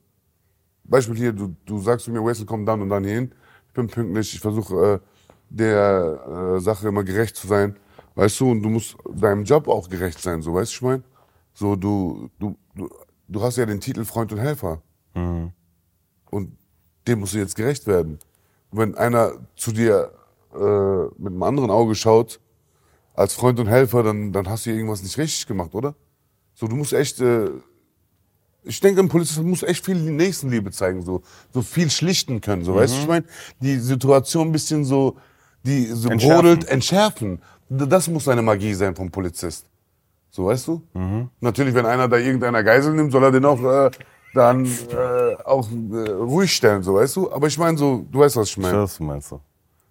Beispiel 0.84 1.16
hier, 1.16 1.32
du, 1.32 1.54
du 1.64 1.80
sagst 1.80 2.04
zu 2.04 2.10
mir, 2.10 2.24
Wesley, 2.24 2.46
komm 2.46 2.64
dann 2.64 2.80
und 2.82 2.88
dann 2.88 3.04
hier 3.04 3.14
hin. 3.14 3.32
Ich 3.68 3.74
bin 3.74 3.88
pünktlich, 3.88 4.34
ich 4.34 4.40
versuche 4.40 4.94
äh, 4.94 4.98
der 5.50 6.56
äh, 6.56 6.60
Sache 6.60 6.88
immer 6.88 7.04
gerecht 7.04 7.36
zu 7.36 7.46
sein, 7.46 7.76
weißt 8.14 8.40
du, 8.40 8.50
und 8.50 8.62
du 8.62 8.68
musst 8.68 8.96
deinem 9.14 9.44
Job 9.44 9.68
auch 9.68 9.88
gerecht 9.88 10.20
sein, 10.20 10.42
so 10.42 10.54
weißt 10.54 10.72
du, 10.72 10.74
ich 10.74 10.82
meine, 10.82 11.02
so 11.52 11.76
du, 11.76 12.30
du, 12.38 12.56
du, 12.74 12.88
du 13.28 13.42
hast 13.42 13.56
ja 13.56 13.66
den 13.66 13.80
Titel 13.80 14.04
Freund 14.04 14.32
und 14.32 14.38
Helfer 14.38 14.82
und 16.30 16.56
dem 17.06 17.20
musst 17.20 17.34
du 17.34 17.38
jetzt 17.38 17.56
gerecht 17.56 17.86
werden. 17.86 18.18
Und 18.70 18.78
wenn 18.78 18.94
einer 18.96 19.32
zu 19.56 19.72
dir 19.72 20.12
äh, 20.54 21.04
mit 21.18 21.32
einem 21.32 21.42
anderen 21.42 21.70
Auge 21.70 21.94
schaut, 21.94 22.40
als 23.14 23.34
Freund 23.34 23.58
und 23.60 23.68
Helfer, 23.68 24.02
dann, 24.02 24.32
dann 24.32 24.48
hast 24.48 24.66
du 24.66 24.70
irgendwas 24.70 25.02
nicht 25.02 25.16
richtig 25.16 25.46
gemacht, 25.46 25.74
oder? 25.74 25.94
So, 26.54 26.66
du 26.66 26.76
musst 26.76 26.92
echt, 26.92 27.20
äh, 27.20 27.50
ich 28.66 28.80
denke, 28.80 29.00
ein 29.00 29.08
Polizist 29.08 29.42
muss 29.42 29.62
echt 29.62 29.84
viel 29.84 29.96
Nächstenliebe 29.96 30.70
zeigen, 30.70 31.02
so, 31.02 31.22
so 31.52 31.62
viel 31.62 31.90
schlichten 31.90 32.40
können, 32.40 32.64
so, 32.64 32.74
weißt 32.74 32.94
du, 32.94 33.00
ich 33.00 33.08
meine, 33.08 33.24
die 33.60 33.78
Situation 33.78 34.48
ein 34.48 34.52
bisschen 34.52 34.84
so, 34.84 35.16
die 35.64 35.86
so 35.86 36.08
Entschärfen. 36.08 36.36
brodelt, 36.36 36.68
entschärfen. 36.68 37.42
Das 37.68 38.08
muss 38.08 38.28
eine 38.28 38.42
Magie 38.42 38.74
sein 38.74 38.94
vom 38.94 39.10
Polizist. 39.10 39.66
So, 40.30 40.46
weißt 40.46 40.68
du? 40.68 40.82
Natürlich, 41.40 41.74
wenn 41.74 41.86
einer 41.86 42.08
da 42.08 42.16
irgendeiner 42.18 42.62
Geisel 42.62 42.92
nimmt, 42.94 43.10
soll 43.10 43.24
er 43.24 43.32
den 43.32 43.44
auch 43.44 43.60
äh, 43.62 43.90
dann 44.34 44.66
äh, 44.66 45.34
auch 45.44 45.68
äh, 45.70 46.10
ruhig 46.10 46.52
stellen, 46.52 46.82
so, 46.82 46.94
weißt 46.94 47.16
du? 47.16 47.32
Aber 47.32 47.46
ich 47.46 47.58
meine 47.58 47.78
so, 47.78 48.04
du 48.10 48.18
weißt, 48.20 48.36
was 48.36 48.50
ich 48.50 48.58
meine. 48.58 48.86
du 48.86 49.04
meinst 49.04 49.30
du. 49.32 49.40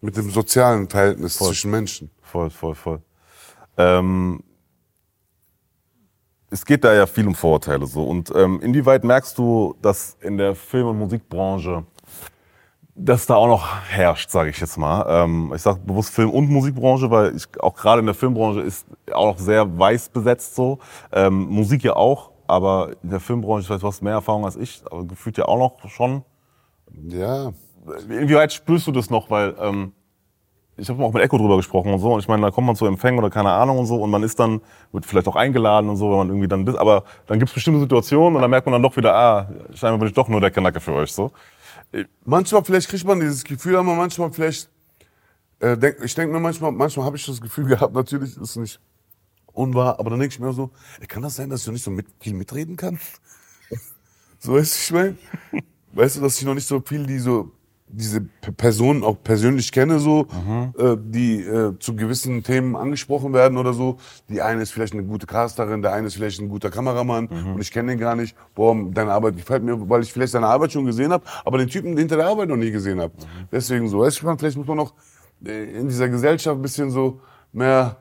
Mit 0.01 0.15
dem 0.15 0.29
sozialen 0.29 0.87
Verhältnis 0.87 1.37
zwischen 1.37 1.71
Menschen. 1.71 2.11
Voll, 2.21 2.49
voll, 2.51 2.75
voll. 2.75 3.01
Ähm, 3.77 4.43
es 6.49 6.65
geht 6.65 6.83
da 6.83 6.93
ja 6.93 7.05
viel 7.05 7.27
um 7.27 7.35
Vorurteile 7.35 7.85
so. 7.85 8.03
Und 8.03 8.31
ähm, 8.35 8.59
inwieweit 8.61 9.03
merkst 9.03 9.37
du, 9.37 9.75
dass 9.81 10.17
in 10.21 10.37
der 10.37 10.55
Film- 10.55 10.87
und 10.87 10.99
Musikbranche 10.99 11.85
das 12.97 13.25
da 13.25 13.35
auch 13.35 13.47
noch 13.47 13.67
herrscht, 13.89 14.29
sage 14.29 14.49
ich 14.49 14.59
jetzt 14.59 14.77
mal. 14.77 15.05
Ähm, 15.09 15.51
ich 15.53 15.61
sage 15.61 15.81
bewusst 15.85 16.11
Film- 16.11 16.29
und 16.29 16.49
Musikbranche, 16.49 17.11
weil 17.11 17.35
ich, 17.35 17.45
auch 17.59 17.75
gerade 17.75 17.99
in 17.99 18.05
der 18.05 18.15
Filmbranche 18.15 18.61
ist 18.61 18.85
auch 19.11 19.33
noch 19.33 19.37
sehr 19.37 19.77
weiß 19.77 20.09
besetzt 20.09 20.55
so. 20.55 20.79
Ähm, 21.11 21.47
Musik 21.49 21.83
ja 21.83 21.97
auch, 21.97 22.31
aber 22.47 22.91
in 23.03 23.09
der 23.09 23.19
Filmbranche, 23.19 23.63
ich 23.63 23.69
weiß, 23.69 23.81
du 23.81 23.87
hast 23.87 24.01
mehr 24.01 24.13
Erfahrung 24.13 24.45
als 24.45 24.55
ich, 24.55 24.81
aber 24.89 25.03
gefühlt 25.03 25.37
ja 25.37 25.45
auch 25.45 25.57
noch 25.57 25.89
schon. 25.89 26.23
Ja, 27.09 27.51
Inwieweit 28.09 28.51
spürst 28.51 28.87
du 28.87 28.91
das 28.91 29.09
noch? 29.09 29.29
Weil 29.29 29.55
ähm, 29.59 29.93
ich 30.77 30.89
habe 30.89 31.03
auch 31.03 31.13
mit 31.13 31.23
Echo 31.23 31.37
drüber 31.37 31.55
gesprochen 31.57 31.93
und 31.93 31.99
so. 31.99 32.13
Und 32.13 32.19
ich 32.19 32.27
meine, 32.27 32.41
da 32.41 32.51
kommt 32.51 32.67
man 32.67 32.75
zu 32.75 32.85
Empfängen 32.85 33.19
oder 33.19 33.29
keine 33.29 33.51
Ahnung 33.51 33.79
und 33.79 33.85
so. 33.85 34.01
Und 34.01 34.09
man 34.09 34.23
ist 34.23 34.39
dann, 34.39 34.61
wird 34.91 35.05
vielleicht 35.05 35.27
auch 35.27 35.35
eingeladen 35.35 35.89
und 35.89 35.97
so, 35.97 36.09
wenn 36.09 36.17
man 36.17 36.27
irgendwie 36.29 36.47
dann. 36.47 36.67
Aber 36.77 37.05
dann 37.27 37.39
gibt 37.39 37.49
es 37.49 37.53
bestimmte 37.53 37.79
Situationen 37.79 38.35
und 38.35 38.41
dann 38.41 38.51
merkt 38.51 38.65
man 38.65 38.73
dann 38.73 38.83
doch 38.83 38.95
wieder, 38.97 39.15
ah, 39.15 39.49
scheinbar 39.73 39.99
bin 39.99 40.07
ich 40.09 40.13
doch 40.13 40.27
nur 40.27 40.41
der 40.41 40.51
Kanacke 40.51 40.79
für 40.79 40.93
euch. 40.93 41.13
so. 41.13 41.31
manchmal 42.25 42.63
vielleicht 42.63 42.89
kriegt 42.89 43.05
man 43.05 43.19
dieses 43.19 43.43
Gefühl, 43.43 43.77
aber 43.77 43.95
manchmal 43.95 44.31
vielleicht, 44.31 44.69
äh, 45.59 45.77
denk, 45.77 45.97
ich 46.03 46.13
denke 46.13 46.33
mir 46.33 46.41
manchmal, 46.41 46.71
manchmal 46.73 47.05
habe 47.05 47.15
ich 47.15 47.25
das 47.25 47.39
Gefühl 47.39 47.65
gehabt, 47.65 47.93
natürlich 47.93 48.31
ist 48.31 48.41
es 48.41 48.55
nicht 48.57 48.79
unwahr, 49.53 49.97
aber 49.99 50.09
dann 50.09 50.19
denke 50.19 50.33
ich 50.33 50.39
mir 50.39 50.51
so, 50.51 50.71
ey, 50.99 51.07
kann 51.07 51.23
das 51.23 51.35
sein, 51.35 51.49
dass 51.49 51.61
ich 51.61 51.67
noch 51.67 51.73
nicht 51.73 51.83
so 51.83 51.91
mit, 51.91 52.07
viel 52.19 52.33
mitreden 52.33 52.75
kann? 52.75 52.99
so 54.39 54.55
du, 54.55 54.59
ich 54.59 54.91
meine, 54.91 55.15
weißt 55.93 56.17
du, 56.17 56.21
dass 56.21 56.37
ich 56.37 56.45
noch 56.45 56.53
nicht 56.53 56.67
so 56.67 56.81
viel 56.81 57.05
die 57.05 57.19
so 57.19 57.51
diese 57.87 58.21
Personen 58.21 59.03
auch 59.03 59.15
persönlich 59.23 59.71
kenne, 59.71 59.99
so, 59.99 60.27
äh, 60.77 60.97
die 60.99 61.41
äh, 61.41 61.77
zu 61.79 61.95
gewissen 61.95 62.43
Themen 62.43 62.75
angesprochen 62.75 63.31
werden 63.31 63.57
oder 63.57 63.73
so. 63.73 63.97
Die 64.27 64.41
eine 64.41 64.63
ist 64.63 64.71
vielleicht 64.71 64.93
eine 64.93 65.03
gute 65.03 65.27
Casterin, 65.27 65.81
der 65.81 65.93
eine 65.93 66.07
ist 66.07 66.15
vielleicht 66.15 66.41
ein 66.41 66.49
guter 66.49 66.71
Kameramann 66.71 67.27
und 67.27 67.61
ich 67.61 67.71
kenne 67.71 67.91
den 67.91 67.99
gar 67.99 68.15
nicht. 68.15 68.35
Boah, 68.55 68.75
deine 68.91 69.11
Arbeit 69.11 69.37
gefällt 69.37 69.63
mir, 69.63 69.89
weil 69.89 70.01
ich 70.01 70.11
vielleicht 70.11 70.31
seine 70.31 70.47
Arbeit 70.47 70.71
schon 70.71 70.85
gesehen 70.85 71.11
habe, 71.11 71.23
aber 71.45 71.57
den 71.59 71.67
Typen 71.69 71.95
hinter 71.95 72.17
der 72.17 72.27
Arbeit 72.27 72.49
noch 72.49 72.57
nie 72.57 72.71
gesehen 72.71 72.99
habe. 72.99 73.13
Deswegen 73.51 73.87
so, 73.87 73.99
weißt 73.99 74.21
du, 74.21 74.35
vielleicht 74.37 74.57
muss 74.57 74.67
man 74.67 74.77
noch 74.77 74.93
äh, 75.45 75.79
in 75.79 75.87
dieser 75.87 76.09
Gesellschaft 76.09 76.57
ein 76.57 76.61
bisschen 76.61 76.89
so 76.89 77.21
mehr 77.53 77.97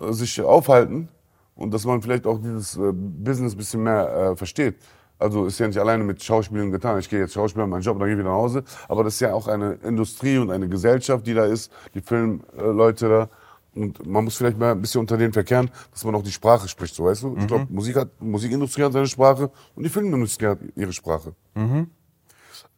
äh, 0.00 0.12
sich 0.12 0.40
aufhalten 0.40 1.08
und 1.54 1.72
dass 1.72 1.84
man 1.84 2.02
vielleicht 2.02 2.26
auch 2.26 2.38
dieses 2.38 2.76
äh, 2.76 2.92
Business 2.92 3.52
ein 3.52 3.58
bisschen 3.58 3.82
mehr 3.82 4.32
äh, 4.32 4.36
versteht. 4.36 4.76
Also 5.18 5.46
ist 5.46 5.58
ja 5.58 5.66
nicht 5.66 5.78
alleine 5.78 6.04
mit 6.04 6.22
Schauspielen 6.22 6.70
getan. 6.70 6.98
Ich 6.98 7.08
gehe 7.08 7.20
jetzt 7.20 7.34
Schauspieler, 7.34 7.66
meinen 7.66 7.82
Job, 7.82 7.98
dann 7.98 8.06
gehe 8.08 8.14
ich 8.14 8.18
wieder 8.18 8.30
nach 8.30 8.36
Hause. 8.36 8.64
Aber 8.88 9.04
das 9.04 9.14
ist 9.14 9.20
ja 9.20 9.32
auch 9.32 9.48
eine 9.48 9.74
Industrie 9.74 10.38
und 10.38 10.50
eine 10.50 10.68
Gesellschaft, 10.68 11.26
die 11.26 11.34
da 11.34 11.44
ist, 11.44 11.70
die 11.94 12.00
Filmleute 12.00 13.08
da. 13.08 13.28
Und 13.74 14.06
man 14.06 14.24
muss 14.24 14.36
vielleicht 14.36 14.58
mal 14.58 14.72
ein 14.72 14.80
bisschen 14.80 15.00
unter 15.00 15.16
denen 15.16 15.32
verkehren, 15.32 15.70
dass 15.92 16.04
man 16.04 16.14
auch 16.14 16.22
die 16.22 16.30
Sprache 16.30 16.68
spricht, 16.68 16.94
so 16.94 17.04
weißt 17.04 17.24
du? 17.24 17.36
Ich 17.38 17.46
glaube, 17.46 17.66
Musik 17.70 17.96
hat, 17.96 18.08
Musikindustrie 18.20 18.84
hat 18.84 18.92
seine 18.92 19.06
Sprache 19.06 19.50
und 19.74 19.82
die 19.82 19.88
Filmindustrie 19.88 20.46
hat 20.46 20.58
ihre 20.76 20.92
Sprache. 20.92 21.34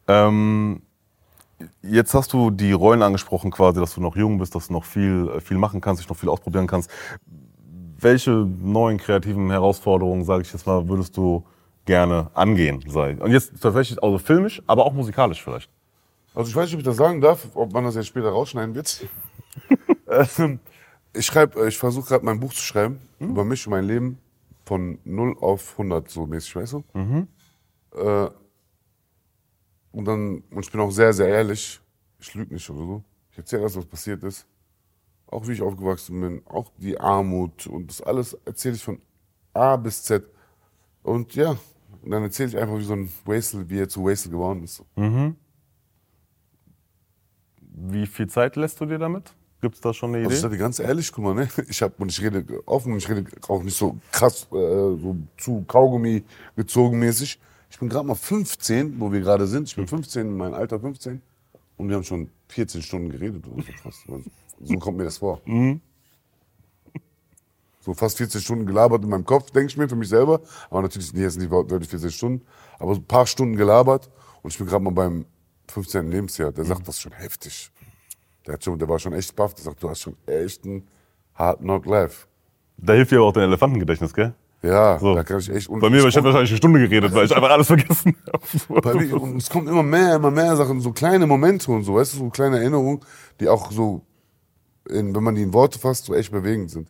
Ähm, 0.07 0.81
jetzt 1.81 2.13
hast 2.13 2.33
du 2.33 2.49
die 2.49 2.71
Rollen 2.71 3.01
angesprochen, 3.03 3.51
quasi, 3.51 3.79
dass 3.79 3.93
du 3.93 4.01
noch 4.01 4.15
jung 4.15 4.39
bist, 4.39 4.55
dass 4.55 4.67
du 4.67 4.73
noch 4.73 4.85
viel, 4.85 5.29
äh, 5.35 5.41
viel 5.41 5.57
machen 5.57 5.81
kannst, 5.81 6.01
dich 6.01 6.09
noch 6.09 6.17
viel 6.17 6.29
ausprobieren 6.29 6.65
kannst. 6.65 6.89
Welche 7.99 8.31
neuen 8.31 8.97
kreativen 8.97 9.51
Herausforderungen, 9.51 10.23
sage 10.23 10.43
ich 10.43 10.53
jetzt 10.53 10.65
mal, 10.65 10.87
würdest 10.87 11.15
du 11.17 11.45
gerne 11.87 12.29
angehen? 12.35 12.83
Sei? 12.87 13.15
Und 13.15 13.31
jetzt 13.31 13.59
tatsächlich, 13.59 14.01
also 14.03 14.19
filmisch, 14.19 14.61
aber 14.67 14.85
auch 14.85 14.93
musikalisch 14.93 15.43
vielleicht. 15.43 15.71
Also 16.35 16.49
ich 16.49 16.55
weiß 16.55 16.65
nicht, 16.65 16.75
ob 16.75 16.79
ich 16.81 16.85
das 16.85 16.97
sagen 16.97 17.19
darf, 17.19 17.47
ob 17.55 17.73
man 17.73 17.83
das 17.83 17.95
jetzt 17.95 18.07
später 18.07 18.29
rausschneiden 18.29 18.75
wird. 18.75 19.07
Ähm, 20.09 20.61
ich 21.13 21.25
schreibe, 21.25 21.67
ich 21.67 21.77
versuche 21.77 22.07
gerade 22.07 22.23
mein 22.23 22.39
Buch 22.39 22.53
zu 22.53 22.61
schreiben 22.61 23.01
über 23.19 23.43
mich 23.43 23.67
und 23.67 23.71
mein 23.71 23.83
Leben 23.83 24.19
von 24.65 24.99
0 25.03 25.35
auf 25.41 25.73
100 25.73 26.09
so 26.09 26.25
mäßig, 26.25 26.55
weißt 26.55 26.73
du? 26.73 26.83
Äh, 27.93 28.29
und 29.91 30.05
dann, 30.05 30.43
und 30.49 30.59
ich 30.59 30.71
bin 30.71 30.79
auch 30.79 30.91
sehr, 30.91 31.11
sehr 31.11 31.27
ehrlich, 31.27 31.81
ich 32.19 32.33
lüge 32.35 32.53
nicht 32.53 32.69
oder 32.69 32.79
so. 32.79 33.03
Ich 33.31 33.37
erzähle 33.37 33.63
alles, 33.63 33.75
was 33.75 33.85
passiert 33.85 34.23
ist. 34.23 34.47
Auch 35.27 35.45
wie 35.45 35.51
ich 35.53 35.61
aufgewachsen 35.61 36.21
bin, 36.21 36.41
auch 36.45 36.71
die 36.77 36.97
Armut 36.97 37.67
und 37.67 37.87
das 37.89 38.01
alles 38.01 38.33
erzähle 38.45 38.75
ich 38.75 38.83
von 38.83 39.01
A 39.53 39.75
bis 39.75 40.03
Z. 40.03 40.23
Und 41.03 41.35
ja, 41.35 41.57
dann 42.11 42.23
erzähle 42.23 42.49
ich 42.49 42.57
einfach, 42.57 42.77
wie 42.77 42.83
so 42.83 42.93
ein 42.93 43.09
Wastel, 43.25 43.69
wie 43.69 43.79
er 43.79 43.89
zu 43.89 44.03
Wastel 44.05 44.31
geworden 44.31 44.63
ist. 44.63 44.83
Wie 47.79 48.07
viel 48.07 48.27
Zeit 48.27 48.55
lässt 48.55 48.79
du 48.81 48.85
dir 48.85 48.97
damit? 48.97 49.33
Gibt 49.61 49.75
es 49.75 49.81
da 49.81 49.93
schon 49.93 50.09
eine 50.11 50.19
Also 50.19 50.29
ich 50.29 50.35
Idee? 50.37 50.41
sage 50.41 50.57
ganz 50.57 50.79
ehrlich, 50.79 51.11
guck 51.11 51.23
mal, 51.23 51.33
ne? 51.33 51.47
Ich 51.67 51.81
hab, 51.81 51.99
und 51.99 52.09
ich 52.11 52.21
rede 52.21 52.45
offen, 52.67 52.91
und 52.93 52.99
ich 52.99 53.09
rede 53.09 53.25
auch 53.47 53.63
nicht 53.63 53.75
so 53.77 53.97
krass, 54.11 54.43
äh, 54.51 54.55
so 54.55 55.15
zu 55.37 55.63
Kaugummi 55.67 56.23
gezogen 56.55 56.99
mäßig. 56.99 57.39
Ich 57.69 57.79
bin 57.79 57.89
gerade 57.89 58.07
mal 58.07 58.15
15, 58.15 58.99
wo 58.99 59.11
wir 59.11 59.19
gerade 59.19 59.45
sind. 59.47 59.67
Ich 59.67 59.75
bin 59.75 59.87
15, 59.87 60.35
mein 60.37 60.53
Alter 60.53 60.79
15. 60.79 61.21
Und 61.77 61.89
wir 61.89 61.95
haben 61.95 62.03
schon 62.03 62.29
14 62.49 62.81
Stunden 62.81 63.09
geredet 63.09 63.45
oder 63.47 63.63
so 63.63 63.71
fast. 63.83 64.05
So 64.61 64.77
kommt 64.79 64.97
mir 64.97 65.03
das 65.03 65.17
vor. 65.17 65.41
So 67.87 67.93
fast 67.93 68.17
14 68.17 68.41
Stunden 68.41 68.65
gelabert 68.65 69.01
in 69.05 69.09
meinem 69.09 69.23
Kopf, 69.23 69.49
denke 69.51 69.67
ich 69.71 69.77
mir 69.77 69.87
für 69.87 69.95
mich 69.95 70.09
selber. 70.09 70.41
Aber 70.69 70.81
natürlich 70.81 71.07
sind 71.07 71.19
jetzt 71.21 71.37
nicht 71.39 71.49
wirklich 71.49 71.87
14 71.87 72.11
Stunden. 72.11 72.45
Aber 72.79 72.93
so 72.93 72.99
ein 72.99 73.05
paar 73.05 73.25
Stunden 73.25 73.55
gelabert. 73.55 74.09
Und 74.43 74.51
ich 74.51 74.57
bin 74.57 74.67
gerade 74.67 74.83
mal 74.83 74.91
beim 74.91 75.23
15. 75.69 76.11
Lebensjahr. 76.11 76.51
Der 76.51 76.65
sagt, 76.65 76.85
das 76.85 76.95
ist 76.95 77.01
schon 77.01 77.13
heftig. 77.13 77.71
Der, 78.45 78.55
hat 78.55 78.63
schon, 78.65 78.77
der 78.77 78.89
war 78.89 78.99
schon 78.99 79.13
echt 79.13 79.33
baff. 79.37 79.53
Der 79.53 79.63
sagt, 79.63 79.81
du 79.81 79.89
hast 79.89 80.01
schon 80.01 80.17
echt 80.25 80.65
einen 80.65 80.85
hard 81.33 81.59
knock 81.61 81.85
life. 81.85 82.27
Da 82.75 82.91
hilft 82.91 83.11
dir 83.11 83.19
aber 83.19 83.27
auch 83.27 83.31
dein 83.31 83.43
Elefantengedächtnis, 83.45 84.13
gell? 84.13 84.33
Ja, 84.61 84.99
So. 84.99 85.15
da 85.15 85.23
kann 85.23 85.39
ich 85.39 85.49
echt. 85.49 85.69
und 85.69 85.79
Bei 85.79 85.89
mir, 85.89 85.99
ich 85.99 86.03
hätte 86.07 86.15
kommt- 86.15 86.25
wahrscheinlich 86.25 86.51
eine 86.51 86.57
Stunde 86.57 86.79
geredet, 86.81 87.13
weil 87.13 87.25
ich 87.25 87.33
einfach 87.33 87.51
alles 87.51 87.67
vergessen 87.67 88.17
Bei 88.67 88.75
habe. 88.89 88.95
mir, 88.99 89.21
und 89.21 89.37
es 89.37 89.49
kommt 89.49 89.69
immer 89.69 89.83
mehr, 89.83 90.15
immer 90.17 90.31
mehr 90.31 90.57
Sachen, 90.57 90.81
so 90.81 90.91
kleine 90.91 91.25
Momente 91.25 91.71
und 91.71 91.83
so, 91.83 91.95
weißt 91.95 92.15
du, 92.15 92.17
so 92.17 92.29
kleine 92.31 92.57
Erinnerungen, 92.57 92.99
die 93.39 93.47
auch 93.47 93.71
so, 93.71 94.01
in, 94.89 95.15
wenn 95.15 95.23
man 95.23 95.35
die 95.35 95.43
in 95.43 95.53
Worte 95.53 95.79
fasst, 95.79 96.05
so 96.05 96.13
echt 96.15 96.31
bewegend 96.31 96.69
sind. 96.71 96.89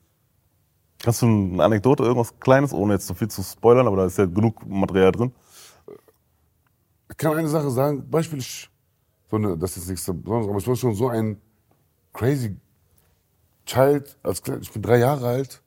Hast 1.06 1.22
du 1.22 1.28
eine 1.28 1.64
Anekdote, 1.64 2.04
irgendwas 2.04 2.40
Kleines, 2.40 2.74
ohne 2.74 2.94
jetzt 2.94 3.08
so 3.08 3.14
viel 3.14 3.28
zu 3.28 3.44
spoilern, 3.44 3.88
aber 3.88 3.98
da 3.98 4.06
ist 4.06 4.18
ja 4.18 4.26
genug 4.26 4.66
Material 4.66 5.12
drin. 5.12 5.32
Ich 7.10 7.18
kann 7.18 7.38
eine 7.38 7.48
Sache 7.48 7.70
sagen, 7.70 8.10
Beispiel, 8.10 8.40
das 8.40 9.78
ist 9.78 9.90
nichts 9.90 10.06
Besonderes, 10.06 10.48
aber 10.48 10.58
ich 10.58 10.68
war 10.68 10.76
schon 10.76 10.96
so 10.96 11.08
ein 11.10 11.40
crazy 12.14 12.58
Child, 13.66 14.18
als 14.24 14.42
ich 14.62 14.72
bin 14.72 14.82
drei 14.82 14.98
Jahre 14.98 15.28
alt 15.28 15.62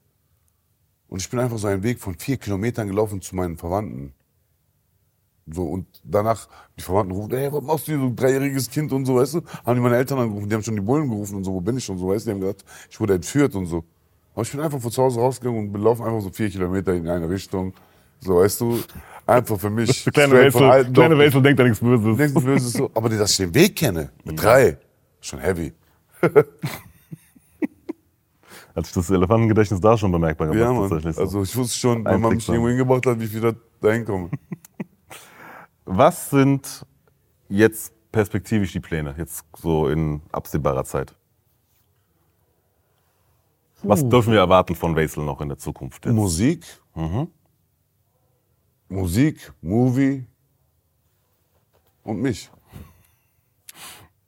und 1.08 1.20
ich 1.20 1.30
bin 1.30 1.38
einfach 1.38 1.58
so 1.58 1.68
einen 1.68 1.82
Weg 1.82 2.00
von 2.00 2.18
vier 2.18 2.36
Kilometern 2.36 2.88
gelaufen 2.88 3.20
zu 3.20 3.36
meinen 3.36 3.56
Verwandten. 3.56 4.14
So, 5.52 5.64
und 5.64 5.86
danach, 6.04 6.48
die 6.78 6.82
Verwandten 6.82 7.14
rufen, 7.14 7.32
ey, 7.32 7.52
was 7.52 7.62
machst 7.62 7.88
du 7.88 7.92
hier, 7.92 8.00
so 8.00 8.06
ein 8.06 8.16
dreijähriges 8.16 8.70
Kind 8.70 8.92
und 8.92 9.04
so, 9.06 9.16
weißt 9.16 9.34
du? 9.34 9.42
Haben 9.64 9.76
die 9.76 9.80
meine 9.80 9.96
Eltern 9.96 10.18
angerufen, 10.18 10.48
die 10.48 10.54
haben 10.54 10.62
schon 10.62 10.76
die 10.76 10.82
Bullen 10.82 11.08
gerufen 11.08 11.36
und 11.36 11.44
so, 11.44 11.52
wo 11.52 11.60
bin 11.60 11.76
ich 11.76 11.88
und 11.88 11.98
so, 11.98 12.08
weißt 12.08 12.26
du? 12.26 12.30
Die 12.30 12.34
haben 12.34 12.40
gesagt, 12.40 12.64
ich 12.88 13.00
wurde 13.00 13.14
entführt 13.14 13.54
und 13.54 13.66
so. 13.66 13.84
Aber 14.40 14.46
ich 14.46 14.52
bin 14.52 14.60
einfach 14.62 14.80
von 14.80 14.90
zu 14.90 15.02
Hause 15.02 15.20
rausgegangen 15.20 15.66
und 15.66 15.74
wir 15.74 15.80
laufen 15.80 16.02
einfach 16.02 16.22
so 16.22 16.30
vier 16.30 16.48
Kilometer 16.48 16.94
in 16.94 17.06
eine 17.06 17.28
Richtung. 17.28 17.74
So, 18.20 18.36
weißt 18.36 18.62
du? 18.62 18.78
Einfach 19.26 19.60
für 19.60 19.68
mich. 19.68 20.02
Kleine 20.14 20.50
alten 20.50 20.94
kleine. 20.94 21.18
Wesel 21.18 21.42
denkt 21.42 21.60
da 21.60 21.64
nichts 21.64 21.80
Böses. 21.80 22.16
Denkst 22.16 22.32
du, 22.32 22.40
böse 22.40 22.66
ist 22.68 22.72
so, 22.72 22.90
aber 22.94 23.10
dass 23.10 23.32
ich 23.32 23.36
den 23.36 23.54
Weg 23.54 23.76
kenne, 23.76 24.08
mit 24.24 24.42
drei, 24.42 24.78
schon 25.20 25.40
heavy. 25.40 25.74
Hat 28.74 28.86
sich 28.86 28.94
das 28.94 29.10
Elefantengedächtnis 29.10 29.78
da 29.78 29.98
schon 29.98 30.10
bemerkbar 30.10 30.48
gemacht, 30.48 30.62
Ja, 30.62 30.88
tatsächlich. 30.88 31.16
So. 31.16 31.20
Also 31.20 31.42
ich 31.42 31.54
wusste 31.54 31.78
schon, 31.78 32.02
wenn 32.06 32.22
man 32.22 32.34
mich 32.36 32.48
irgendwo 32.48 32.68
hingebracht 32.68 33.04
hat, 33.04 33.20
wie 33.20 33.26
viel 33.26 33.42
da 33.42 33.52
dahin 33.82 34.06
komme. 34.06 34.30
Was 35.84 36.30
sind 36.30 36.86
jetzt 37.50 37.92
perspektivisch 38.10 38.72
die 38.72 38.80
Pläne, 38.80 39.14
jetzt 39.18 39.44
so 39.58 39.88
in 39.88 40.22
absehbarer 40.32 40.84
Zeit? 40.84 41.14
Was 43.82 44.06
dürfen 44.08 44.32
wir 44.32 44.40
erwarten 44.40 44.74
von 44.74 44.94
Wesel 44.96 45.24
noch 45.24 45.40
in 45.40 45.48
der 45.48 45.58
Zukunft? 45.58 46.04
Jetzt? 46.04 46.14
Musik, 46.14 46.64
Musik, 48.88 49.52
Movie 49.62 50.26
und 52.02 52.20
mich. 52.20 52.50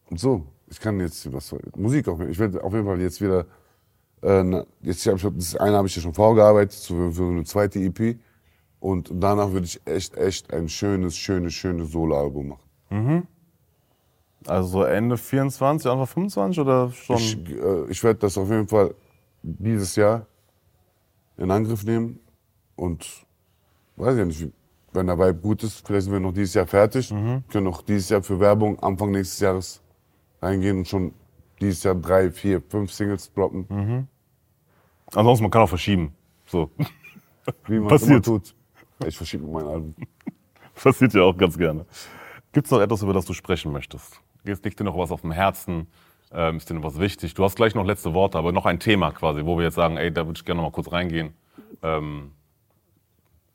Und 0.08 0.20
so, 0.20 0.46
ich 0.68 0.78
kann 0.80 1.00
jetzt 1.00 1.32
was 1.32 1.54
Musik 1.76 2.08
auf, 2.08 2.20
ich 2.20 2.38
werde 2.38 2.62
auf 2.62 2.72
jeden 2.72 2.86
Fall 2.86 3.00
jetzt 3.00 3.20
wieder 3.20 3.46
äh, 4.22 4.64
jetzt 4.82 5.06
hab 5.06 5.16
ich 5.16 5.26
das 5.36 5.56
eine 5.56 5.76
habe 5.76 5.88
ich 5.88 5.96
ja 5.96 6.02
schon 6.02 6.14
vorgearbeitet 6.14 6.74
für, 6.74 7.12
für 7.12 7.24
eine 7.28 7.44
zweite 7.44 7.80
EP 7.80 8.18
und 8.78 9.10
danach 9.12 9.50
würde 9.52 9.66
ich 9.66 9.80
echt 9.84 10.16
echt 10.16 10.52
ein 10.52 10.68
schönes 10.68 11.16
schönes 11.16 11.54
schönes 11.54 11.90
Soloalbum 11.90 12.48
machen. 12.48 12.62
Also 14.46 14.68
so 14.68 14.82
Ende 14.84 15.16
24, 15.16 15.90
Anfang 15.90 16.06
25 16.06 16.60
oder 16.60 16.90
schon? 16.92 17.16
Ich, 17.16 17.36
äh, 17.50 17.90
ich 17.90 18.02
werde 18.02 18.20
das 18.20 18.36
auf 18.38 18.48
jeden 18.48 18.68
Fall 18.68 18.94
dieses 19.42 19.96
Jahr 19.96 20.26
in 21.36 21.50
Angriff 21.50 21.84
nehmen 21.84 22.20
und 22.76 23.26
weiß 23.96 24.16
ja 24.16 24.24
nicht, 24.24 24.48
wenn 24.92 25.06
der 25.06 25.18
Vibe 25.18 25.40
gut 25.40 25.62
ist, 25.62 25.86
vielleicht 25.86 26.04
sind 26.04 26.12
wir 26.12 26.20
noch 26.20 26.32
dieses 26.32 26.54
Jahr 26.54 26.66
fertig, 26.66 27.08
können 27.50 27.66
auch 27.66 27.82
dieses 27.82 28.10
Jahr 28.10 28.22
für 28.22 28.38
Werbung 28.38 28.78
Anfang 28.80 29.10
nächstes 29.10 29.40
Jahres 29.40 29.82
reingehen 30.40 30.78
und 30.78 30.88
schon 30.88 31.14
dieses 31.60 31.82
Jahr 31.82 31.94
drei, 31.94 32.30
vier, 32.30 32.60
fünf 32.68 32.92
Singles 32.92 33.32
droppen, 33.32 34.08
Ansonsten 35.14 35.44
man 35.44 35.50
kann 35.50 35.62
auch 35.62 35.68
verschieben. 35.68 36.14
So. 36.46 36.70
wie 37.66 37.78
man 37.78 37.88
Passiert. 37.88 38.10
immer 38.10 38.22
tut. 38.22 38.54
Ich 39.06 39.16
verschiebe 39.16 39.46
mein 39.46 39.66
Album. 39.66 39.94
Passiert 40.74 41.12
ja 41.14 41.22
auch 41.22 41.36
ganz 41.36 41.56
gerne. 41.58 41.86
Gibt 42.52 42.66
es 42.66 42.70
noch 42.70 42.80
etwas, 42.80 43.02
über 43.02 43.12
das 43.12 43.24
du 43.24 43.32
sprechen 43.32 43.72
möchtest? 43.72 44.20
Liegt 44.44 44.80
dir 44.80 44.84
noch 44.84 44.96
was 44.96 45.10
auf 45.10 45.20
dem 45.20 45.32
Herzen? 45.32 45.86
Ähm, 46.34 46.56
ist 46.56 46.70
dir 46.70 46.74
noch 46.74 46.82
was 46.84 46.98
wichtig? 46.98 47.34
Du 47.34 47.44
hast 47.44 47.56
gleich 47.56 47.74
noch 47.74 47.84
letzte 47.84 48.14
Worte, 48.14 48.38
aber 48.38 48.52
noch 48.52 48.64
ein 48.64 48.80
Thema 48.80 49.12
quasi, 49.12 49.44
wo 49.44 49.58
wir 49.58 49.64
jetzt 49.64 49.74
sagen, 49.74 49.98
ey, 49.98 50.12
da 50.12 50.26
würde 50.26 50.38
ich 50.38 50.44
gerne 50.44 50.62
noch 50.62 50.70
mal 50.70 50.74
kurz 50.74 50.90
reingehen. 50.90 51.34
Ähm, 51.82 52.32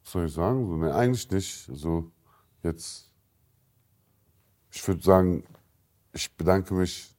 Was 0.04 0.12
soll 0.12 0.26
ich 0.26 0.34
sagen? 0.34 0.68
So, 0.68 0.76
nee, 0.78 0.92
eigentlich 0.92 1.30
nicht. 1.32 1.70
So, 1.74 2.12
jetzt, 2.64 3.12
ich 4.72 4.88
würde 4.88 5.02
sagen, 5.02 5.44
ich 6.14 6.32
bedanke 6.36 6.74
mich 6.76 7.16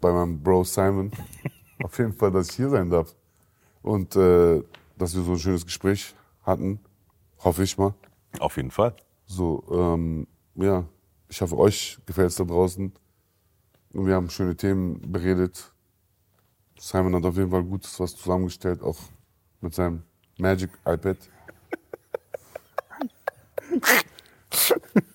bei 0.00 0.12
meinem 0.12 0.40
Bro 0.40 0.64
Simon. 0.64 1.10
Auf 1.82 1.98
jeden 1.98 2.12
Fall, 2.12 2.30
dass 2.30 2.50
ich 2.50 2.56
hier 2.56 2.68
sein 2.68 2.88
darf. 2.88 3.14
Und 3.82 4.14
äh, 4.14 4.62
dass 4.96 5.14
wir 5.16 5.22
so 5.22 5.32
ein 5.32 5.38
schönes 5.38 5.66
Gespräch 5.66 6.14
hatten. 6.44 6.78
Hoffe 7.38 7.64
ich 7.64 7.76
mal. 7.76 7.94
auf 8.38 8.56
jeden 8.56 8.70
Fall. 8.70 8.94
So, 9.26 9.64
ähm, 9.72 10.28
ja, 10.54 10.84
ich 11.28 11.40
hoffe, 11.40 11.58
euch 11.58 11.98
gefällt 12.06 12.28
es 12.28 12.36
da 12.36 12.44
draußen. 12.44 12.92
Und 13.92 14.06
wir 14.06 14.14
haben 14.14 14.30
schöne 14.30 14.56
Themen 14.56 15.12
beredet. 15.12 15.72
Simon 16.78 17.14
hat 17.14 17.24
auf 17.24 17.36
jeden 17.36 17.50
Fall 17.50 17.62
Gutes 17.62 17.98
was 18.00 18.16
zusammengestellt, 18.16 18.82
auch 18.82 18.98
mit 19.60 19.74
seinem 19.74 20.02
Magic 20.38 20.70
iPad. 20.86 21.16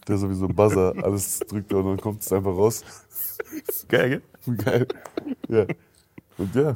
Der 0.07 0.17
sowieso 0.17 0.47
Buzzer, 0.47 0.93
alles 1.03 1.39
drückt 1.39 1.73
und 1.73 1.85
dann 1.85 1.97
kommt 1.97 2.21
es 2.21 2.31
einfach 2.31 2.51
raus. 2.51 2.83
Geil, 3.87 4.21
gell? 4.45 4.55
Geil. 4.57 4.87
Ja. 5.49 5.65
Und 6.37 6.55
ja, 6.55 6.75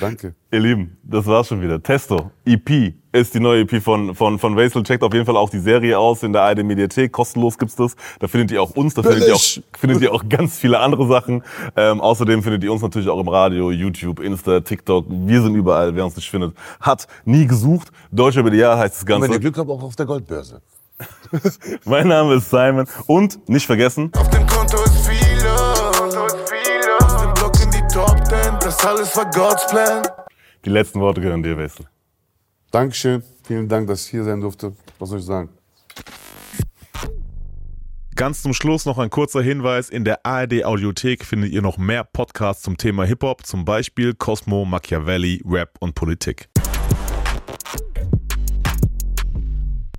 danke. 0.00 0.34
Ihr 0.50 0.60
Lieben, 0.60 0.96
das 1.02 1.26
war's 1.26 1.48
schon 1.48 1.60
wieder. 1.60 1.82
Testo, 1.82 2.30
EP, 2.44 2.94
ist 3.12 3.34
die 3.34 3.40
neue 3.40 3.62
EP 3.62 3.82
von, 3.82 4.14
von, 4.14 4.38
von 4.38 4.56
Wesel. 4.56 4.82
Checkt 4.82 5.02
auf 5.02 5.12
jeden 5.12 5.26
Fall 5.26 5.36
auch 5.36 5.50
die 5.50 5.58
Serie 5.58 5.98
aus 5.98 6.22
in 6.22 6.32
der 6.32 6.42
ARD 6.42 6.64
Mediathek. 6.64 7.12
Kostenlos 7.12 7.58
gibt's 7.58 7.76
das. 7.76 7.96
Da 8.20 8.28
findet 8.28 8.50
ihr 8.52 8.62
auch 8.62 8.70
uns, 8.72 8.94
da 8.94 9.02
findet 9.02 9.26
ihr 9.26 9.34
auch, 9.34 9.78
findet 9.78 10.02
ihr 10.02 10.12
auch 10.12 10.28
ganz 10.28 10.58
viele 10.58 10.80
andere 10.80 11.06
Sachen. 11.06 11.42
Ähm, 11.76 12.00
außerdem 12.00 12.42
findet 12.42 12.64
ihr 12.64 12.72
uns 12.72 12.82
natürlich 12.82 13.08
auch 13.08 13.20
im 13.20 13.28
Radio, 13.28 13.70
YouTube, 13.70 14.20
Insta, 14.20 14.60
TikTok. 14.60 15.06
Wir 15.08 15.42
sind 15.42 15.54
überall. 15.54 15.94
Wer 15.94 16.04
uns 16.04 16.16
nicht 16.16 16.30
findet, 16.30 16.54
hat 16.80 17.06
nie 17.24 17.46
gesucht. 17.46 17.90
Deutscher 18.10 18.42
BDA 18.42 18.78
heißt 18.78 18.94
das 18.94 19.06
Wenn 19.06 19.22
ihr 19.22 19.28
Ganze. 19.28 19.40
Glück 19.40 19.58
habt, 19.58 19.70
auch 19.70 19.82
auf 19.82 19.96
der 19.96 20.06
Goldbörse. 20.06 20.60
Mein 21.84 22.08
Name 22.08 22.34
ist 22.34 22.50
Simon. 22.50 22.86
Und 23.06 23.48
nicht 23.48 23.66
vergessen, 23.66 24.10
alles 28.96 29.16
war 29.16 29.30
God's 29.30 29.66
Plan. 29.66 30.02
die 30.64 30.70
letzten 30.70 31.00
Worte 31.00 31.20
gehören 31.20 31.42
dir, 31.42 31.58
Wesel. 31.58 31.86
Dankeschön. 32.70 33.22
Vielen 33.44 33.68
Dank, 33.68 33.86
dass 33.88 34.04
ich 34.04 34.10
hier 34.10 34.24
sein 34.24 34.40
durfte. 34.40 34.72
Was 34.98 35.10
soll 35.10 35.18
ich 35.18 35.24
sagen? 35.24 35.50
Ganz 38.14 38.42
zum 38.42 38.54
Schluss 38.54 38.86
noch 38.86 38.98
ein 38.98 39.10
kurzer 39.10 39.42
Hinweis. 39.42 39.90
In 39.90 40.04
der 40.04 40.24
ARD 40.24 40.64
Audiothek 40.64 41.24
findet 41.24 41.52
ihr 41.52 41.60
noch 41.60 41.76
mehr 41.76 42.02
Podcasts 42.02 42.62
zum 42.62 42.78
Thema 42.78 43.04
Hip-Hop, 43.04 43.44
zum 43.44 43.66
Beispiel 43.66 44.14
Cosmo, 44.14 44.64
Machiavelli, 44.64 45.42
Rap 45.46 45.76
und 45.80 45.94
Politik. 45.94 46.48